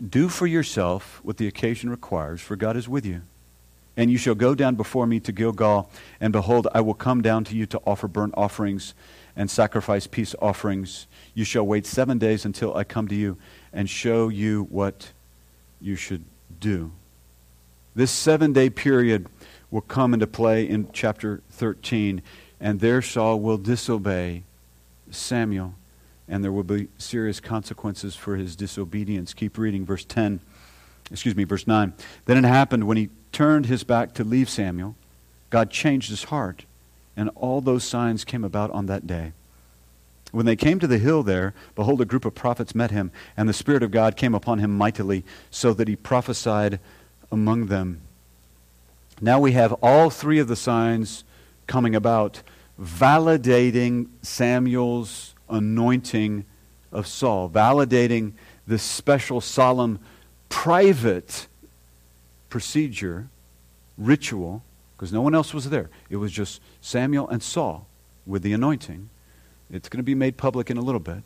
do 0.06 0.28
for 0.28 0.46
yourself 0.46 1.22
what 1.24 1.38
the 1.38 1.48
occasion 1.48 1.90
requires, 1.90 2.42
for 2.42 2.58
God 2.58 2.76
is 2.76 2.90
with 2.90 3.06
you. 3.06 3.22
And 3.96 4.12
you 4.12 4.18
shall 4.18 4.36
go 4.36 4.54
down 4.54 4.76
before 4.76 5.08
me 5.08 5.22
to 5.22 5.32
Gilgal, 5.32 5.90
and 6.20 6.34
behold, 6.34 6.68
I 6.74 6.82
will 6.82 6.94
come 6.94 7.22
down 7.22 7.46
to 7.46 7.56
you 7.56 7.66
to 7.68 7.80
offer 7.88 8.10
burnt 8.10 8.34
offerings 8.36 8.94
and 9.34 9.50
sacrifice 9.50 10.08
peace 10.08 10.36
offerings. 10.42 11.08
You 11.34 11.46
shall 11.46 11.66
wait 11.66 11.86
seven 11.86 12.18
days 12.18 12.44
until 12.44 12.76
I 12.76 12.84
come 12.84 13.08
to 13.08 13.16
you 13.16 13.38
and 13.72 13.90
show 13.90 14.28
you 14.28 14.68
what 14.70 15.14
you 15.80 15.96
should 15.96 16.26
do. 16.60 16.92
This 17.96 18.12
seven 18.12 18.52
day 18.52 18.70
period 18.70 19.28
will 19.72 19.80
come 19.80 20.14
into 20.14 20.28
play 20.28 20.68
in 20.68 20.90
chapter 20.92 21.44
13, 21.52 22.22
and 22.60 22.82
there 22.82 23.02
Saul 23.02 23.40
will 23.40 23.58
disobey 23.58 24.44
Samuel, 25.12 25.76
and 26.28 26.44
there 26.44 26.52
will 26.52 26.64
be 26.64 26.88
serious 26.98 27.40
consequences 27.40 28.16
for 28.16 28.36
his 28.36 28.56
disobedience. 28.56 29.34
Keep 29.34 29.58
reading, 29.58 29.86
verse 29.86 30.06
10, 30.06 30.40
excuse 31.12 31.36
me, 31.36 31.44
verse 31.44 31.68
9. 31.68 31.94
Then 32.26 32.38
it 32.38 32.48
happened 32.48 32.88
when 32.88 32.98
he 32.98 33.10
turned 33.32 33.66
his 33.66 33.84
back 33.84 34.14
to 34.14 34.24
leave 34.24 34.50
Samuel, 34.50 34.96
God 35.50 35.70
changed 35.70 36.10
his 36.10 36.26
heart, 36.26 36.66
and 37.16 37.30
all 37.36 37.62
those 37.62 37.84
signs 37.84 38.24
came 38.24 38.44
about 38.44 38.72
on 38.72 38.86
that 38.86 39.06
day. 39.06 39.34
When 40.32 40.46
they 40.46 40.56
came 40.56 40.80
to 40.80 40.88
the 40.88 40.98
hill 40.98 41.24
there, 41.24 41.54
behold, 41.76 42.00
a 42.00 42.06
group 42.06 42.24
of 42.24 42.34
prophets 42.34 42.74
met 42.74 42.92
him, 42.92 43.12
and 43.36 43.50
the 43.50 43.54
Spirit 43.54 43.84
of 43.84 43.92
God 43.92 44.16
came 44.16 44.34
upon 44.34 44.60
him 44.60 44.78
mightily, 44.78 45.26
so 45.50 45.74
that 45.74 45.90
he 45.90 45.96
prophesied 45.96 46.80
among 47.32 47.68
them. 47.68 48.02
Now 49.20 49.40
we 49.40 49.52
have 49.52 49.74
all 49.84 50.10
three 50.10 50.40
of 50.40 50.48
the 50.48 50.56
signs 50.56 51.26
coming 51.68 51.96
about, 51.96 52.42
validating 52.82 54.08
Samuel's 54.22 55.31
anointing 55.52 56.46
of 56.92 57.08
Saul, 57.08 57.50
validating 57.50 58.34
this 58.68 58.84
special, 58.84 59.42
solemn, 59.42 60.00
private 60.50 61.48
procedure, 62.50 63.30
ritual, 63.98 64.64
because 64.96 65.14
no 65.14 65.22
one 65.22 65.34
else 65.34 65.54
was 65.54 65.70
there. 65.70 65.90
It 66.10 66.18
was 66.18 66.32
just 66.32 66.62
Samuel 66.82 67.28
and 67.30 67.42
Saul 67.42 67.88
with 68.26 68.44
the 68.44 68.54
anointing. 68.54 69.10
It's 69.72 69.90
going 69.90 70.00
to 70.00 70.04
be 70.04 70.16
made 70.16 70.38
public 70.38 70.70
in 70.70 70.78
a 70.78 70.82
little 70.82 71.00
bit. 71.00 71.24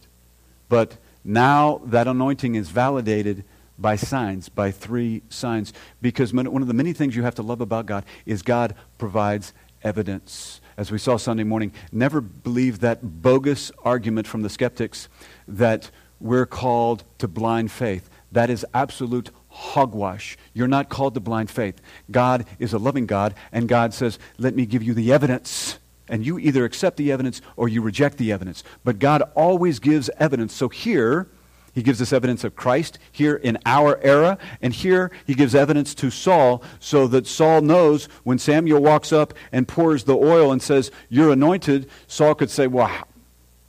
But 0.70 0.98
now 1.24 1.82
that 1.86 2.08
anointing 2.08 2.56
is 2.56 2.70
validated 2.70 3.44
by 3.78 3.96
signs, 3.96 4.50
by 4.50 4.72
three 4.72 5.22
signs. 5.30 5.74
Because 6.02 6.34
one 6.34 6.62
of 6.62 6.68
the 6.68 6.74
many 6.74 6.94
things 6.94 7.16
you 7.16 7.24
have 7.24 7.36
to 7.36 7.42
love 7.42 7.62
about 7.62 7.86
God 7.86 8.06
is 8.26 8.42
God 8.42 8.76
provides 8.98 9.54
evidence. 9.84 10.62
As 10.78 10.92
we 10.92 10.98
saw 10.98 11.16
Sunday 11.18 11.44
morning, 11.44 11.72
never 11.92 12.20
believe 12.20 12.80
that 12.80 13.22
bogus 13.22 13.72
argument 13.84 14.28
from 14.28 14.42
the 14.42 14.50
skeptics 14.50 15.08
that 15.48 15.90
we're 16.20 16.46
called 16.46 17.04
to 17.20 17.28
blind 17.28 17.72
faith. 17.72 18.10
That 18.32 18.50
is 18.50 18.66
absolute 18.74 19.30
hogwash. 19.48 20.38
You're 20.54 20.68
not 20.68 20.90
called 20.90 21.14
to 21.14 21.22
blind 21.22 21.50
faith. 21.50 21.80
God 22.12 22.46
is 22.60 22.74
a 22.74 22.78
loving 22.78 23.06
God, 23.06 23.36
and 23.54 23.70
God 23.70 23.94
says, 23.94 24.20
Let 24.38 24.56
me 24.56 24.66
give 24.66 24.84
you 24.84 24.94
the 24.94 25.14
evidence. 25.14 25.80
And 26.08 26.26
you 26.26 26.38
either 26.38 26.66
accept 26.66 26.98
the 26.98 27.12
evidence 27.12 27.42
or 27.56 27.68
you 27.68 27.82
reject 27.82 28.18
the 28.18 28.32
evidence. 28.32 28.64
But 28.84 29.00
God 29.00 29.24
always 29.34 29.80
gives 29.80 30.10
evidence. 30.20 30.54
So 30.54 30.70
here, 30.70 31.30
he 31.76 31.84
gives 31.84 32.02
us 32.02 32.14
evidence 32.14 32.46
of 32.46 32.56
Christ 32.56 32.98
here 33.12 33.36
in 33.36 33.58
our 33.66 34.00
era, 34.02 34.38
and 34.62 34.74
here 34.74 35.12
he 35.28 35.36
gives 35.36 35.54
evidence 35.54 35.94
to 35.96 36.10
Saul 36.10 36.64
so 36.80 37.06
that 37.08 37.28
Saul 37.28 37.62
knows 37.62 38.06
when 38.24 38.40
Samuel 38.40 38.82
walks 38.82 39.12
up 39.12 39.34
and 39.52 39.68
pours 39.68 40.06
the 40.06 40.16
oil 40.16 40.54
and 40.54 40.62
says, 40.62 40.90
You're 41.10 41.32
anointed, 41.32 41.90
Saul 42.08 42.34
could 42.34 42.50
say, 42.50 42.66
Well, 42.68 42.90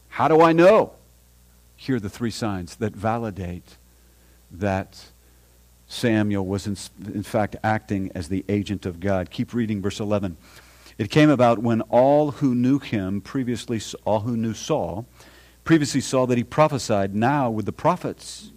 how 0.08 0.28
do 0.28 0.40
I 0.40 0.52
know? 0.52 0.92
Here 1.74 1.96
are 1.96 2.00
the 2.00 2.08
three 2.08 2.30
signs 2.30 2.76
that 2.76 2.94
validate 2.94 3.76
that 4.52 5.06
Samuel 5.88 6.46
was, 6.46 6.68
in, 6.68 6.76
in 7.12 7.24
fact, 7.24 7.56
acting 7.64 8.12
as 8.14 8.28
the 8.28 8.44
agent 8.48 8.86
of 8.86 9.00
God. 9.00 9.30
Keep 9.30 9.52
reading 9.52 9.82
verse 9.82 9.98
11. 9.98 10.36
It 10.96 11.10
came 11.10 11.28
about 11.28 11.58
when 11.58 11.80
all 11.82 12.30
who 12.30 12.54
knew 12.54 12.78
him 12.78 13.20
previously, 13.20 13.80
all 14.04 14.20
who 14.20 14.36
knew 14.36 14.54
Saul, 14.54 15.06
previously 15.66 16.00
saw 16.00 16.24
that 16.26 16.38
he 16.38 16.44
prophesied 16.44 17.14
now 17.14 17.50
with 17.50 17.66
the 17.66 17.72
prophets. 17.72 18.52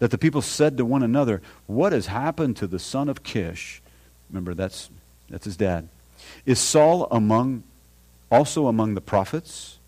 That 0.00 0.10
the 0.10 0.18
people 0.18 0.42
said 0.42 0.76
to 0.78 0.84
one 0.84 1.04
another, 1.04 1.40
What 1.66 1.92
has 1.92 2.06
happened 2.06 2.56
to 2.56 2.66
the 2.66 2.80
son 2.80 3.08
of 3.08 3.22
Kish? 3.22 3.80
Remember, 4.28 4.54
that's, 4.54 4.90
that's 5.30 5.44
his 5.44 5.56
dad. 5.56 5.88
Is 6.44 6.58
Saul 6.58 7.06
among, 7.12 7.62
also 8.30 8.66
among 8.66 8.94
the 8.94 9.00
prophets? 9.00 9.78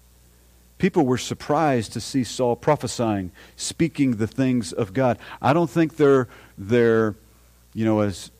People 0.78 1.06
were 1.06 1.18
surprised 1.18 1.92
to 1.94 2.00
see 2.00 2.22
Saul 2.22 2.54
prophesying, 2.54 3.32
speaking 3.56 4.16
the 4.16 4.26
things 4.26 4.72
of 4.72 4.92
God. 4.92 5.18
I 5.40 5.52
don't 5.52 5.70
think 5.70 5.96
they're, 5.96 6.28
they're 6.58 7.14
you 7.72 7.84
know, 7.84 8.00
as, 8.00 8.30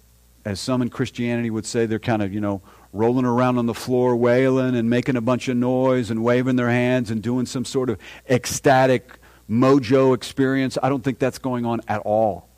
as 0.44 0.60
some 0.60 0.82
in 0.82 0.90
Christianity 0.90 1.50
would 1.50 1.66
say, 1.66 1.86
they're 1.86 1.98
kind 1.98 2.22
of, 2.22 2.32
you 2.32 2.40
know, 2.40 2.60
rolling 2.94 3.24
around 3.24 3.58
on 3.58 3.66
the 3.66 3.74
floor, 3.74 4.14
wailing 4.14 4.76
and 4.76 4.88
making 4.88 5.16
a 5.16 5.20
bunch 5.20 5.48
of 5.48 5.56
noise 5.56 6.10
and 6.10 6.22
waving 6.22 6.54
their 6.54 6.70
hands 6.70 7.10
and 7.10 7.22
doing 7.22 7.44
some 7.44 7.64
sort 7.64 7.90
of 7.90 7.98
ecstatic 8.30 9.18
mojo 9.50 10.14
experience. 10.14 10.78
I 10.80 10.88
don't 10.88 11.02
think 11.02 11.18
that's 11.18 11.38
going 11.38 11.66
on 11.66 11.80
at 11.88 12.00
all. 12.02 12.48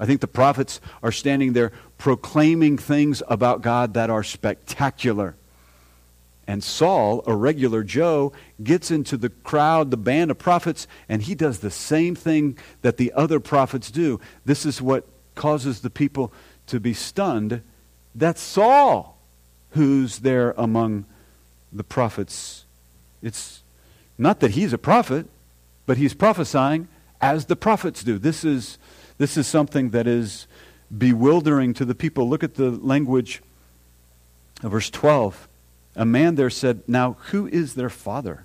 I 0.00 0.06
think 0.06 0.22
the 0.22 0.26
prophets 0.26 0.80
are 1.02 1.12
standing 1.12 1.52
there 1.52 1.72
proclaiming 1.98 2.78
things 2.78 3.22
about 3.28 3.60
God 3.60 3.94
that 3.94 4.08
are 4.08 4.24
spectacular. 4.24 5.36
And 6.46 6.64
Saul, 6.64 7.22
a 7.26 7.36
regular 7.36 7.84
Joe, 7.84 8.32
gets 8.62 8.90
into 8.90 9.16
the 9.18 9.28
crowd, 9.28 9.90
the 9.90 9.96
band 9.98 10.30
of 10.30 10.38
prophets, 10.38 10.88
and 11.08 11.22
he 11.22 11.34
does 11.34 11.58
the 11.58 11.70
same 11.70 12.16
thing 12.16 12.58
that 12.80 12.96
the 12.96 13.12
other 13.12 13.38
prophets 13.38 13.90
do. 13.90 14.20
This 14.44 14.64
is 14.64 14.82
what 14.82 15.06
causes 15.34 15.82
the 15.82 15.90
people 15.90 16.32
to 16.66 16.80
be 16.80 16.94
stunned. 16.94 17.62
That's 18.14 18.40
Saul 18.40 19.11
who's 19.72 20.20
there 20.20 20.54
among 20.56 21.04
the 21.72 21.84
prophets. 21.84 22.64
It's 23.22 23.62
not 24.18 24.40
that 24.40 24.52
he's 24.52 24.72
a 24.72 24.78
prophet, 24.78 25.26
but 25.86 25.96
he's 25.96 26.14
prophesying 26.14 26.88
as 27.20 27.46
the 27.46 27.56
prophets 27.56 28.02
do. 28.04 28.18
This 28.18 28.44
is, 28.44 28.78
this 29.18 29.36
is 29.36 29.46
something 29.46 29.90
that 29.90 30.06
is 30.06 30.46
bewildering 30.96 31.74
to 31.74 31.84
the 31.84 31.94
people. 31.94 32.28
Look 32.28 32.44
at 32.44 32.54
the 32.54 32.70
language 32.70 33.42
of 34.62 34.72
verse 34.72 34.90
12. 34.90 35.48
A 35.96 36.04
man 36.04 36.34
there 36.34 36.50
said, 36.50 36.82
Now 36.86 37.16
who 37.30 37.46
is 37.46 37.74
their 37.74 37.90
father? 37.90 38.44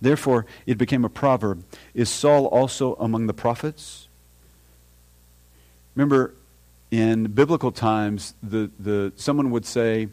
Therefore, 0.00 0.44
it 0.66 0.76
became 0.76 1.04
a 1.04 1.08
proverb 1.08 1.64
Is 1.94 2.10
Saul 2.10 2.46
also 2.46 2.94
among 2.96 3.26
the 3.26 3.34
prophets? 3.34 4.08
Remember, 5.94 6.34
in 6.90 7.24
biblical 7.24 7.72
times, 7.72 8.34
the, 8.42 8.70
the, 8.78 9.12
someone 9.16 9.50
would 9.50 9.64
say, 9.64 10.08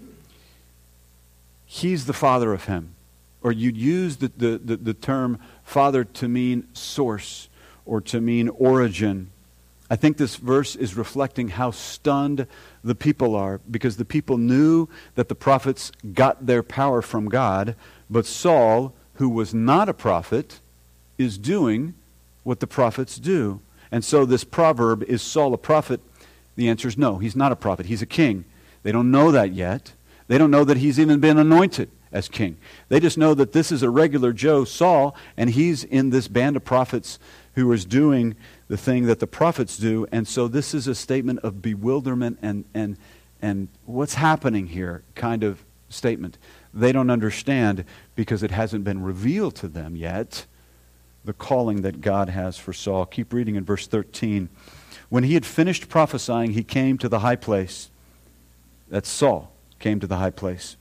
he's 1.65 2.05
the 2.05 2.13
father 2.13 2.53
of 2.53 2.65
him. 2.65 2.95
Or 3.41 3.51
you'd 3.51 3.77
use 3.77 4.17
the, 4.17 4.31
the, 4.37 4.57
the, 4.57 4.77
the, 4.77 4.93
term 4.93 5.37
father 5.63 6.05
to 6.05 6.27
mean 6.29 6.67
source 6.73 7.49
or 7.85 7.99
to 8.01 8.21
mean 8.21 8.47
origin. 8.49 9.31
I 9.89 9.97
think 9.97 10.17
this 10.17 10.37
verse 10.37 10.75
is 10.75 10.95
reflecting 10.95 11.49
how 11.49 11.71
stunned 11.71 12.47
the 12.83 12.95
people 12.95 13.35
are 13.35 13.59
because 13.69 13.97
the 13.97 14.05
people 14.05 14.37
knew 14.37 14.87
that 15.15 15.27
the 15.27 15.35
prophets 15.35 15.91
got 16.13 16.45
their 16.45 16.63
power 16.63 17.01
from 17.01 17.27
God, 17.27 17.75
but 18.09 18.25
Saul, 18.25 18.93
who 19.15 19.27
was 19.29 19.53
not 19.53 19.89
a 19.89 19.93
prophet, 19.93 20.61
is 21.17 21.37
doing 21.37 21.93
what 22.43 22.59
the 22.59 22.67
prophets 22.67 23.17
do. 23.17 23.59
And 23.91 24.03
so 24.03 24.25
this 24.25 24.43
proverb 24.43 25.03
is 25.03 25.21
Saul 25.21 25.53
a 25.53 25.57
prophet? 25.57 26.01
The 26.55 26.69
answer 26.69 26.87
is 26.87 26.97
no, 26.97 27.17
he's 27.17 27.35
not 27.35 27.51
a 27.51 27.55
prophet. 27.55 27.87
He's 27.87 28.01
a 28.01 28.07
king. 28.07 28.45
They 28.83 28.91
don't 28.91 29.11
know 29.11 29.31
that 29.31 29.53
yet. 29.53 29.93
They 30.33 30.39
don't 30.39 30.49
know 30.49 30.63
that 30.63 30.77
he's 30.77 30.99
even 30.99 31.19
been 31.19 31.37
anointed 31.37 31.91
as 32.11 32.27
king. 32.27 32.57
They 32.89 32.99
just 32.99 33.19
know 33.19 33.35
that 33.35 33.51
this 33.51 33.71
is 33.71 33.83
a 33.83 33.89
regular 33.91 34.33
Joe, 34.33 34.63
Saul, 34.63 35.15
and 35.37 35.51
he's 35.51 35.83
in 35.83 36.09
this 36.09 36.27
band 36.27 36.55
of 36.55 36.65
prophets 36.65 37.19
who 37.53 37.71
is 37.71 37.85
doing 37.85 38.35
the 38.67 38.75
thing 38.75 39.05
that 39.05 39.19
the 39.19 39.27
prophets 39.27 39.77
do. 39.77 40.07
And 40.11 40.27
so 40.27 40.47
this 40.47 40.73
is 40.73 40.87
a 40.87 40.95
statement 40.95 41.41
of 41.41 41.61
bewilderment 41.61 42.39
and, 42.41 42.65
and, 42.73 42.97
and 43.43 43.67
what's 43.85 44.15
happening 44.15 44.65
here 44.65 45.03
kind 45.13 45.43
of 45.43 45.63
statement. 45.89 46.39
They 46.73 46.91
don't 46.91 47.11
understand 47.11 47.85
because 48.15 48.41
it 48.41 48.49
hasn't 48.49 48.83
been 48.83 49.03
revealed 49.03 49.53
to 49.57 49.67
them 49.67 49.95
yet 49.95 50.47
the 51.23 51.33
calling 51.33 51.83
that 51.83 52.01
God 52.01 52.29
has 52.29 52.57
for 52.57 52.73
Saul. 52.73 53.05
Keep 53.05 53.33
reading 53.33 53.53
in 53.53 53.65
verse 53.65 53.85
13. 53.85 54.49
When 55.09 55.25
he 55.25 55.35
had 55.35 55.45
finished 55.45 55.89
prophesying, 55.89 56.53
he 56.53 56.63
came 56.63 56.97
to 56.97 57.07
the 57.07 57.19
high 57.19 57.35
place. 57.35 57.91
That's 58.89 59.09
Saul 59.09 59.52
came 59.83 59.99
to 59.99 60.07
the 60.07 60.15
high 60.15 60.29
place. 60.29 60.77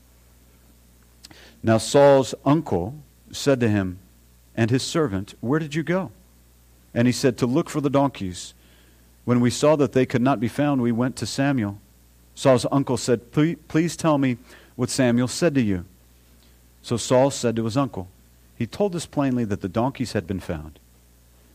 Now 1.61 1.77
Saul's 1.77 2.33
uncle 2.45 2.95
said 3.33 3.59
to 3.59 3.67
him 3.67 3.99
and 4.55 4.71
his 4.71 4.81
servant, 4.81 5.35
Where 5.41 5.59
did 5.59 5.75
you 5.75 5.83
go? 5.83 6.11
And 6.93 7.05
he 7.05 7.11
said, 7.11 7.37
To 7.37 7.45
look 7.45 7.69
for 7.69 7.81
the 7.81 7.89
donkeys. 7.89 8.53
When 9.25 9.41
we 9.41 9.49
saw 9.49 9.75
that 9.75 9.91
they 9.91 10.05
could 10.05 10.21
not 10.21 10.39
be 10.39 10.47
found, 10.47 10.81
we 10.81 10.93
went 10.93 11.17
to 11.17 11.25
Samuel. 11.25 11.79
Saul's 12.33 12.65
uncle 12.71 12.95
said, 12.95 13.31
Please 13.67 13.97
tell 13.97 14.17
me 14.17 14.37
what 14.77 14.89
Samuel 14.89 15.27
said 15.27 15.53
to 15.55 15.61
you. 15.61 15.83
So 16.81 16.95
Saul 16.95 17.29
said 17.29 17.57
to 17.57 17.65
his 17.65 17.75
uncle, 17.75 18.07
He 18.55 18.65
told 18.65 18.95
us 18.95 19.05
plainly 19.05 19.43
that 19.45 19.59
the 19.59 19.67
donkeys 19.67 20.13
had 20.13 20.25
been 20.25 20.39
found. 20.39 20.79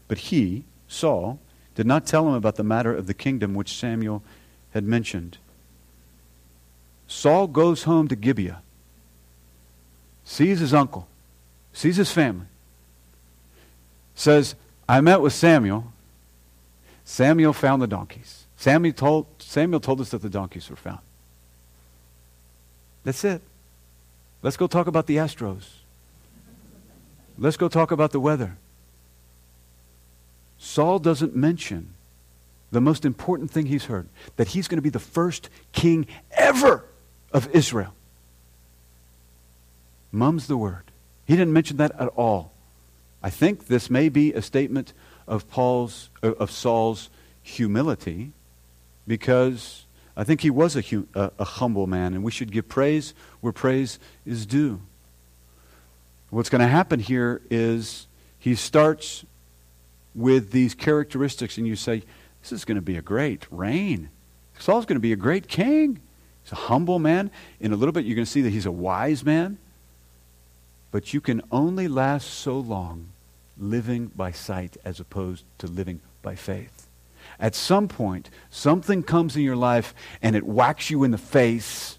But 0.07 0.19
he, 0.19 0.65
Saul, 0.87 1.39
did 1.75 1.87
not 1.87 2.07
tell 2.07 2.29
him 2.29 2.35
about 2.35 2.57
the 2.57 2.63
matter 2.63 2.95
of 2.95 3.07
the 3.07 3.15
kingdom 3.15 3.55
which 3.55 3.77
Samuel 3.77 4.23
had 4.73 4.85
mentioned. 4.85 5.39
Saul 7.09 7.47
goes 7.47 7.85
home 7.85 8.07
to 8.09 8.17
Gibeah, 8.17 8.61
sees 10.25 10.61
his 10.61 10.75
uncle, 10.75 11.09
sees 11.73 11.97
his 11.97 12.13
family, 12.13 12.47
says, 14.15 14.55
I 14.87 15.01
met 15.01 15.23
with 15.23 15.33
Samuel. 15.33 15.93
Samuel 17.05 17.55
found 17.55 17.81
the 17.81 17.87
donkeys. 17.87 18.45
Samuel 18.57 18.93
told, 18.93 19.27
Samuel 19.39 19.81
told 19.81 20.01
us 20.03 20.11
that 20.11 20.21
the 20.21 20.29
donkeys 20.29 20.69
were 20.69 20.77
found. 20.77 20.99
That's 23.05 23.25
it. 23.25 23.41
Let's 24.43 24.59
go 24.59 24.67
talk 24.67 24.87
about 24.87 25.07
the 25.07 25.17
Astros. 25.17 25.65
Let's 27.39 27.57
go 27.57 27.69
talk 27.69 27.91
about 27.91 28.13
the 28.13 28.21
weather. 28.21 28.57
Saul 30.59 30.99
doesn't 30.99 31.35
mention 31.35 31.95
the 32.71 32.81
most 32.81 33.05
important 33.05 33.51
thing 33.51 33.67
he's 33.67 33.87
heard 33.87 34.09
that 34.37 34.49
he's 34.49 34.69
going 34.69 34.77
to 34.77 34.83
be 34.83 34.91
the 34.91 34.99
first 34.99 35.49
king 35.73 36.07
ever 36.33 36.85
of 37.33 37.49
Israel. 37.55 37.95
Mum's 40.11 40.47
the 40.47 40.57
word. 40.57 40.85
He 41.27 41.35
didn't 41.35 41.53
mention 41.53 41.77
that 41.77 41.93
at 42.01 42.09
all. 42.09 42.53
I 43.23 43.31
think 43.31 43.67
this 43.67 43.91
may 43.91 44.09
be 44.09 44.33
a 44.33 44.43
statement 44.43 44.93
of 45.27 45.49
Paul's 45.51 46.09
uh, 46.23 46.33
of 46.33 46.51
Saul's 46.51 47.11
humility 47.43 48.33
because 49.07 49.85
I 50.17 50.25
think 50.25 50.41
he 50.41 50.51
was 50.51 50.77
a, 50.77 50.83
a, 51.15 51.33
a 51.39 51.45
humble 51.45 51.87
man 51.87 52.15
and 52.15 52.23
we 52.23 52.31
should 52.31 52.53
give 52.53 52.69
praise 52.69 53.15
where 53.41 53.53
praise 53.53 53.99
is 54.25 54.47
due. 54.47 54.81
What's 56.31 56.51
going 56.51 56.61
to 56.61 56.69
happen 56.69 57.01
here 57.01 57.41
is 57.51 58.07
he 58.39 58.55
starts 58.55 59.25
with 60.15 60.51
these 60.51 60.75
characteristics 60.75 61.57
and 61.57 61.67
you 61.67 61.77
say, 61.77 62.03
this 62.43 62.53
is 62.53 62.65
going 62.65 62.77
to 62.77 62.83
be 62.83 62.97
a 62.97 63.03
great 63.03 63.47
reign. 63.51 64.11
Saul's 64.59 64.87
going 64.87 64.97
to 64.97 65.01
be 65.01 65.13
a 65.13 65.17
great 65.17 65.49
king. 65.49 66.01
He's 66.49 66.53
a 66.59 66.63
humble 66.63 66.99
man. 66.99 67.31
In 67.61 67.75
a 67.75 67.77
little 67.77 67.93
bit, 67.93 68.07
you're 68.07 68.15
going 68.15 68.25
to 68.25 68.31
see 68.31 68.41
that 68.41 68.51
he's 68.51 68.65
a 68.65 68.73
wise 68.73 69.23
man. 69.23 69.59
But 70.91 71.13
you 71.13 71.21
can 71.21 71.43
only 71.53 71.89
last 71.89 72.27
so 72.27 72.59
long 72.59 73.11
living 73.59 74.07
by 74.17 74.33
sight 74.33 74.79
as 74.83 74.99
opposed 74.99 75.45
to 75.59 75.67
living 75.67 76.01
by 76.23 76.37
faith. 76.37 76.89
At 77.39 77.55
some 77.55 77.87
point, 77.87 78.31
something 78.49 79.03
comes 79.03 79.37
in 79.37 79.43
your 79.43 79.57
life 79.57 79.95
and 80.23 80.35
it 80.35 80.45
whacks 80.45 80.89
you 80.89 81.05
in 81.05 81.11
the 81.11 81.19
face, 81.19 81.99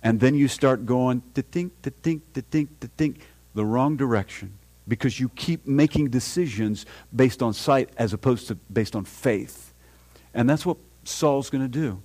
and 0.00 0.20
then 0.20 0.36
you 0.36 0.46
start 0.46 0.86
going 0.86 1.22
to 1.34 1.42
think, 1.42 1.82
to 1.82 1.90
think, 1.90 2.32
to 2.34 2.42
think, 2.42 2.78
to 2.78 2.86
think 2.86 3.20
the 3.54 3.64
wrong 3.64 3.96
direction 3.96 4.52
because 4.86 5.18
you 5.18 5.28
keep 5.30 5.66
making 5.66 6.10
decisions 6.10 6.86
based 7.14 7.42
on 7.42 7.52
sight 7.52 7.88
as 7.96 8.12
opposed 8.12 8.46
to 8.46 8.54
based 8.72 8.94
on 8.94 9.04
faith. 9.04 9.74
And 10.34 10.48
that's 10.48 10.64
what 10.64 10.76
Saul's 11.02 11.50
going 11.50 11.64
to 11.64 11.80
do, 11.80 12.00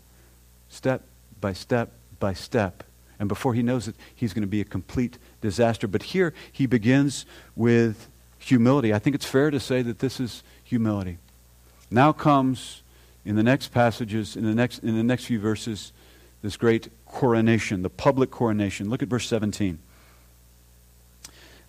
step 0.69 1.03
by 1.39 1.53
step 1.53 1.91
by 2.19 2.33
step. 2.33 2.83
And 3.19 3.27
before 3.27 3.53
he 3.53 3.63
knows 3.63 3.87
it, 3.87 3.95
he's 4.13 4.33
going 4.33 4.43
to 4.43 4.47
be 4.47 4.61
a 4.61 4.65
complete 4.65 5.17
disaster. 5.41 5.87
But 5.87 6.03
here 6.03 6.33
he 6.51 6.65
begins 6.65 7.25
with 7.55 8.09
humility. 8.37 8.93
I 8.93 8.99
think 8.99 9.15
it's 9.15 9.25
fair 9.25 9.49
to 9.49 9.59
say 9.59 9.81
that 9.81 9.99
this 9.99 10.19
is 10.19 10.43
humility. 10.63 11.17
Now 11.89 12.11
comes 12.11 12.83
in 13.25 13.35
the 13.35 13.43
next 13.43 13.69
passages, 13.69 14.35
in 14.35 14.45
the 14.45 14.53
next, 14.53 14.79
in 14.83 14.95
the 14.95 15.03
next 15.03 15.25
few 15.25 15.39
verses, 15.39 15.91
this 16.41 16.57
great 16.57 16.89
coronation, 17.07 17.81
the 17.81 17.89
public 17.89 18.29
coronation. 18.29 18.89
Look 18.89 19.01
at 19.01 19.09
verse 19.09 19.27
17. 19.27 19.79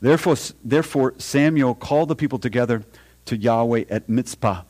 Therefore, 0.01 0.37
therefore 0.63 1.15
Samuel 1.19 1.75
called 1.75 2.09
the 2.09 2.15
people 2.15 2.39
together 2.39 2.85
to 3.25 3.37
Yahweh 3.37 3.85
at 3.91 4.09
Mizpah. 4.09 4.63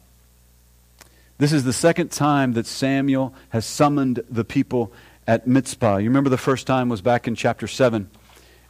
This 1.39 1.53
is 1.53 1.63
the 1.63 1.73
second 1.73 2.11
time 2.11 2.55
that 2.55 2.67
Samuel 2.67 3.33
has 3.51 3.65
summoned 3.65 4.25
the 4.29 4.45
people 4.45 4.93
at 5.25 5.47
Mizpah. 5.47 5.99
You 5.99 6.11
remember 6.11 6.31
the 6.31 6.37
first 6.37 6.67
time 6.67 6.89
was 6.89 7.01
back 7.01 7.29
in 7.29 7.37
chapter 7.37 7.69
7. 7.69 8.11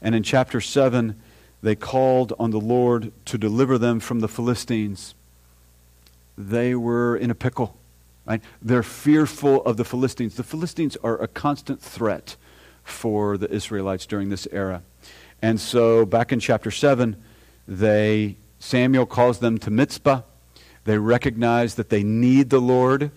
And 0.03 0.15
in 0.15 0.23
chapter 0.23 0.61
7, 0.61 1.19
they 1.63 1.75
called 1.75 2.35
on 2.39 2.51
the 2.51 2.61
Lord 2.61 3.11
to 3.25 3.39
deliver 3.39 3.79
them 3.79 4.01
from 4.01 4.21
the 4.21 4.29
Philistines. 4.29 5.15
They 6.37 6.75
were 6.75 7.17
in 7.17 7.31
a 7.31 7.35
pickle. 7.35 7.75
Right? 8.27 8.43
They're 8.61 8.83
fearful 8.83 9.63
of 9.63 9.79
the 9.79 9.85
Philistines. 9.85 10.35
The 10.35 10.45
Philistines 10.45 10.99
are 11.03 11.21
a 11.23 11.27
constant 11.27 11.81
threat 11.81 12.37
for 12.85 13.39
the 13.39 13.51
Israelites 13.51 14.05
during 14.05 14.29
this 14.29 14.47
era. 14.53 14.83
And 15.41 15.59
so 15.59 16.05
back 16.05 16.33
in 16.33 16.39
chapter 16.41 16.71
7, 16.71 17.17
they 17.67 18.37
Samuel 18.59 19.07
calls 19.07 19.39
them 19.39 19.57
to 19.59 19.71
Mizpah. 19.71 20.23
They 20.85 20.99
recognize 20.99 21.75
that 21.75 21.91
they 21.91 22.03
need 22.03 22.51
the 22.51 22.61
Lord. 22.61 23.11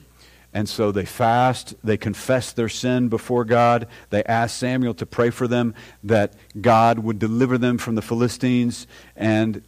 And 0.54 0.68
so 0.68 0.92
they 0.92 1.06
fast, 1.06 1.76
they 1.84 1.96
confess 1.96 2.52
their 2.52 2.68
sin 2.68 3.08
before 3.08 3.46
God. 3.46 3.88
They 4.10 4.24
ask 4.26 4.58
Samuel 4.58 4.94
to 4.96 5.06
pray 5.06 5.30
for 5.30 5.48
them 5.48 5.74
that 6.04 6.34
God 6.60 7.00
would 7.00 7.20
deliver 7.20 7.58
them 7.58 7.78
from 7.78 7.96
the 7.96 8.02
Philistines. 8.02 8.86
And 9.16 9.62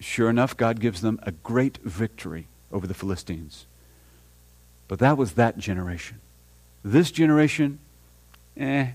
sure 0.00 0.30
enough, 0.30 0.56
God 0.56 0.80
gives 0.80 1.02
them 1.02 1.18
a 1.24 1.32
great 1.32 1.78
victory 1.78 2.46
over 2.72 2.86
the 2.86 2.94
Philistines. 2.94 3.66
But 4.88 4.98
that 4.98 5.18
was 5.18 5.32
that 5.32 5.58
generation. 5.58 6.20
This 6.82 7.10
generation, 7.10 7.78
eh, 8.56 8.92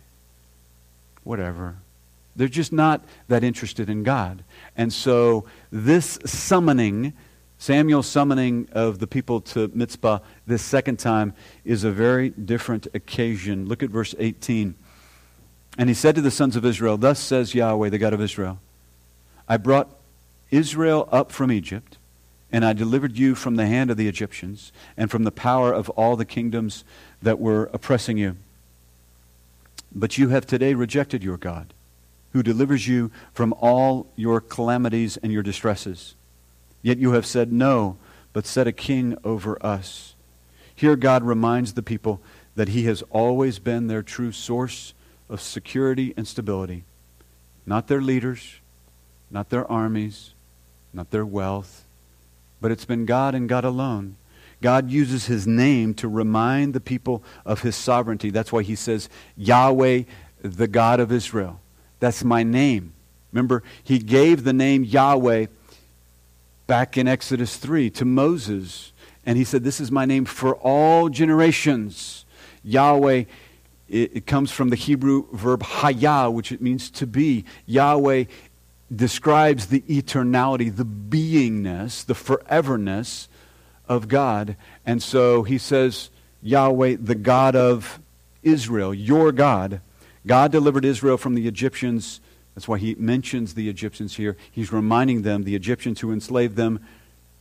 whatever. 1.23 1.77
They're 2.35 2.47
just 2.47 2.71
not 2.71 3.03
that 3.27 3.43
interested 3.43 3.89
in 3.89 4.03
God. 4.03 4.43
And 4.77 4.93
so 4.93 5.45
this 5.71 6.19
summoning, 6.25 7.13
Samuel's 7.59 8.07
summoning 8.07 8.69
of 8.71 8.99
the 8.99 9.05
people 9.05 9.41
to 9.41 9.69
Mizpah 9.73 10.19
this 10.47 10.63
second 10.63 10.97
time, 10.97 11.33
is 11.65 11.83
a 11.83 11.91
very 11.91 12.29
different 12.29 12.87
occasion. 12.93 13.67
Look 13.67 13.83
at 13.83 13.89
verse 13.89 14.15
18. 14.17 14.75
And 15.77 15.89
he 15.89 15.93
said 15.93 16.15
to 16.15 16.21
the 16.21 16.31
sons 16.31 16.55
of 16.55 16.65
Israel, 16.65 16.97
Thus 16.97 17.19
says 17.19 17.53
Yahweh, 17.53 17.89
the 17.89 17.97
God 17.97 18.13
of 18.13 18.21
Israel, 18.21 18.59
I 19.47 19.57
brought 19.57 19.89
Israel 20.49 21.09
up 21.11 21.33
from 21.33 21.51
Egypt, 21.51 21.97
and 22.49 22.63
I 22.63 22.71
delivered 22.71 23.17
you 23.17 23.35
from 23.35 23.57
the 23.57 23.67
hand 23.67 23.91
of 23.91 23.97
the 23.97 24.07
Egyptians, 24.07 24.71
and 24.95 25.11
from 25.11 25.23
the 25.23 25.31
power 25.31 25.73
of 25.73 25.89
all 25.91 26.15
the 26.15 26.25
kingdoms 26.25 26.85
that 27.21 27.39
were 27.39 27.69
oppressing 27.73 28.17
you. 28.17 28.37
But 29.93 30.17
you 30.17 30.29
have 30.29 30.47
today 30.47 30.73
rejected 30.75 31.23
your 31.23 31.37
God 31.37 31.73
who 32.31 32.41
delivers 32.41 32.87
you 32.87 33.11
from 33.33 33.53
all 33.59 34.07
your 34.15 34.39
calamities 34.39 35.17
and 35.17 35.33
your 35.33 35.43
distresses. 35.43 36.15
Yet 36.81 36.97
you 36.97 37.11
have 37.11 37.25
said, 37.25 37.51
No, 37.51 37.97
but 38.33 38.45
set 38.45 38.67
a 38.67 38.71
king 38.71 39.17
over 39.23 39.63
us. 39.65 40.15
Here, 40.75 40.95
God 40.95 41.23
reminds 41.23 41.73
the 41.73 41.83
people 41.83 42.21
that 42.55 42.69
He 42.69 42.85
has 42.85 43.03
always 43.09 43.59
been 43.59 43.87
their 43.87 44.03
true 44.03 44.31
source 44.31 44.93
of 45.29 45.41
security 45.41 46.13
and 46.15 46.27
stability. 46.27 46.83
Not 47.65 47.87
their 47.87 48.01
leaders, 48.01 48.55
not 49.29 49.49
their 49.49 49.69
armies, 49.69 50.33
not 50.93 51.11
their 51.11 51.25
wealth, 51.25 51.85
but 52.61 52.71
it's 52.71 52.85
been 52.85 53.05
God 53.05 53.35
and 53.35 53.47
God 53.47 53.65
alone. 53.65 54.15
God 54.61 54.89
uses 54.89 55.25
His 55.25 55.45
name 55.45 55.93
to 55.95 56.07
remind 56.07 56.73
the 56.73 56.79
people 56.79 57.23
of 57.45 57.61
His 57.61 57.75
sovereignty. 57.75 58.29
That's 58.29 58.51
why 58.51 58.63
He 58.63 58.75
says, 58.75 59.09
Yahweh, 59.37 60.03
the 60.41 60.67
God 60.67 60.99
of 60.99 61.11
Israel. 61.11 61.59
That's 61.99 62.23
my 62.23 62.43
name. 62.43 62.93
Remember, 63.31 63.63
he 63.83 63.99
gave 63.99 64.43
the 64.43 64.53
name 64.53 64.83
Yahweh 64.83 65.47
back 66.69 66.99
in 66.99 67.07
Exodus 67.07 67.57
3 67.57 67.89
to 67.89 68.05
Moses. 68.05 68.93
And 69.25 69.39
he 69.39 69.43
said, 69.43 69.63
This 69.63 69.81
is 69.81 69.91
my 69.91 70.05
name 70.05 70.23
for 70.23 70.53
all 70.57 71.09
generations. 71.09 72.25
Yahweh, 72.63 73.23
it, 73.89 74.11
it 74.17 74.25
comes 74.27 74.51
from 74.51 74.69
the 74.69 74.75
Hebrew 74.75 75.25
verb 75.33 75.63
hayah, 75.63 76.31
which 76.31 76.51
it 76.51 76.61
means 76.61 76.91
to 76.91 77.07
be. 77.07 77.43
Yahweh 77.65 78.25
describes 78.95 79.65
the 79.65 79.81
eternality, 79.81 80.73
the 80.73 80.85
beingness, 80.85 82.05
the 82.05 82.13
foreverness 82.13 83.27
of 83.87 84.07
God. 84.07 84.55
And 84.85 85.01
so 85.01 85.41
he 85.41 85.57
says, 85.57 86.11
Yahweh, 86.43 86.97
the 87.01 87.15
God 87.15 87.55
of 87.55 87.99
Israel, 88.43 88.93
your 88.93 89.31
God. 89.31 89.81
God 90.27 90.51
delivered 90.51 90.85
Israel 90.85 91.17
from 91.17 91.33
the 91.33 91.47
Egyptians. 91.47 92.21
That's 92.59 92.67
why 92.67 92.79
he 92.79 92.93
mentions 92.95 93.53
the 93.53 93.69
Egyptians 93.69 94.17
here. 94.17 94.35
He's 94.51 94.73
reminding 94.73 95.21
them, 95.21 95.43
the 95.43 95.55
Egyptians 95.55 96.01
who 96.01 96.11
enslaved 96.11 96.57
them, 96.57 96.85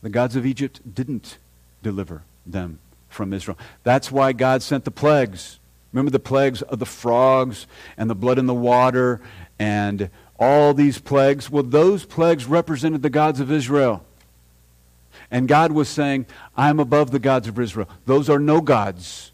the 0.01 0.09
gods 0.09 0.37
of 0.37 0.47
Egypt 0.47 0.95
didn't 0.95 1.39
deliver 1.83 2.23
them 2.47 2.79
from 3.09 3.33
Israel. 3.33 3.59
That's 3.83 4.13
why 4.13 4.33
God 4.33 4.63
sent 4.63 4.85
the 4.85 4.93
plagues. 4.93 5.59
Remember 5.93 6.13
the 6.13 6.21
plagues 6.21 6.63
of 6.63 6.79
the 6.79 6.87
frogs 6.87 7.67
and 7.97 8.09
the 8.09 8.15
blood 8.15 8.39
in 8.39 8.47
the 8.47 8.55
water 8.55 9.21
and 9.59 10.09
all 10.39 10.73
these 10.73 11.01
plagues? 11.01 11.51
Well, 11.51 11.65
those 11.65 12.05
plagues 12.05 12.47
represented 12.47 13.03
the 13.03 13.11
gods 13.11 13.41
of 13.41 13.51
Israel. 13.51 14.05
And 15.33 15.49
God 15.49 15.73
was 15.73 15.89
saying, 15.89 16.27
I'm 16.57 16.79
above 16.79 17.11
the 17.11 17.19
gods 17.19 17.49
of 17.49 17.59
Israel. 17.59 17.89
Those 18.07 18.31
are 18.31 18.39
no 18.39 18.61
gods. 18.61 19.33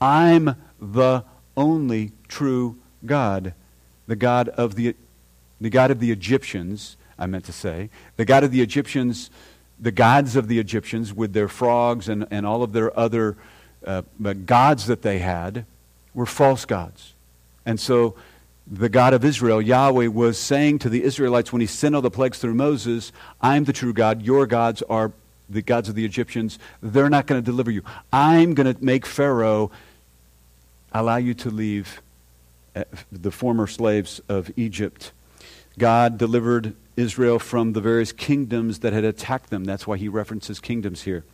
I'm 0.00 0.56
the 0.80 1.22
only 1.56 2.10
true 2.26 2.78
God, 3.04 3.54
the 4.06 4.16
God 4.16 4.48
of 4.50 4.74
the, 4.74 4.94
the 5.60 5.70
God 5.70 5.90
of 5.90 6.00
the 6.00 6.10
Egyptians, 6.10 6.96
I 7.18 7.26
meant 7.26 7.44
to 7.46 7.52
say, 7.52 7.90
the 8.16 8.24
God 8.24 8.44
of 8.44 8.52
the 8.52 8.60
Egyptians, 8.60 9.30
the 9.78 9.92
gods 9.92 10.36
of 10.36 10.48
the 10.48 10.58
Egyptians 10.58 11.12
with 11.12 11.32
their 11.32 11.48
frogs 11.48 12.08
and, 12.08 12.26
and 12.30 12.46
all 12.46 12.62
of 12.62 12.72
their 12.72 12.96
other 12.98 13.36
uh, 13.86 14.02
gods 14.44 14.86
that 14.86 15.02
they 15.02 15.18
had 15.18 15.64
were 16.14 16.26
false 16.26 16.64
gods. 16.64 17.14
And 17.64 17.78
so 17.78 18.14
the 18.66 18.88
God 18.88 19.12
of 19.12 19.24
Israel, 19.24 19.62
Yahweh, 19.62 20.08
was 20.08 20.38
saying 20.38 20.80
to 20.80 20.88
the 20.88 21.02
Israelites 21.02 21.52
when 21.52 21.60
he 21.60 21.66
sent 21.66 21.94
all 21.94 22.02
the 22.02 22.10
plagues 22.10 22.38
through 22.38 22.54
Moses, 22.54 23.12
I'm 23.40 23.64
the 23.64 23.72
true 23.72 23.92
God, 23.92 24.22
your 24.22 24.46
gods 24.46 24.82
are 24.82 25.12
the 25.48 25.62
gods 25.62 25.88
of 25.88 25.94
the 25.94 26.04
Egyptians, 26.04 26.58
they're 26.82 27.10
not 27.10 27.26
going 27.26 27.40
to 27.40 27.44
deliver 27.44 27.70
you. 27.70 27.82
I'm 28.12 28.54
going 28.54 28.72
to 28.72 28.84
make 28.84 29.06
Pharaoh 29.06 29.70
allow 30.92 31.16
you 31.16 31.34
to 31.34 31.50
leave 31.50 32.02
the 33.12 33.30
former 33.30 33.66
slaves 33.66 34.20
of 34.28 34.50
Egypt. 34.56 35.12
God 35.78 36.18
delivered 36.18 36.74
Israel 36.96 37.38
from 37.38 37.72
the 37.72 37.80
various 37.80 38.12
kingdoms 38.12 38.80
that 38.80 38.92
had 38.92 39.04
attacked 39.04 39.50
them. 39.50 39.64
That's 39.64 39.86
why 39.86 39.96
he 39.96 40.08
references 40.08 40.60
kingdoms 40.60 41.02
here 41.02 41.24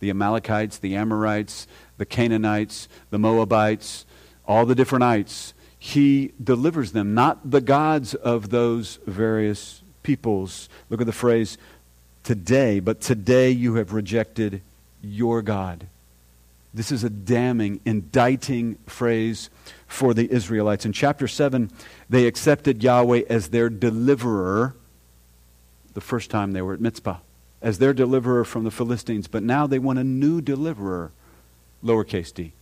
the 0.00 0.10
Amalekites, 0.10 0.78
the 0.78 0.94
Amorites, 0.94 1.66
the 1.96 2.06
Canaanites, 2.06 2.88
the 3.10 3.18
Moabites, 3.18 4.06
all 4.46 4.64
the 4.64 4.76
different 4.76 5.02
ites. 5.02 5.54
He 5.76 6.32
delivers 6.42 6.92
them, 6.92 7.14
not 7.14 7.50
the 7.50 7.60
gods 7.60 8.14
of 8.14 8.50
those 8.50 8.98
various 9.06 9.82
peoples. 10.04 10.68
Look 10.88 11.00
at 11.00 11.06
the 11.06 11.12
phrase 11.12 11.58
today, 12.22 12.78
but 12.78 13.00
today 13.00 13.50
you 13.50 13.74
have 13.74 13.92
rejected 13.92 14.62
your 15.02 15.42
God. 15.42 15.86
This 16.74 16.92
is 16.92 17.02
a 17.02 17.10
damning, 17.10 17.80
indicting 17.84 18.76
phrase 18.86 19.50
for 19.88 20.14
the 20.14 20.30
Israelites. 20.30 20.86
In 20.86 20.92
chapter 20.92 21.26
7, 21.26 21.70
they 22.08 22.26
accepted 22.26 22.84
Yahweh 22.84 23.22
as 23.28 23.48
their 23.48 23.68
deliverer 23.68 24.76
the 25.94 26.00
first 26.00 26.30
time 26.30 26.52
they 26.52 26.62
were 26.62 26.74
at 26.74 26.80
Mizpah, 26.80 27.16
as 27.60 27.78
their 27.78 27.92
deliverer 27.92 28.44
from 28.44 28.62
the 28.62 28.70
Philistines. 28.70 29.26
But 29.26 29.42
now 29.42 29.66
they 29.66 29.80
want 29.80 29.98
a 29.98 30.04
new 30.04 30.40
deliverer, 30.40 31.10
lowercase 31.82 32.32
d. 32.32 32.52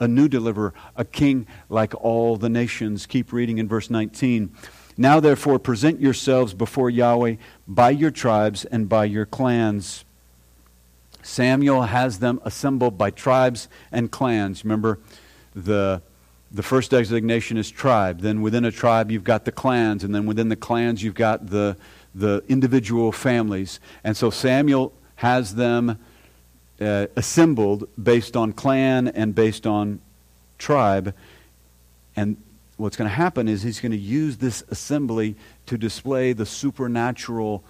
A 0.00 0.08
new 0.08 0.28
deliverer, 0.28 0.72
a 0.96 1.04
king 1.04 1.46
like 1.68 1.92
all 2.02 2.36
the 2.36 2.48
nations. 2.48 3.04
Keep 3.04 3.32
reading 3.32 3.58
in 3.58 3.68
verse 3.68 3.90
19. 3.90 4.54
Now, 4.96 5.20
therefore, 5.20 5.58
present 5.58 6.00
yourselves 6.00 6.54
before 6.54 6.88
Yahweh 6.88 7.34
by 7.66 7.90
your 7.90 8.10
tribes 8.10 8.64
and 8.64 8.88
by 8.88 9.04
your 9.04 9.26
clans. 9.26 10.04
Samuel 11.22 11.82
has 11.82 12.20
them 12.20 12.40
assembled 12.44 12.96
by 12.96 13.10
tribes 13.10 13.68
and 13.92 14.10
clans. 14.10 14.64
Remember, 14.64 14.98
the, 15.54 16.00
the 16.50 16.62
first 16.62 16.90
designation 16.90 17.56
is 17.56 17.70
tribe. 17.70 18.20
Then 18.20 18.40
within 18.40 18.64
a 18.64 18.72
tribe, 18.72 19.10
you've 19.10 19.24
got 19.24 19.44
the 19.44 19.52
clans. 19.52 20.02
And 20.02 20.14
then 20.14 20.26
within 20.26 20.48
the 20.48 20.56
clans, 20.56 21.02
you've 21.02 21.14
got 21.14 21.50
the, 21.50 21.76
the 22.14 22.42
individual 22.48 23.12
families. 23.12 23.80
And 24.02 24.16
so 24.16 24.30
Samuel 24.30 24.92
has 25.16 25.54
them 25.54 25.98
uh, 26.80 27.06
assembled 27.16 27.88
based 28.02 28.36
on 28.36 28.52
clan 28.52 29.08
and 29.08 29.34
based 29.34 29.66
on 29.66 30.00
tribe. 30.58 31.14
And 32.16 32.36
what's 32.76 32.96
going 32.96 33.10
to 33.10 33.14
happen 33.14 33.48
is 33.48 33.62
he's 33.62 33.80
going 33.80 33.92
to 33.92 33.98
use 33.98 34.38
this 34.38 34.62
assembly 34.68 35.36
to 35.66 35.76
display 35.76 36.32
the 36.32 36.46
supernatural 36.46 37.62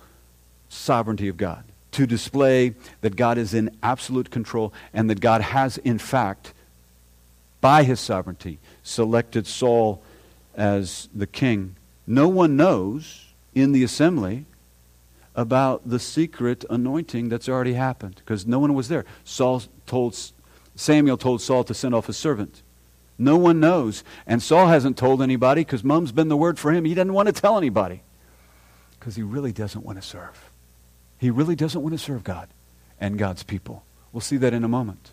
sovereignty 0.69 1.29
of 1.29 1.37
God, 1.37 1.65
to 1.93 2.07
display 2.07 2.75
that 3.01 3.17
God 3.17 3.39
is 3.39 3.55
in 3.55 3.77
absolute 3.83 4.31
control 4.31 4.73
and 4.93 5.11
that 5.11 5.21
God 5.21 5.41
has, 5.41 5.79
in 5.79 5.99
fact, 5.99 6.53
by 7.61 7.83
his 7.83 8.01
sovereignty, 8.01 8.59
selected 8.83 9.47
Saul 9.47 10.03
as 10.55 11.09
the 11.15 11.27
king. 11.27 11.77
No 12.07 12.29
one 12.29 12.57
knows 12.57 13.27
in 13.55 13.73
the 13.73 13.85
assembly 13.85 14.47
about 15.35 15.89
the 15.89 15.99
secret 15.99 16.65
anointing 16.69 17.29
that's 17.29 17.49
already 17.49 17.75
happened 17.75 18.17
because 18.17 18.47
no 18.47 18.59
one 18.59 18.75
was 18.75 18.89
there. 18.89 19.05
Saul 19.25 19.63
told 19.87 20.19
Samuel 20.75 21.17
told 21.17 21.43
Saul 21.43 21.65
to 21.65 21.75
send 21.75 21.95
off 21.95 22.07
his 22.07 22.17
servant. 22.17 22.63
No 23.19 23.37
one 23.37 23.59
knows. 23.59 24.05
And 24.27 24.43
Saul 24.43 24.69
hasn't 24.69 24.97
told 24.97 25.21
anybody 25.21 25.63
because 25.63 25.83
mom's 25.83 26.13
been 26.13 26.29
the 26.29 26.37
word 26.37 26.59
for 26.59 26.73
him. 26.73 26.85
He 26.85 26.95
doesn't 26.95 27.13
want 27.13 27.27
to 27.27 27.33
tell 27.33 27.59
anybody 27.59 28.03
because 28.99 29.17
he 29.17 29.23
really 29.23 29.53
doesn't 29.53 29.85
want 29.85 30.01
to 30.01 30.07
serve. 30.07 30.51
He 31.19 31.31
really 31.31 31.57
doesn't 31.57 31.83
want 31.83 31.95
to 31.95 31.99
serve 31.99 32.23
God 32.23 32.49
and 33.01 33.19
God's 33.19 33.43
people. 33.43 33.85
We'll 34.13 34.21
see 34.21 34.37
that 34.39 34.55
in 34.55 34.63
a 34.63 34.69
moment. 34.69 35.13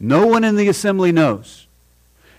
No 0.00 0.26
one 0.26 0.44
in 0.44 0.56
the 0.56 0.68
assembly 0.68 1.12
knows. 1.12 1.66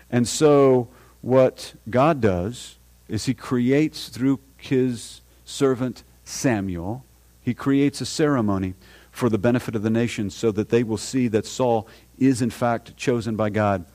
And 0.09 0.27
so, 0.27 0.89
what 1.21 1.75
God 1.89 2.19
does 2.19 2.77
is 3.07 3.25
he 3.25 3.35
creates 3.35 4.09
through 4.09 4.39
his 4.57 5.21
servant 5.45 6.03
Samuel, 6.25 7.05
he 7.41 7.53
creates 7.53 8.01
a 8.01 8.05
ceremony 8.05 8.73
for 9.11 9.29
the 9.29 9.37
benefit 9.37 9.75
of 9.75 9.83
the 9.83 9.89
nation 9.89 10.29
so 10.29 10.51
that 10.51 10.69
they 10.69 10.83
will 10.83 10.97
see 10.97 11.27
that 11.27 11.45
Saul 11.45 11.87
is 12.17 12.41
in 12.41 12.49
fact 12.49 12.95
chosen 12.97 13.35
by 13.35 13.49
God. 13.49 13.85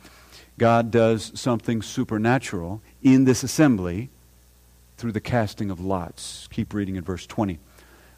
God 0.59 0.91
does 0.91 1.33
something 1.35 1.83
supernatural 1.83 2.83
in 3.03 3.25
this 3.25 3.43
assembly 3.43 4.11
through 4.97 5.12
the 5.12 5.21
casting 5.21 5.71
of 5.71 5.81
lots. 5.81 6.49
Keep 6.51 6.73
reading 6.73 6.97
in 6.97 7.05
verse 7.05 7.27
20. 7.27 7.59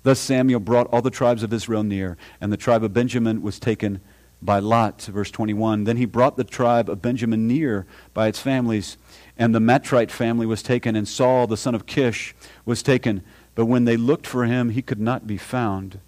Thus 0.03 0.19
Samuel 0.19 0.61
brought 0.61 0.87
all 0.89 1.03
the 1.03 1.11
tribes 1.11 1.43
of 1.43 1.53
Israel 1.53 1.83
near, 1.83 2.17
and 2.41 2.53
the 2.53 2.57
tribe 2.57 2.85
of 2.85 2.93
Benjamin 2.93 3.43
was 3.43 3.59
taken 3.59 4.01
by 4.41 4.59
Lot. 4.59 5.03
Verse 5.03 5.31
21. 5.31 5.85
Then 5.85 5.97
he 5.97 6.05
brought 6.05 6.37
the 6.37 6.45
tribe 6.45 6.89
of 6.89 7.03
Benjamin 7.03 7.47
near 7.47 7.87
by 8.15 8.29
its 8.29 8.41
families, 8.41 8.97
and 9.37 9.55
the 9.55 9.61
Matrite 9.61 10.11
family 10.11 10.47
was 10.47 10.63
taken, 10.63 10.97
and 10.97 11.07
Saul, 11.07 11.47
the 11.47 11.57
son 11.57 11.75
of 11.75 11.87
Kish, 11.87 12.35
was 12.65 12.83
taken. 12.83 13.23
But 13.55 13.67
when 13.67 13.85
they 13.85 13.97
looked 13.97 14.27
for 14.27 14.45
him, 14.45 14.71
he 14.71 14.83
could 14.83 15.01
not 15.01 15.27
be 15.27 15.37
found. 15.37 16.01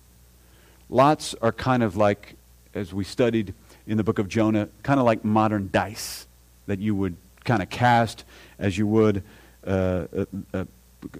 Lots 0.89 1.35
are 1.41 1.53
kind 1.53 1.83
of 1.83 1.97
like, 1.97 2.35
as 2.75 2.93
we 2.93 3.05
studied 3.05 3.55
in 3.87 3.97
the 3.97 4.05
book 4.05 4.19
of 4.19 4.29
Jonah, 4.29 4.69
kind 4.83 5.01
of 5.01 5.07
like 5.07 5.25
modern 5.25 5.69
dice 5.73 6.27
that 6.67 6.79
you 6.79 6.95
would 6.95 7.17
kind 7.45 7.63
of 7.63 7.71
cast 7.71 8.25
as 8.59 8.79
you 8.79 8.87
would 8.87 9.23
uh, 9.67 10.07
a, 10.53 10.67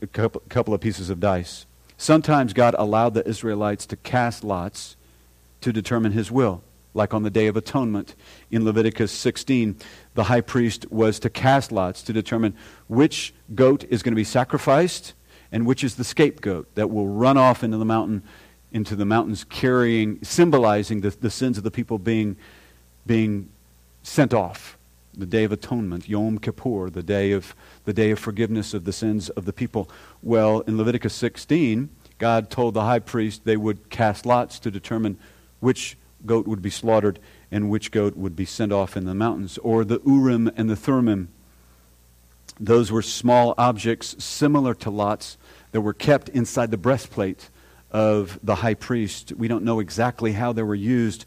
a, 0.03 0.07
couple, 0.09 0.43
couple 0.49 0.75
of 0.75 0.81
pieces 0.81 1.11
of 1.11 1.21
dice. 1.21 1.67
Sometimes 1.97 2.53
God 2.53 2.75
allowed 2.79 3.15
the 3.15 3.27
Israelites 3.29 3.87
to 3.87 3.97
cast 3.97 4.45
lots 4.45 4.97
to 5.61 5.73
determine 5.73 6.13
his 6.13 6.31
will, 6.31 6.63
like 6.95 7.15
on 7.15 7.23
the 7.23 7.31
Day 7.31 7.47
of 7.47 7.57
Atonement 7.57 8.15
in 8.51 8.65
Leviticus 8.65 9.13
16. 9.13 9.77
The 10.15 10.25
high 10.25 10.41
priest 10.41 10.91
was 10.91 11.19
to 11.21 11.31
cast 11.31 11.73
lots 11.73 12.03
to 12.03 12.13
determine 12.13 12.57
which 12.89 13.33
goat 13.55 13.85
is 13.91 14.03
going 14.03 14.13
to 14.13 14.17
be 14.17 14.25
sacrificed 14.25 15.15
and 15.53 15.67
which 15.67 15.85
is 15.85 15.97
the 15.97 16.05
scapegoat 16.05 16.75
that 16.75 16.91
will 16.91 17.09
run 17.09 17.37
off 17.37 17.63
into 17.63 17.77
the 17.77 17.85
mountain 17.85 18.23
into 18.73 18.95
the 18.95 19.05
mountains 19.05 19.43
carrying 19.43 20.23
symbolizing 20.23 21.01
the, 21.01 21.11
the 21.11 21.31
sins 21.31 21.59
of 21.59 21.65
the 21.65 21.71
people 21.73 21.99
being 21.99 22.37
being 23.07 23.49
sent 24.03 24.33
off. 24.33 24.77
The 25.13 25.27
day 25.27 25.43
of 25.43 25.51
atonement, 25.51 26.09
Yom 26.09 26.39
Kippur, 26.39 26.89
the 26.89 27.03
day 27.03 27.33
of 27.33 27.57
the 27.85 27.93
day 27.93 28.13
of 28.13 28.19
forgiveness 28.21 28.73
of 28.75 28.85
the 28.85 28.93
sins 28.93 29.29
of 29.31 29.45
the 29.45 29.53
people. 29.53 29.91
Well, 30.23 30.61
in 30.61 30.79
Leviticus 30.79 31.15
16, 31.15 31.89
God 32.19 32.49
told 32.49 32.75
the 32.75 32.83
high 32.83 33.01
priest 33.01 33.45
they 33.45 33.57
would 33.57 33.91
cast 33.91 34.25
lots 34.25 34.61
to 34.61 34.71
determine 34.71 35.19
which 35.59 35.97
goat 36.27 36.47
would 36.47 36.63
be 36.63 36.71
slaughtered 36.71 37.19
and 37.51 37.71
which 37.71 37.91
goat 37.91 38.17
would 38.17 38.37
be 38.37 38.45
sent 38.45 38.73
off 38.73 38.97
in 38.97 39.05
the 39.05 39.15
mountains. 39.15 39.59
Or 39.59 39.85
the 39.85 40.01
Urim 40.07 40.51
and 40.57 40.69
the 40.69 40.77
Thummim. 40.77 41.29
Those 42.59 42.93
were 42.93 43.03
small 43.03 43.55
objects 43.57 44.23
similar 44.23 44.75
to 44.75 44.91
lots 44.91 45.39
that 45.73 45.81
were 45.81 45.95
kept 45.95 46.29
inside 46.29 46.71
the 46.71 46.77
breastplate 46.77 47.49
of 47.91 48.39
the 48.43 48.57
high 48.57 48.75
priest. 48.75 49.33
We 49.33 49.49
don't 49.49 49.65
know 49.65 49.81
exactly 49.81 50.33
how 50.33 50.53
they 50.53 50.63
were 50.63 50.75
used, 50.75 51.25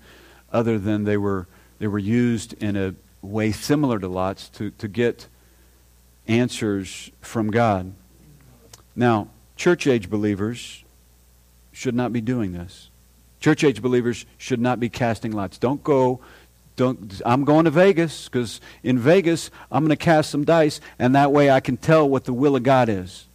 other 0.52 0.78
than 0.78 1.04
they 1.04 1.18
were 1.18 1.48
they 1.80 1.88
were 1.88 2.00
used 2.00 2.54
in 2.64 2.78
a 2.78 2.96
way 3.22 3.52
similar 3.52 4.00
to 4.00 4.08
Lot's 4.08 4.48
to, 4.50 4.70
to 4.72 4.88
get 4.88 5.28
answers 6.28 7.12
from 7.20 7.52
God. 7.52 7.94
Now, 8.96 9.30
church 9.56 9.88
age 9.88 10.10
believers 10.10 10.84
should 11.72 11.96
not 11.96 12.14
be 12.14 12.22
doing 12.22 12.54
this. 12.54 12.90
Church 13.44 13.66
age 13.66 13.82
believers 13.82 14.26
should 14.38 14.62
not 14.62 14.80
be 14.80 14.88
casting 14.88 15.34
lots. 15.34 15.58
Don't 15.58 15.84
go, 15.84 16.22
don't, 16.78 17.22
I'm 17.26 17.44
going 17.44 17.66
to 17.66 17.72
Vegas 17.72 18.30
because 18.30 18.62
in 18.84 18.98
Vegas 18.98 19.52
I'm 19.70 19.84
going 19.84 19.90
to 19.90 20.02
cast 20.02 20.30
some 20.30 20.46
dice 20.46 20.80
and 20.98 21.14
that 21.16 21.34
way 21.34 21.52
I 21.52 21.60
can 21.60 21.76
tell 21.76 22.08
what 22.08 22.24
the 22.24 22.32
will 22.32 22.56
of 22.56 22.64
God 22.64 22.88
is. 22.88 23.26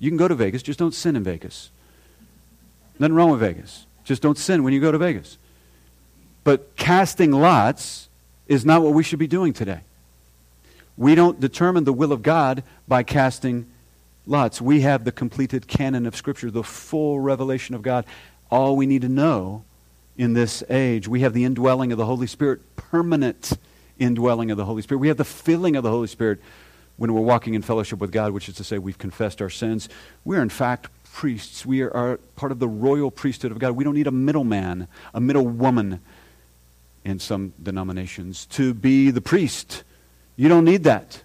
You 0.00 0.10
can 0.10 0.16
go 0.16 0.26
to 0.26 0.34
Vegas, 0.34 0.64
just 0.64 0.80
don't 0.80 0.92
sin 0.92 1.14
in 1.14 1.22
Vegas. 1.22 1.70
Nothing 2.98 3.14
wrong 3.14 3.30
with 3.30 3.38
Vegas. 3.38 3.86
Just 4.02 4.20
don't 4.20 4.36
sin 4.36 4.64
when 4.64 4.72
you 4.72 4.80
go 4.80 4.90
to 4.90 4.98
Vegas. 4.98 5.38
But 6.42 6.74
casting 6.74 7.30
lots 7.30 8.08
is 8.48 8.66
not 8.66 8.82
what 8.82 8.94
we 8.94 9.04
should 9.04 9.20
be 9.20 9.28
doing 9.28 9.52
today. 9.52 9.82
We 10.96 11.14
don't 11.14 11.38
determine 11.38 11.84
the 11.84 11.92
will 11.92 12.10
of 12.10 12.24
God 12.24 12.64
by 12.88 13.04
casting 13.04 13.66
lots. 14.26 14.60
We 14.60 14.80
have 14.80 15.04
the 15.04 15.12
completed 15.12 15.68
canon 15.68 16.04
of 16.04 16.16
Scripture, 16.16 16.50
the 16.50 16.64
full 16.64 17.20
revelation 17.20 17.76
of 17.76 17.82
God. 17.82 18.04
All 18.50 18.76
we 18.76 18.86
need 18.86 19.02
to 19.02 19.08
know 19.08 19.64
in 20.16 20.34
this 20.34 20.62
age. 20.68 21.08
We 21.08 21.20
have 21.20 21.32
the 21.32 21.44
indwelling 21.44 21.92
of 21.92 21.98
the 21.98 22.06
Holy 22.06 22.26
Spirit, 22.26 22.60
permanent 22.76 23.52
indwelling 23.98 24.50
of 24.50 24.56
the 24.56 24.64
Holy 24.64 24.82
Spirit. 24.82 24.98
We 24.98 25.08
have 25.08 25.16
the 25.16 25.24
filling 25.24 25.76
of 25.76 25.82
the 25.82 25.90
Holy 25.90 26.08
Spirit 26.08 26.40
when 26.96 27.14
we're 27.14 27.20
walking 27.22 27.54
in 27.54 27.62
fellowship 27.62 27.98
with 27.98 28.12
God, 28.12 28.32
which 28.32 28.48
is 28.48 28.56
to 28.56 28.64
say, 28.64 28.78
we've 28.78 28.98
confessed 28.98 29.40
our 29.40 29.48
sins. 29.48 29.88
We're, 30.24 30.42
in 30.42 30.50
fact, 30.50 30.88
priests. 31.12 31.64
We 31.64 31.82
are, 31.82 32.18
part 32.36 32.52
of 32.52 32.58
the 32.58 32.68
royal 32.68 33.10
priesthood 33.10 33.52
of 33.52 33.58
God. 33.58 33.72
We 33.72 33.84
don't 33.84 33.94
need 33.94 34.06
a 34.06 34.12
middleman, 34.12 34.88
a 35.14 35.20
middle 35.20 35.46
woman 35.46 36.00
in 37.04 37.18
some 37.18 37.54
denominations 37.62 38.46
to 38.46 38.74
be 38.74 39.10
the 39.10 39.22
priest. 39.22 39.84
You 40.36 40.48
don't 40.48 40.64
need 40.64 40.84
that. 40.84 41.22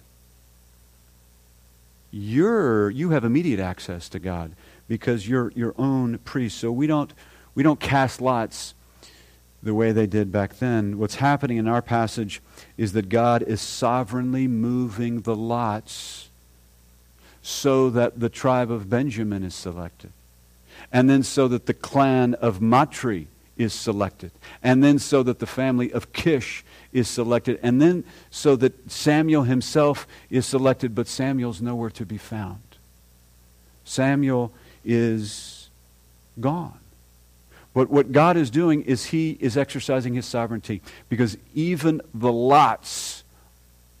You're, 2.10 2.88
you 2.88 3.10
have 3.10 3.24
immediate 3.24 3.60
access 3.60 4.08
to 4.10 4.18
God 4.18 4.52
because 4.88 5.28
you're 5.28 5.52
your 5.54 5.74
own 5.78 6.18
priest. 6.18 6.58
So 6.58 6.70
we 6.70 6.86
don't, 6.86 7.12
we 7.54 7.62
don't 7.62 7.80
cast 7.80 8.20
lots 8.20 8.74
the 9.62 9.74
way 9.74 9.92
they 9.92 10.06
did 10.06 10.30
back 10.30 10.58
then. 10.58 10.98
What's 10.98 11.16
happening 11.16 11.56
in 11.56 11.66
our 11.66 11.82
passage 11.82 12.40
is 12.76 12.92
that 12.92 13.08
God 13.08 13.42
is 13.42 13.60
sovereignly 13.60 14.46
moving 14.46 15.22
the 15.22 15.36
lots 15.36 16.28
so 17.42 17.90
that 17.90 18.20
the 18.20 18.28
tribe 18.28 18.70
of 18.70 18.88
Benjamin 18.88 19.42
is 19.42 19.54
selected. 19.54 20.12
And 20.92 21.10
then 21.10 21.22
so 21.22 21.48
that 21.48 21.66
the 21.66 21.74
clan 21.74 22.34
of 22.34 22.60
Matri 22.60 23.28
is 23.56 23.72
selected. 23.72 24.30
And 24.62 24.84
then 24.84 24.98
so 24.98 25.22
that 25.22 25.38
the 25.38 25.46
family 25.46 25.92
of 25.92 26.12
Kish 26.12 26.64
is 26.92 27.08
selected. 27.08 27.58
And 27.62 27.80
then 27.80 28.04
so 28.30 28.56
that 28.56 28.90
Samuel 28.90 29.44
himself 29.44 30.06
is 30.30 30.46
selected, 30.46 30.94
but 30.94 31.08
Samuel's 31.08 31.62
nowhere 31.62 31.90
to 31.90 32.04
be 32.04 32.18
found. 32.18 32.60
Samuel 33.84 34.52
is 34.86 35.68
gone. 36.40 36.78
But 37.74 37.90
what 37.90 38.12
God 38.12 38.38
is 38.38 38.48
doing 38.48 38.82
is 38.82 39.06
He 39.06 39.36
is 39.40 39.56
exercising 39.58 40.14
His 40.14 40.24
sovereignty 40.24 40.80
because 41.10 41.36
even 41.54 42.00
the 42.14 42.32
lots 42.32 43.24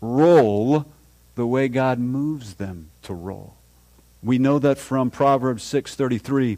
roll 0.00 0.86
the 1.34 1.46
way 1.46 1.68
God 1.68 1.98
moves 1.98 2.54
them 2.54 2.88
to 3.02 3.12
roll. 3.12 3.54
We 4.22 4.38
know 4.38 4.58
that 4.60 4.78
from 4.78 5.10
Proverbs 5.10 5.62
6:33 5.62 6.56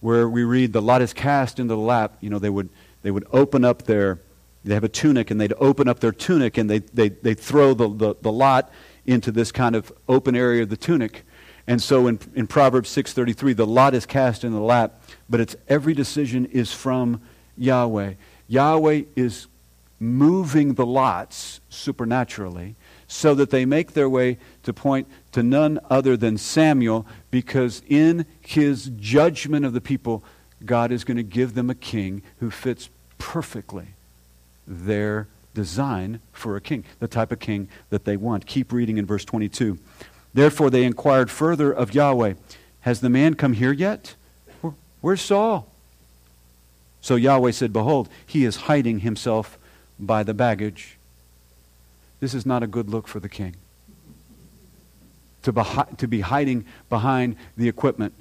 where 0.00 0.28
we 0.28 0.44
read 0.44 0.72
the 0.72 0.80
lot 0.80 1.02
is 1.02 1.12
cast 1.12 1.58
into 1.58 1.74
the 1.74 1.80
lap, 1.80 2.16
you 2.20 2.30
know, 2.30 2.38
they 2.38 2.48
would 2.48 2.68
they 3.02 3.10
would 3.10 3.26
open 3.32 3.64
up 3.64 3.82
their 3.82 4.20
they 4.64 4.74
have 4.74 4.84
a 4.84 4.88
tunic 4.88 5.30
and 5.30 5.40
they'd 5.40 5.52
open 5.58 5.88
up 5.88 6.00
their 6.00 6.12
tunic 6.12 6.56
and 6.56 6.70
they 6.70 6.78
they 6.78 7.08
they 7.08 7.34
throw 7.34 7.74
the, 7.74 7.88
the, 7.88 8.14
the 8.22 8.32
lot 8.32 8.72
into 9.04 9.30
this 9.30 9.52
kind 9.52 9.76
of 9.76 9.92
open 10.08 10.34
area 10.34 10.62
of 10.62 10.68
the 10.68 10.76
tunic. 10.76 11.25
And 11.66 11.82
so 11.82 12.06
in, 12.06 12.18
in 12.34 12.46
Proverbs 12.46 12.94
6:33 12.94 13.56
the 13.56 13.66
lot 13.66 13.94
is 13.94 14.06
cast 14.06 14.44
in 14.44 14.52
the 14.52 14.60
lap, 14.60 15.00
but 15.28 15.40
it's 15.40 15.56
every 15.68 15.94
decision 15.94 16.46
is 16.46 16.72
from 16.72 17.20
Yahweh. 17.56 18.14
Yahweh 18.48 19.02
is 19.16 19.46
moving 19.98 20.74
the 20.74 20.86
lots 20.86 21.60
supernaturally 21.68 22.74
so 23.08 23.34
that 23.34 23.50
they 23.50 23.64
make 23.64 23.92
their 23.92 24.08
way 24.08 24.36
to 24.62 24.72
point 24.72 25.06
to 25.32 25.42
none 25.42 25.78
other 25.88 26.16
than 26.16 26.36
Samuel, 26.36 27.06
because 27.30 27.82
in 27.88 28.26
his 28.40 28.90
judgment 28.98 29.64
of 29.64 29.72
the 29.72 29.80
people, 29.80 30.22
God 30.64 30.90
is 30.90 31.04
going 31.04 31.16
to 31.16 31.22
give 31.22 31.54
them 31.54 31.70
a 31.70 31.74
king 31.74 32.22
who 32.40 32.50
fits 32.50 32.88
perfectly 33.18 33.88
their 34.66 35.28
design 35.54 36.20
for 36.32 36.56
a 36.56 36.60
king, 36.60 36.84
the 36.98 37.08
type 37.08 37.32
of 37.32 37.38
king 37.38 37.68
that 37.90 38.04
they 38.04 38.16
want. 38.16 38.46
Keep 38.46 38.72
reading 38.72 38.98
in 38.98 39.06
verse 39.06 39.24
22. 39.24 39.78
Therefore, 40.36 40.70
they 40.70 40.84
inquired 40.84 41.30
further 41.30 41.72
of 41.72 41.94
Yahweh, 41.94 42.34
Has 42.82 43.00
the 43.00 43.10
man 43.10 43.34
come 43.34 43.54
here 43.54 43.72
yet? 43.72 44.14
Where's 45.00 45.20
Saul? 45.20 45.66
So 47.00 47.16
Yahweh 47.16 47.50
said, 47.50 47.72
Behold, 47.72 48.08
he 48.24 48.44
is 48.44 48.56
hiding 48.56 49.00
himself 49.00 49.58
by 49.98 50.22
the 50.22 50.34
baggage 50.34 50.96
this 52.20 52.34
is 52.34 52.46
not 52.46 52.62
a 52.62 52.66
good 52.66 52.88
look 52.88 53.08
for 53.08 53.20
the 53.20 53.28
king. 53.28 53.54
To 55.42 55.52
be, 55.52 55.62
to 55.98 56.08
be 56.08 56.20
hiding 56.20 56.64
behind 56.88 57.36
the 57.56 57.68
equipment. 57.68 58.14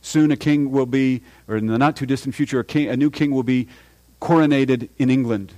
Soon 0.00 0.32
a 0.32 0.36
king 0.36 0.70
will 0.70 0.86
be, 0.86 1.22
or 1.46 1.56
in 1.56 1.66
the 1.66 1.78
not 1.78 1.96
too 1.96 2.06
distant 2.06 2.34
future, 2.34 2.60
a, 2.60 2.64
king, 2.64 2.88
a 2.88 2.96
new 2.96 3.10
king 3.10 3.30
will 3.30 3.44
be 3.44 3.68
coronated 4.20 4.88
in 4.98 5.10
England. 5.10 5.52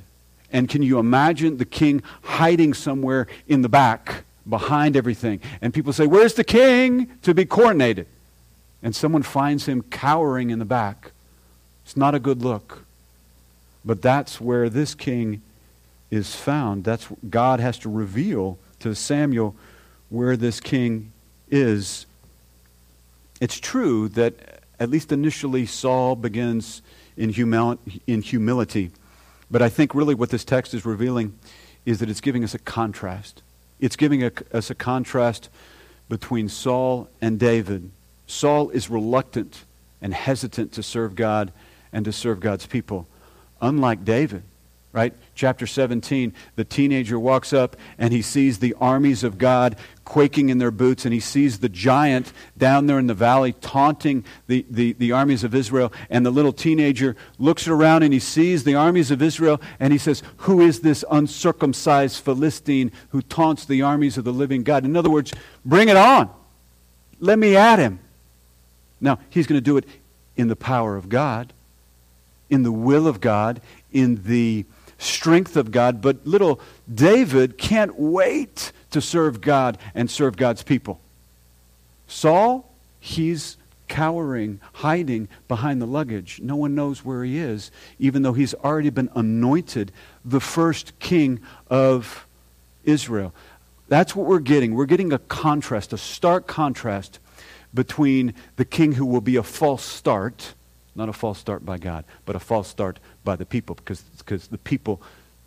And 0.52 0.68
can 0.68 0.82
you 0.82 0.98
imagine 0.98 1.56
the 1.56 1.64
king 1.64 2.02
hiding 2.22 2.74
somewhere 2.74 3.26
in 3.48 3.62
the 3.62 3.68
back 3.68 4.24
behind 4.48 4.96
everything? 4.96 5.40
And 5.60 5.72
people 5.72 5.92
say, 5.92 6.06
Where's 6.06 6.34
the 6.34 6.44
king 6.44 7.10
to 7.22 7.34
be 7.34 7.44
coronated? 7.44 8.06
And 8.82 8.94
someone 8.94 9.22
finds 9.22 9.66
him 9.66 9.82
cowering 9.82 10.50
in 10.50 10.58
the 10.58 10.64
back. 10.64 11.12
It's 11.84 11.96
not 11.96 12.14
a 12.14 12.18
good 12.18 12.42
look. 12.42 12.84
But 13.84 14.02
that's 14.02 14.40
where 14.40 14.68
this 14.68 14.94
king 14.94 15.42
is 16.10 16.34
found. 16.34 16.84
That's 16.84 17.08
God 17.28 17.60
has 17.60 17.78
to 17.80 17.88
reveal 17.88 18.58
to 18.80 18.94
Samuel 18.94 19.54
where 20.10 20.36
this 20.36 20.60
king 20.60 21.12
is. 21.50 22.06
It's 23.40 23.58
true 23.58 24.08
that 24.10 24.62
at 24.78 24.90
least 24.90 25.12
initially 25.12 25.66
Saul 25.66 26.16
begins 26.16 26.82
in, 27.16 27.32
humil- 27.32 27.78
in 28.06 28.22
humility, 28.22 28.90
but 29.50 29.62
I 29.62 29.68
think 29.68 29.94
really 29.94 30.14
what 30.14 30.30
this 30.30 30.44
text 30.44 30.74
is 30.74 30.84
revealing 30.84 31.38
is 31.84 31.98
that 32.00 32.08
it's 32.08 32.20
giving 32.20 32.42
us 32.44 32.54
a 32.54 32.58
contrast. 32.58 33.42
It's 33.84 33.96
giving 33.96 34.24
a, 34.24 34.32
us 34.50 34.70
a 34.70 34.74
contrast 34.74 35.50
between 36.08 36.48
Saul 36.48 37.10
and 37.20 37.38
David. 37.38 37.90
Saul 38.26 38.70
is 38.70 38.88
reluctant 38.88 39.66
and 40.00 40.14
hesitant 40.14 40.72
to 40.72 40.82
serve 40.82 41.14
God 41.14 41.52
and 41.92 42.06
to 42.06 42.10
serve 42.10 42.40
God's 42.40 42.64
people, 42.64 43.06
unlike 43.60 44.02
David 44.02 44.42
right? 44.94 45.12
Chapter 45.34 45.66
17, 45.66 46.32
the 46.54 46.64
teenager 46.64 47.18
walks 47.18 47.52
up 47.52 47.76
and 47.98 48.12
he 48.12 48.22
sees 48.22 48.60
the 48.60 48.74
armies 48.80 49.24
of 49.24 49.38
God 49.38 49.76
quaking 50.04 50.50
in 50.50 50.58
their 50.58 50.70
boots, 50.70 51.04
and 51.04 51.12
he 51.12 51.18
sees 51.18 51.58
the 51.58 51.68
giant 51.68 52.32
down 52.56 52.86
there 52.86 52.98
in 52.98 53.08
the 53.08 53.14
valley 53.14 53.54
taunting 53.54 54.24
the, 54.46 54.64
the, 54.70 54.92
the 54.92 55.10
armies 55.10 55.42
of 55.42 55.52
Israel. 55.52 55.92
And 56.10 56.24
the 56.24 56.30
little 56.30 56.52
teenager 56.52 57.16
looks 57.38 57.66
around 57.66 58.04
and 58.04 58.12
he 58.12 58.20
sees 58.20 58.62
the 58.62 58.76
armies 58.76 59.10
of 59.10 59.20
Israel, 59.20 59.60
and 59.80 59.92
he 59.92 59.98
says, 59.98 60.22
Who 60.38 60.60
is 60.60 60.80
this 60.80 61.04
uncircumcised 61.10 62.22
Philistine 62.22 62.92
who 63.08 63.20
taunts 63.20 63.64
the 63.64 63.82
armies 63.82 64.16
of 64.16 64.22
the 64.22 64.32
living 64.32 64.62
God? 64.62 64.84
In 64.84 64.96
other 64.96 65.10
words, 65.10 65.32
bring 65.64 65.88
it 65.88 65.96
on. 65.96 66.30
Let 67.18 67.38
me 67.38 67.56
at 67.56 67.80
him. 67.80 67.98
Now, 69.00 69.18
he's 69.28 69.48
going 69.48 69.58
to 69.58 69.64
do 69.64 69.76
it 69.76 69.86
in 70.36 70.46
the 70.46 70.56
power 70.56 70.96
of 70.96 71.08
God, 71.08 71.52
in 72.48 72.62
the 72.62 72.72
will 72.72 73.08
of 73.08 73.20
God, 73.20 73.60
in 73.90 74.22
the 74.24 74.66
strength 74.98 75.56
of 75.56 75.70
God, 75.70 76.00
but 76.00 76.26
little 76.26 76.60
David 76.92 77.58
can't 77.58 77.98
wait 77.98 78.72
to 78.90 79.00
serve 79.00 79.40
God 79.40 79.78
and 79.94 80.10
serve 80.10 80.36
God's 80.36 80.62
people. 80.62 81.00
Saul, 82.06 82.70
he's 83.00 83.56
cowering, 83.88 84.60
hiding 84.72 85.28
behind 85.48 85.80
the 85.80 85.86
luggage. 85.86 86.40
No 86.40 86.56
one 86.56 86.74
knows 86.74 87.04
where 87.04 87.24
he 87.24 87.38
is, 87.38 87.70
even 87.98 88.22
though 88.22 88.32
he's 88.32 88.54
already 88.54 88.90
been 88.90 89.10
anointed 89.14 89.92
the 90.24 90.40
first 90.40 90.98
king 90.98 91.40
of 91.68 92.26
Israel. 92.84 93.32
That's 93.88 94.16
what 94.16 94.26
we're 94.26 94.38
getting. 94.38 94.74
We're 94.74 94.86
getting 94.86 95.12
a 95.12 95.18
contrast, 95.18 95.92
a 95.92 95.98
stark 95.98 96.46
contrast 96.46 97.18
between 97.72 98.34
the 98.56 98.64
king 98.64 98.92
who 98.92 99.04
will 99.04 99.20
be 99.20 99.36
a 99.36 99.42
false 99.42 99.84
start, 99.84 100.54
not 100.94 101.08
a 101.08 101.12
false 101.12 101.38
start 101.38 101.66
by 101.66 101.78
God, 101.78 102.04
but 102.24 102.36
a 102.36 102.40
false 102.40 102.68
start 102.68 102.98
by 103.24 103.36
the 103.36 103.46
people 103.46 103.74
because, 103.74 104.02
because 104.18 104.48
the 104.48 104.58
people 104.58 105.02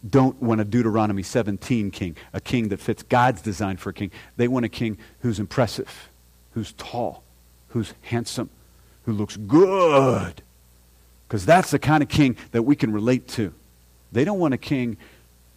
don't 0.07 0.41
want 0.41 0.61
a 0.61 0.65
Deuteronomy 0.65 1.23
17 1.23 1.91
king, 1.91 2.15
a 2.33 2.41
king 2.41 2.69
that 2.69 2.79
fits 2.79 3.03
God's 3.03 3.41
design 3.41 3.77
for 3.77 3.89
a 3.89 3.93
king. 3.93 4.11
They 4.35 4.47
want 4.47 4.65
a 4.65 4.69
king 4.69 4.97
who's 5.21 5.39
impressive, 5.39 6.09
who's 6.53 6.73
tall, 6.73 7.23
who's 7.69 7.93
handsome, 8.01 8.49
who 9.03 9.13
looks 9.13 9.37
good. 9.37 10.41
Because 11.27 11.45
that's 11.45 11.71
the 11.71 11.79
kind 11.79 12.03
of 12.03 12.09
king 12.09 12.37
that 12.51 12.63
we 12.63 12.75
can 12.75 12.91
relate 12.91 13.27
to. 13.29 13.53
They 14.11 14.23
don't 14.23 14.39
want 14.39 14.53
a 14.53 14.57
king 14.57 14.97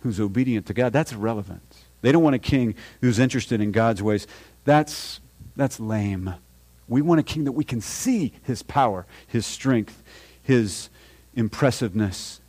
who's 0.00 0.18
obedient 0.18 0.66
to 0.66 0.74
God. 0.74 0.92
That's 0.92 1.12
irrelevant. 1.12 1.62
They 2.02 2.12
don't 2.12 2.22
want 2.22 2.34
a 2.34 2.40
king 2.40 2.74
who's 3.00 3.18
interested 3.18 3.60
in 3.60 3.72
God's 3.72 4.02
ways. 4.02 4.26
That's, 4.64 5.20
that's 5.54 5.78
lame. 5.78 6.34
We 6.88 7.02
want 7.02 7.20
a 7.20 7.22
king 7.22 7.44
that 7.44 7.52
we 7.52 7.64
can 7.64 7.80
see 7.80 8.32
his 8.42 8.62
power, 8.62 9.06
his 9.26 9.46
strength, 9.46 10.02
his 10.42 10.88
impressiveness. 11.40 12.40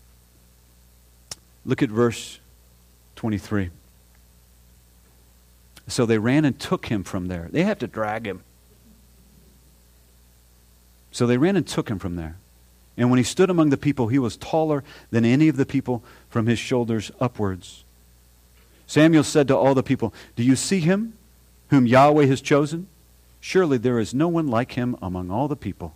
Look 1.65 1.81
at 1.81 1.89
verse 1.89 2.39
23. 3.15 3.71
So 5.87 6.05
they 6.05 6.19
ran 6.19 6.45
and 6.45 6.59
took 6.59 6.85
him 6.87 7.03
from 7.03 7.27
there. 7.27 7.47
They 7.51 7.63
have 7.63 7.79
to 7.79 7.87
drag 7.87 8.27
him. 8.27 8.43
So 11.11 11.25
they 11.25 11.37
ran 11.37 11.55
and 11.55 11.65
took 11.65 11.89
him 11.89 11.99
from 11.99 12.15
there. 12.15 12.37
And 12.97 13.09
when 13.09 13.17
he 13.17 13.23
stood 13.23 13.49
among 13.49 13.69
the 13.69 13.77
people, 13.77 14.09
he 14.09 14.19
was 14.19 14.37
taller 14.37 14.83
than 15.09 15.25
any 15.25 15.47
of 15.47 15.57
the 15.57 15.65
people 15.65 16.03
from 16.29 16.45
his 16.45 16.59
shoulders 16.59 17.11
upwards. 17.19 17.83
Samuel 18.85 19.23
said 19.23 19.47
to 19.47 19.57
all 19.57 19.73
the 19.73 19.83
people, 19.83 20.13
Do 20.35 20.43
you 20.43 20.55
see 20.55 20.81
him 20.81 21.13
whom 21.69 21.87
Yahweh 21.87 22.25
has 22.25 22.41
chosen? 22.41 22.87
Surely 23.39 23.77
there 23.77 23.99
is 23.99 24.13
no 24.13 24.27
one 24.27 24.47
like 24.47 24.73
him 24.73 24.97
among 25.01 25.31
all 25.31 25.47
the 25.47 25.55
people. 25.55 25.95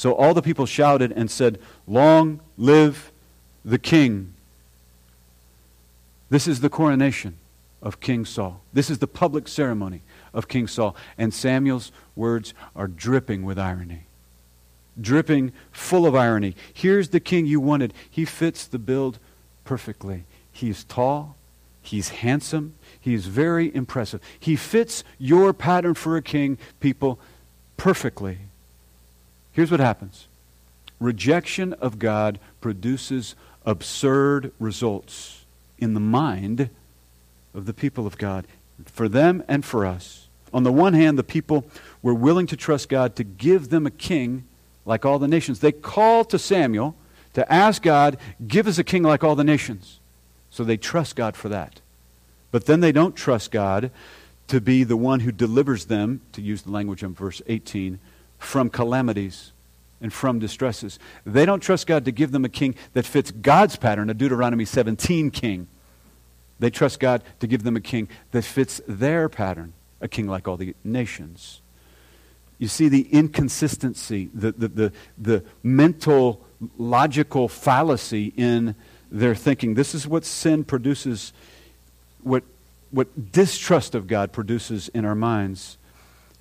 So 0.00 0.14
all 0.14 0.32
the 0.32 0.40
people 0.40 0.64
shouted 0.64 1.12
and 1.12 1.30
said, 1.30 1.58
Long 1.86 2.40
live 2.56 3.12
the 3.66 3.78
king. 3.78 4.32
This 6.30 6.48
is 6.48 6.60
the 6.60 6.70
coronation 6.70 7.36
of 7.82 8.00
King 8.00 8.24
Saul. 8.24 8.62
This 8.72 8.88
is 8.88 9.00
the 9.00 9.06
public 9.06 9.46
ceremony 9.46 10.00
of 10.32 10.48
King 10.48 10.68
Saul. 10.68 10.96
And 11.18 11.34
Samuel's 11.34 11.92
words 12.16 12.54
are 12.74 12.86
dripping 12.86 13.44
with 13.44 13.58
irony. 13.58 14.06
Dripping 14.98 15.52
full 15.70 16.06
of 16.06 16.14
irony. 16.14 16.56
Here's 16.72 17.10
the 17.10 17.20
king 17.20 17.44
you 17.44 17.60
wanted. 17.60 17.92
He 18.08 18.24
fits 18.24 18.66
the 18.66 18.78
build 18.78 19.18
perfectly. 19.64 20.24
He's 20.50 20.82
tall. 20.84 21.36
He's 21.82 22.08
handsome. 22.08 22.72
He's 22.98 23.26
very 23.26 23.70
impressive. 23.74 24.22
He 24.38 24.56
fits 24.56 25.04
your 25.18 25.52
pattern 25.52 25.92
for 25.92 26.16
a 26.16 26.22
king, 26.22 26.56
people, 26.80 27.18
perfectly. 27.76 28.38
Here's 29.60 29.70
what 29.70 29.80
happens 29.80 30.26
rejection 31.00 31.74
of 31.74 31.98
God 31.98 32.40
produces 32.62 33.34
absurd 33.66 34.52
results 34.58 35.44
in 35.78 35.92
the 35.92 36.00
mind 36.00 36.70
of 37.52 37.66
the 37.66 37.74
people 37.74 38.06
of 38.06 38.16
God, 38.16 38.46
for 38.86 39.06
them 39.06 39.44
and 39.48 39.62
for 39.62 39.84
us. 39.84 40.28
On 40.54 40.62
the 40.62 40.72
one 40.72 40.94
hand, 40.94 41.18
the 41.18 41.22
people 41.22 41.66
were 42.00 42.14
willing 42.14 42.46
to 42.46 42.56
trust 42.56 42.88
God 42.88 43.14
to 43.16 43.22
give 43.22 43.68
them 43.68 43.86
a 43.86 43.90
king 43.90 44.44
like 44.86 45.04
all 45.04 45.18
the 45.18 45.28
nations. 45.28 45.60
They 45.60 45.72
called 45.72 46.30
to 46.30 46.38
Samuel 46.38 46.96
to 47.34 47.52
ask 47.52 47.82
God, 47.82 48.16
give 48.48 48.66
us 48.66 48.78
a 48.78 48.82
king 48.82 49.02
like 49.02 49.22
all 49.22 49.36
the 49.36 49.44
nations. 49.44 50.00
So 50.48 50.64
they 50.64 50.78
trust 50.78 51.16
God 51.16 51.36
for 51.36 51.50
that. 51.50 51.82
But 52.50 52.64
then 52.64 52.80
they 52.80 52.92
don't 52.92 53.14
trust 53.14 53.50
God 53.50 53.90
to 54.48 54.58
be 54.58 54.84
the 54.84 54.96
one 54.96 55.20
who 55.20 55.30
delivers 55.30 55.84
them, 55.84 56.22
to 56.32 56.40
use 56.40 56.62
the 56.62 56.70
language 56.70 57.02
in 57.02 57.12
verse 57.12 57.42
18, 57.46 57.98
from 58.40 58.70
calamities 58.70 59.52
and 60.00 60.12
from 60.12 60.38
distresses. 60.38 60.98
They 61.24 61.46
don't 61.46 61.60
trust 61.60 61.86
God 61.86 62.04
to 62.06 62.12
give 62.12 62.32
them 62.32 62.44
a 62.44 62.48
king 62.48 62.74
that 62.94 63.06
fits 63.06 63.30
God's 63.30 63.76
pattern, 63.76 64.10
a 64.10 64.14
Deuteronomy 64.14 64.64
17 64.64 65.30
king. 65.30 65.68
They 66.58 66.70
trust 66.70 67.00
God 67.00 67.22
to 67.40 67.46
give 67.46 67.62
them 67.62 67.76
a 67.76 67.80
king 67.80 68.08
that 68.32 68.42
fits 68.42 68.80
their 68.88 69.28
pattern, 69.28 69.72
a 70.00 70.08
king 70.08 70.26
like 70.26 70.48
all 70.48 70.56
the 70.56 70.74
nations. 70.82 71.60
You 72.58 72.68
see 72.68 72.88
the 72.88 73.08
inconsistency, 73.10 74.30
the, 74.34 74.52
the, 74.52 74.68
the, 74.68 74.92
the 75.16 75.44
mental, 75.62 76.44
logical 76.76 77.48
fallacy 77.48 78.32
in 78.36 78.74
their 79.10 79.34
thinking. 79.34 79.74
This 79.74 79.94
is 79.94 80.06
what 80.06 80.24
sin 80.24 80.64
produces, 80.64 81.32
what, 82.22 82.44
what 82.90 83.32
distrust 83.32 83.94
of 83.94 84.06
God 84.06 84.32
produces 84.32 84.88
in 84.88 85.04
our 85.04 85.14
minds. 85.14 85.78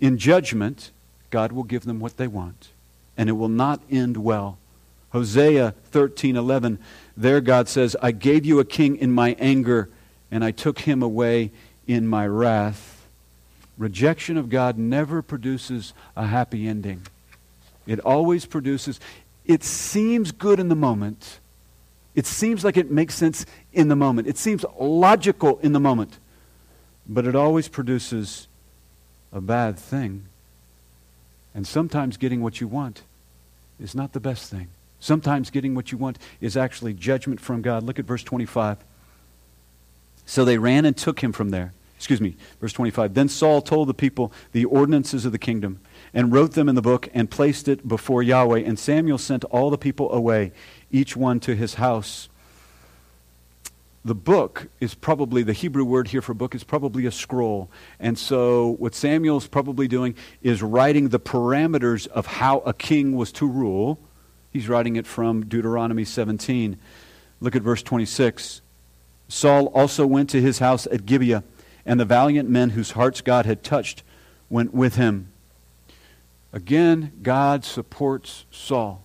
In 0.02 0.18
judgment, 0.18 0.92
God 1.30 1.52
will 1.52 1.64
give 1.64 1.86
them 1.86 2.00
what 2.00 2.18
they 2.18 2.28
want, 2.28 2.70
and 3.18 3.30
it 3.30 3.34
will 3.34 3.50
not 3.50 3.82
end 3.90 4.18
well. 4.18 4.58
Hosea 5.12 5.74
13:11 5.92 6.78
there 7.18 7.42
God 7.42 7.68
says, 7.68 7.96
"I 8.02 8.12
gave 8.12 8.46
you 8.46 8.60
a 8.60 8.66
king 8.66 8.96
in 8.96 9.12
my 9.12 9.36
anger, 9.40 9.90
and 10.32 10.44
I 10.44 10.52
took 10.52 10.80
him 10.80 11.02
away 11.02 11.52
in 11.88 12.08
my 12.08 12.28
wrath." 12.28 13.08
Rejection 13.78 14.38
of 14.38 14.50
God 14.50 14.78
never 14.78 15.22
produces 15.22 15.94
a 16.16 16.28
happy 16.28 16.68
ending. 16.68 17.02
It 17.88 18.00
always 18.02 18.46
produces 18.46 19.00
it 19.46 19.64
seems 19.64 20.32
good 20.32 20.60
in 20.60 20.70
the 20.70 20.76
moment. 20.76 21.40
It 22.14 22.28
seems 22.28 22.64
like 22.64 22.78
it 22.78 22.92
makes 22.92 23.16
sense 23.16 23.48
in 23.74 23.88
the 23.88 23.96
moment. 23.96 24.28
It 24.28 24.38
seems 24.38 24.64
logical 24.80 25.58
in 25.60 25.74
the 25.74 25.80
moment. 25.80 26.20
But 27.08 27.26
it 27.26 27.36
always 27.36 27.68
produces 27.68 28.48
a 29.34 29.42
bad 29.42 29.80
thing. 29.80 30.29
And 31.54 31.68
sometimes 31.68 32.18
getting 32.18 32.42
what 32.42 32.62
you 32.62 32.68
want 32.68 33.04
is 33.80 33.96
not 33.96 34.14
the 34.14 34.20
best 34.20 34.50
thing. 34.52 34.68
Sometimes 35.00 35.50
getting 35.50 35.76
what 35.76 35.92
you 35.92 35.98
want 35.98 36.20
is 36.42 36.58
actually 36.58 36.94
judgment 36.94 37.40
from 37.40 37.62
God. 37.62 37.84
Look 37.84 38.00
at 38.00 38.06
verse 38.06 38.24
25. 38.24 38.78
So 40.26 40.46
they 40.46 40.58
ran 40.58 40.86
and 40.86 40.96
took 40.96 41.22
him 41.22 41.32
from 41.32 41.50
there. 41.50 41.74
Excuse 41.96 42.22
me, 42.22 42.38
verse 42.62 42.72
25. 42.74 43.14
Then 43.14 43.28
Saul 43.28 43.62
told 43.62 43.90
the 43.90 43.94
people 43.94 44.32
the 44.52 44.66
ordinances 44.66 45.26
of 45.26 45.32
the 45.32 45.38
kingdom 45.38 45.80
and 46.14 46.32
wrote 46.32 46.54
them 46.54 46.70
in 46.70 46.76
the 46.76 46.82
book 46.82 47.10
and 47.14 47.30
placed 47.30 47.68
it 47.68 47.88
before 47.88 48.24
Yahweh. 48.24 48.60
And 48.60 48.80
Samuel 48.80 49.18
sent 49.18 49.44
all 49.46 49.70
the 49.70 49.78
people 49.78 50.12
away, 50.14 50.52
each 50.92 51.18
one 51.18 51.40
to 51.42 51.56
his 51.56 51.74
house. 51.76 52.30
The 54.06 54.16
book 54.16 54.68
is 54.80 54.96
probably, 54.96 55.44
the 55.44 55.54
Hebrew 55.54 55.84
word 55.84 56.08
here 56.08 56.22
for 56.22 56.34
book 56.34 56.56
is 56.56 56.64
probably 56.64 57.06
a 57.06 57.12
scroll. 57.12 57.70
And 58.00 58.18
so 58.18 58.76
what 58.80 58.96
Samuel's 58.96 59.48
probably 59.48 59.90
doing 59.90 60.16
is 60.42 60.64
writing 60.64 61.10
the 61.10 61.20
parameters 61.20 62.08
of 62.08 62.26
how 62.26 62.60
a 62.60 62.74
king 62.74 63.16
was 63.16 63.32
to 63.34 63.46
rule. 63.46 64.00
He's 64.52 64.70
writing 64.70 64.96
it 64.96 65.06
from 65.06 65.46
Deuteronomy 65.46 66.06
17. 66.06 66.78
Look 67.42 67.56
at 67.56 67.62
verse 67.62 67.84
26. 67.84 68.62
Saul 69.28 69.68
also 69.68 70.08
went 70.08 70.30
to 70.32 70.42
his 70.42 70.60
house 70.60 70.88
at 70.88 71.06
Gibeah, 71.06 71.44
and 71.86 72.00
the 72.00 72.06
valiant 72.06 72.50
men 72.50 72.72
whose 72.72 72.92
hearts 72.92 73.22
God 73.22 73.46
had 73.46 73.64
touched 73.64 74.04
went 74.50 74.74
with 74.74 74.96
him. 74.96 75.28
Again, 76.54 77.12
God 77.22 77.64
supports 77.66 78.46
Saul. 78.50 79.04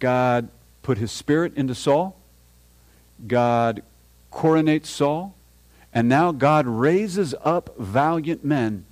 God 0.00 0.48
put 0.82 0.98
his 0.98 1.12
spirit 1.12 1.54
into 1.56 1.74
Saul. 1.74 2.15
God 3.26 3.82
coronates 4.32 4.86
Saul. 4.86 5.34
And 5.92 6.08
now 6.08 6.32
God 6.32 6.66
raises 6.66 7.34
up 7.42 7.76
valiant 7.78 8.44
men, 8.44 8.84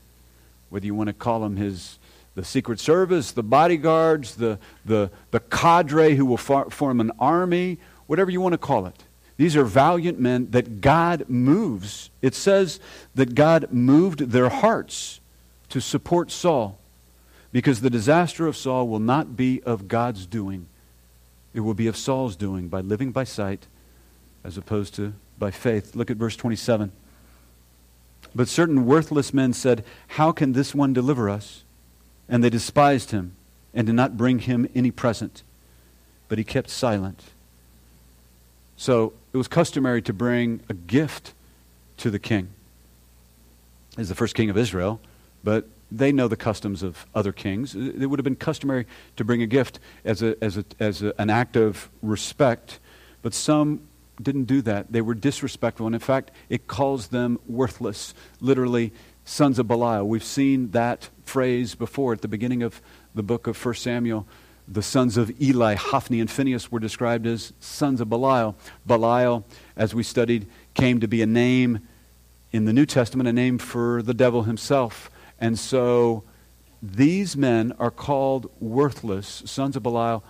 whether 0.70 0.86
you 0.86 0.94
want 0.94 1.08
to 1.08 1.12
call 1.12 1.40
them 1.40 1.56
his 1.56 1.98
the 2.34 2.44
Secret 2.44 2.80
Service, 2.80 3.32
the 3.32 3.42
bodyguards, 3.42 4.34
the, 4.34 4.58
the, 4.84 5.10
the 5.30 5.40
cadre 5.40 6.16
who 6.16 6.26
will 6.26 6.36
far, 6.36 6.68
form 6.70 7.00
an 7.00 7.12
army, 7.18 7.78
whatever 8.06 8.30
you 8.30 8.40
want 8.40 8.54
to 8.54 8.58
call 8.58 8.86
it. 8.86 9.04
These 9.36 9.56
are 9.56 9.64
valiant 9.64 10.18
men 10.18 10.50
that 10.50 10.80
God 10.80 11.28
moves. 11.28 12.10
It 12.22 12.34
says 12.34 12.80
that 13.14 13.34
God 13.34 13.72
moved 13.72 14.30
their 14.30 14.48
hearts 14.48 15.20
to 15.70 15.80
support 15.80 16.30
Saul. 16.30 16.78
Because 17.52 17.80
the 17.80 17.90
disaster 17.90 18.46
of 18.48 18.56
Saul 18.56 18.88
will 18.88 19.00
not 19.00 19.36
be 19.36 19.62
of 19.62 19.86
God's 19.86 20.26
doing, 20.26 20.66
it 21.52 21.60
will 21.60 21.74
be 21.74 21.86
of 21.86 21.96
Saul's 21.96 22.34
doing 22.34 22.66
by 22.66 22.80
living 22.80 23.12
by 23.12 23.22
sight 23.22 23.66
as 24.44 24.58
opposed 24.58 24.94
to 24.94 25.14
by 25.38 25.50
faith. 25.50 25.96
Look 25.96 26.10
at 26.10 26.16
verse 26.16 26.36
27. 26.36 26.92
But 28.34 28.48
certain 28.48 28.84
worthless 28.86 29.32
men 29.32 29.52
said, 29.52 29.84
How 30.08 30.32
can 30.32 30.52
this 30.52 30.74
one 30.74 30.92
deliver 30.92 31.30
us? 31.30 31.64
And 32.28 32.42
they 32.42 32.50
despised 32.50 33.10
him 33.10 33.36
and 33.72 33.86
did 33.86 33.94
not 33.94 34.16
bring 34.16 34.40
him 34.40 34.68
any 34.74 34.90
present. 34.90 35.42
But 36.28 36.38
he 36.38 36.44
kept 36.44 36.70
silent. 36.70 37.22
So 38.76 39.12
it 39.32 39.36
was 39.36 39.48
customary 39.48 40.02
to 40.02 40.12
bring 40.12 40.60
a 40.68 40.74
gift 40.74 41.32
to 41.98 42.10
the 42.10 42.18
king. 42.18 42.48
He's 43.96 44.08
the 44.08 44.14
first 44.14 44.34
king 44.34 44.50
of 44.50 44.56
Israel, 44.56 45.00
but 45.44 45.68
they 45.92 46.10
know 46.10 46.26
the 46.26 46.36
customs 46.36 46.82
of 46.82 47.06
other 47.14 47.32
kings. 47.32 47.76
It 47.76 48.06
would 48.06 48.18
have 48.18 48.24
been 48.24 48.34
customary 48.34 48.86
to 49.16 49.24
bring 49.24 49.42
a 49.42 49.46
gift 49.46 49.78
as, 50.04 50.22
a, 50.22 50.42
as, 50.42 50.56
a, 50.56 50.64
as 50.80 51.02
a, 51.02 51.14
an 51.20 51.30
act 51.30 51.56
of 51.56 51.88
respect, 52.02 52.80
but 53.22 53.32
some 53.32 53.80
didn't 54.20 54.44
do 54.44 54.62
that. 54.62 54.92
They 54.92 55.00
were 55.00 55.14
disrespectful, 55.14 55.86
and 55.86 55.94
in 55.94 56.00
fact, 56.00 56.30
it 56.48 56.66
calls 56.66 57.08
them 57.08 57.38
worthless, 57.46 58.14
literally, 58.40 58.92
sons 59.24 59.58
of 59.58 59.66
Belial. 59.66 60.06
We've 60.06 60.24
seen 60.24 60.70
that 60.72 61.08
phrase 61.24 61.74
before 61.74 62.12
at 62.12 62.22
the 62.22 62.28
beginning 62.28 62.62
of 62.62 62.80
the 63.14 63.22
book 63.22 63.46
of 63.46 63.64
1 63.64 63.74
Samuel. 63.74 64.26
The 64.66 64.82
sons 64.82 65.16
of 65.16 65.30
Eli, 65.42 65.74
Hophni, 65.74 66.20
and 66.20 66.30
Phinehas 66.30 66.70
were 66.70 66.80
described 66.80 67.26
as 67.26 67.52
sons 67.60 68.00
of 68.00 68.08
Belial. 68.08 68.56
Belial, 68.86 69.44
as 69.76 69.94
we 69.94 70.02
studied, 70.02 70.46
came 70.74 71.00
to 71.00 71.08
be 71.08 71.22
a 71.22 71.26
name 71.26 71.86
in 72.52 72.64
the 72.64 72.72
New 72.72 72.86
Testament, 72.86 73.28
a 73.28 73.32
name 73.32 73.58
for 73.58 74.00
the 74.00 74.14
devil 74.14 74.44
himself. 74.44 75.10
And 75.40 75.58
so 75.58 76.24
these 76.82 77.36
men 77.36 77.72
are 77.78 77.90
called 77.90 78.50
worthless, 78.60 79.42
sons 79.46 79.76
of 79.76 79.82
Belial, 79.82 80.22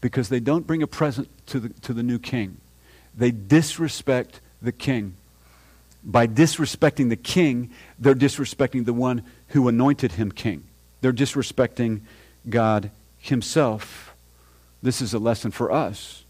because 0.00 0.30
they 0.30 0.40
don't 0.40 0.66
bring 0.66 0.82
a 0.82 0.86
present 0.86 1.28
to 1.46 1.60
the, 1.60 1.68
to 1.80 1.92
the 1.92 2.02
new 2.02 2.18
king. 2.18 2.58
They 3.16 3.30
disrespect 3.30 4.40
the 4.62 4.72
king. 4.72 5.14
By 6.02 6.26
disrespecting 6.26 7.08
the 7.08 7.16
king, 7.16 7.70
they're 7.98 8.14
disrespecting 8.14 8.86
the 8.86 8.92
one 8.92 9.22
who 9.48 9.68
anointed 9.68 10.12
him 10.12 10.32
king. 10.32 10.64
They're 11.00 11.12
disrespecting 11.12 12.00
God 12.48 12.90
himself. 13.18 14.14
This 14.82 15.02
is 15.02 15.12
a 15.12 15.18
lesson 15.18 15.50
for 15.50 15.70
us. 15.70 16.24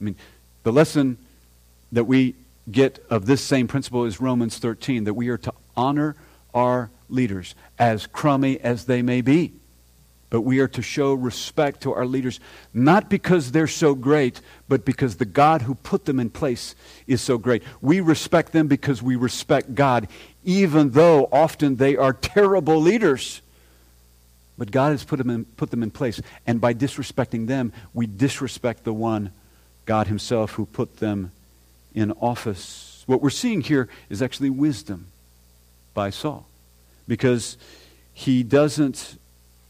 I 0.00 0.04
mean, 0.04 0.16
the 0.64 0.72
lesson 0.72 1.18
that 1.92 2.04
we 2.04 2.34
get 2.70 3.04
of 3.10 3.26
this 3.26 3.42
same 3.42 3.68
principle 3.68 4.04
is 4.04 4.20
Romans 4.20 4.58
13, 4.58 5.04
that 5.04 5.14
we 5.14 5.28
are 5.28 5.38
to 5.38 5.52
honor 5.76 6.16
our 6.54 6.90
leaders, 7.08 7.54
as 7.78 8.06
crummy 8.06 8.58
as 8.60 8.86
they 8.86 9.02
may 9.02 9.20
be. 9.20 9.52
But 10.32 10.40
we 10.40 10.60
are 10.60 10.68
to 10.68 10.80
show 10.80 11.12
respect 11.12 11.82
to 11.82 11.92
our 11.92 12.06
leaders, 12.06 12.40
not 12.72 13.10
because 13.10 13.52
they're 13.52 13.66
so 13.66 13.94
great, 13.94 14.40
but 14.66 14.82
because 14.82 15.16
the 15.16 15.26
God 15.26 15.60
who 15.60 15.74
put 15.74 16.06
them 16.06 16.18
in 16.18 16.30
place 16.30 16.74
is 17.06 17.20
so 17.20 17.36
great. 17.36 17.62
We 17.82 18.00
respect 18.00 18.52
them 18.52 18.66
because 18.66 19.02
we 19.02 19.14
respect 19.14 19.74
God, 19.74 20.08
even 20.42 20.92
though 20.92 21.28
often 21.30 21.76
they 21.76 21.98
are 21.98 22.12
terrible 22.34 22.80
leaders. 22.80 23.42
But 24.56 24.70
God 24.70 24.92
has 24.92 25.04
put 25.04 25.18
them 25.18 25.28
in, 25.28 25.44
put 25.44 25.70
them 25.70 25.82
in 25.82 25.90
place. 25.90 26.18
And 26.46 26.62
by 26.62 26.72
disrespecting 26.72 27.46
them, 27.46 27.70
we 27.92 28.06
disrespect 28.06 28.84
the 28.84 28.94
one, 28.94 29.32
God 29.84 30.06
Himself, 30.06 30.52
who 30.52 30.64
put 30.64 30.96
them 30.96 31.30
in 31.94 32.10
office. 32.12 33.04
What 33.04 33.20
we're 33.20 33.28
seeing 33.28 33.60
here 33.60 33.86
is 34.08 34.22
actually 34.22 34.48
wisdom 34.48 35.08
by 35.92 36.08
Saul 36.08 36.46
because 37.06 37.58
he 38.14 38.42
doesn't 38.42 39.18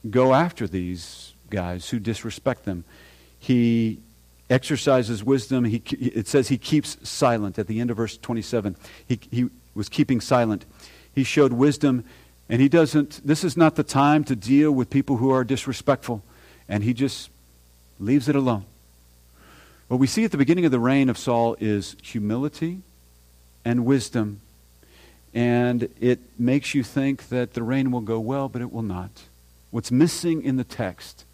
go 0.08 0.34
after 0.34 0.66
these 0.66 1.32
guys 1.50 1.90
who 1.90 1.98
disrespect 1.98 2.64
them. 2.64 2.84
He 3.38 3.98
exercises 4.50 5.24
wisdom. 5.24 5.64
He, 5.64 5.82
it 5.98 6.28
says 6.28 6.48
he 6.48 6.58
keeps 6.58 6.96
silent 7.08 7.58
at 7.58 7.66
the 7.66 7.80
end 7.80 7.90
of 7.90 7.96
verse 7.96 8.16
27. 8.16 8.76
He, 9.06 9.20
he 9.30 9.48
was 9.74 9.88
keeping 9.88 10.20
silent. 10.20 10.64
He 11.14 11.24
showed 11.24 11.52
wisdom, 11.52 12.04
and 12.48 12.60
he 12.60 12.68
doesn't, 12.68 13.26
this 13.26 13.44
is 13.44 13.56
not 13.56 13.76
the 13.76 13.82
time 13.82 14.24
to 14.24 14.36
deal 14.36 14.72
with 14.72 14.90
people 14.90 15.16
who 15.16 15.30
are 15.30 15.44
disrespectful. 15.44 16.22
And 16.68 16.84
he 16.84 16.94
just 16.94 17.30
leaves 17.98 18.28
it 18.28 18.36
alone. 18.36 18.64
What 19.88 20.00
we 20.00 20.06
see 20.06 20.24
at 20.24 20.30
the 20.30 20.38
beginning 20.38 20.64
of 20.64 20.70
the 20.70 20.78
reign 20.78 21.08
of 21.08 21.18
Saul 21.18 21.56
is 21.60 21.96
humility 22.02 22.80
and 23.64 23.84
wisdom. 23.84 24.40
And 25.34 25.88
it 26.00 26.20
makes 26.38 26.74
you 26.74 26.82
think 26.82 27.28
that 27.28 27.54
the 27.54 27.62
reign 27.62 27.90
will 27.90 28.00
go 28.00 28.18
well, 28.18 28.48
but 28.48 28.62
it 28.62 28.72
will 28.72 28.82
not. 28.82 29.10
What's 29.72 29.90
missing 29.90 30.42
in 30.44 30.56
the 30.56 30.64
text, 30.64 31.24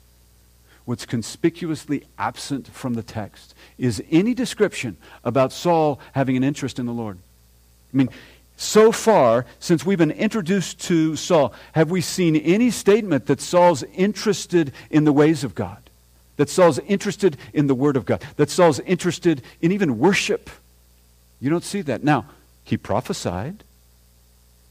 what's 0.86 1.04
conspicuously 1.04 2.04
absent 2.18 2.68
from 2.68 2.94
the 2.94 3.02
text, 3.02 3.54
is 3.76 4.02
any 4.10 4.32
description 4.32 4.96
about 5.24 5.52
Saul 5.52 6.00
having 6.12 6.36
an 6.36 6.44
interest 6.44 6.78
in 6.78 6.86
the 6.86 6.92
Lord. 6.92 7.18
I 7.92 7.96
mean, 7.96 8.08
so 8.56 8.90
far, 8.90 9.44
since 9.58 9.84
we've 9.84 9.98
been 9.98 10.12
introduced 10.12 10.80
to 10.82 11.16
Saul, 11.16 11.52
have 11.72 11.90
we 11.90 12.00
seen 12.00 12.36
any 12.36 12.70
statement 12.70 13.26
that 13.26 13.40
Saul's 13.40 13.82
interested 13.82 14.72
in 14.88 15.04
the 15.04 15.12
ways 15.12 15.44
of 15.44 15.54
God? 15.54 15.78
That 16.36 16.48
Saul's 16.48 16.78
interested 16.80 17.36
in 17.52 17.66
the 17.66 17.74
Word 17.74 17.96
of 17.96 18.06
God? 18.06 18.24
That 18.36 18.50
Saul's 18.50 18.78
interested 18.80 19.42
in 19.60 19.72
even 19.72 19.98
worship? 19.98 20.48
You 21.40 21.50
don't 21.50 21.64
see 21.64 21.82
that. 21.82 22.04
Now, 22.04 22.26
he 22.64 22.76
prophesied, 22.76 23.64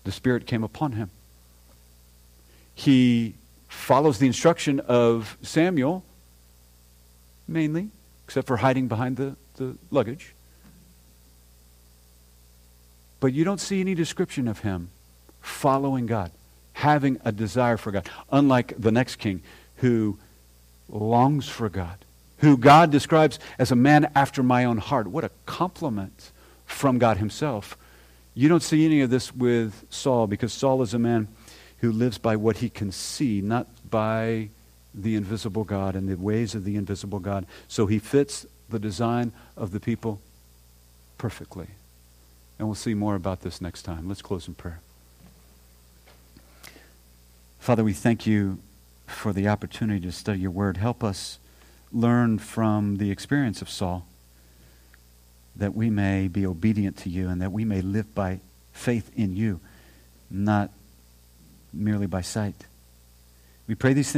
the 0.06 0.12
Spirit 0.12 0.48
came 0.48 0.64
upon 0.64 0.94
him. 0.94 1.10
He 2.74 3.36
follows 3.78 4.18
the 4.18 4.28
instruction 4.28 4.80
of 4.82 5.38
Samuel, 5.42 6.04
mainly, 7.48 7.90
except 8.26 8.48
for 8.48 8.58
hiding 8.58 8.88
behind 8.88 9.16
the, 9.16 9.36
the 9.56 9.78
luggage. 9.92 10.34
But 13.20 13.34
you 13.34 13.44
don't 13.44 13.62
see 13.62 13.80
any 13.80 13.96
description 13.96 14.48
of 14.48 14.60
him 14.60 14.90
following 15.42 16.06
God, 16.06 16.32
having 16.74 17.20
a 17.24 17.32
desire 17.32 17.78
for 17.78 17.92
God, 17.92 18.10
unlike 18.32 18.74
the 18.78 18.92
next 18.92 19.18
king 19.18 19.42
who 19.78 20.18
longs 20.90 21.48
for 21.48 21.70
God, 21.70 21.98
who 22.40 22.58
God 22.58 22.92
describes 22.92 23.40
as 23.58 23.72
a 23.72 23.76
man 23.76 24.12
after 24.16 24.44
my 24.44 24.66
own 24.66 24.78
heart. 24.78 25.08
What 25.08 25.24
a 25.24 25.32
compliment 25.46 26.32
from 26.66 26.98
God 26.98 27.18
himself. 27.18 27.78
You 28.34 28.50
don't 28.50 28.64
see 28.64 28.86
any 28.86 29.02
of 29.02 29.10
this 29.10 29.34
with 29.34 29.86
Saul 29.90 30.28
because 30.28 30.52
Saul 30.52 30.82
is 30.82 30.94
a 30.94 31.00
man 31.00 31.28
who 31.80 31.92
lives 31.92 32.18
by 32.18 32.36
what 32.36 32.58
he 32.58 32.70
can 32.70 32.92
see, 32.92 33.42
not 33.42 33.68
by 33.90 34.50
the 34.94 35.16
invisible 35.16 35.64
God 35.64 35.96
and 35.96 36.10
the 36.10 36.16
ways 36.16 36.56
of 36.56 36.64
the 36.64 36.76
invisible 36.76 37.20
God. 37.20 37.46
So 37.68 37.86
he 37.86 38.00
fits 38.00 38.46
the 38.70 38.80
design 38.80 39.32
of 39.56 39.72
the 39.72 39.80
people 39.80 40.20
perfectly. 41.18 41.68
And 42.58 42.68
we'll 42.68 42.76
see 42.76 42.96
more 42.96 43.16
about 43.16 43.42
this 43.42 43.62
next 43.62 43.84
time. 43.84 44.08
Let's 44.08 44.22
close 44.22 44.48
in 44.48 44.56
prayer. 44.56 44.80
Father, 47.60 47.84
we 47.84 47.94
thank 47.94 48.26
you 48.26 48.60
for 49.06 49.34
the 49.34 49.48
opportunity 49.48 50.06
to 50.06 50.12
study 50.12 50.40
your 50.40 50.52
word. 50.52 50.78
Help 50.78 51.04
us 51.04 51.38
learn 51.92 52.40
from 52.40 52.98
the 52.98 53.12
experience 53.12 53.62
of 53.62 53.70
Saul 53.70 54.06
that 55.56 55.76
we 55.76 55.90
may 55.90 56.28
be 56.28 56.46
obedient 56.46 56.98
to 56.98 57.10
you 57.10 57.30
and 57.30 57.42
that 57.42 57.52
we 57.52 57.66
may 57.66 57.82
live 57.82 58.14
by 58.14 58.40
faith 58.74 59.12
in 59.16 59.36
you, 59.36 59.60
not 60.30 60.72
merely 61.74 62.08
by 62.08 62.22
sight. 62.22 62.66
We 63.68 63.76
pray 63.76 63.94
these 63.94 64.12
things. 64.12 64.16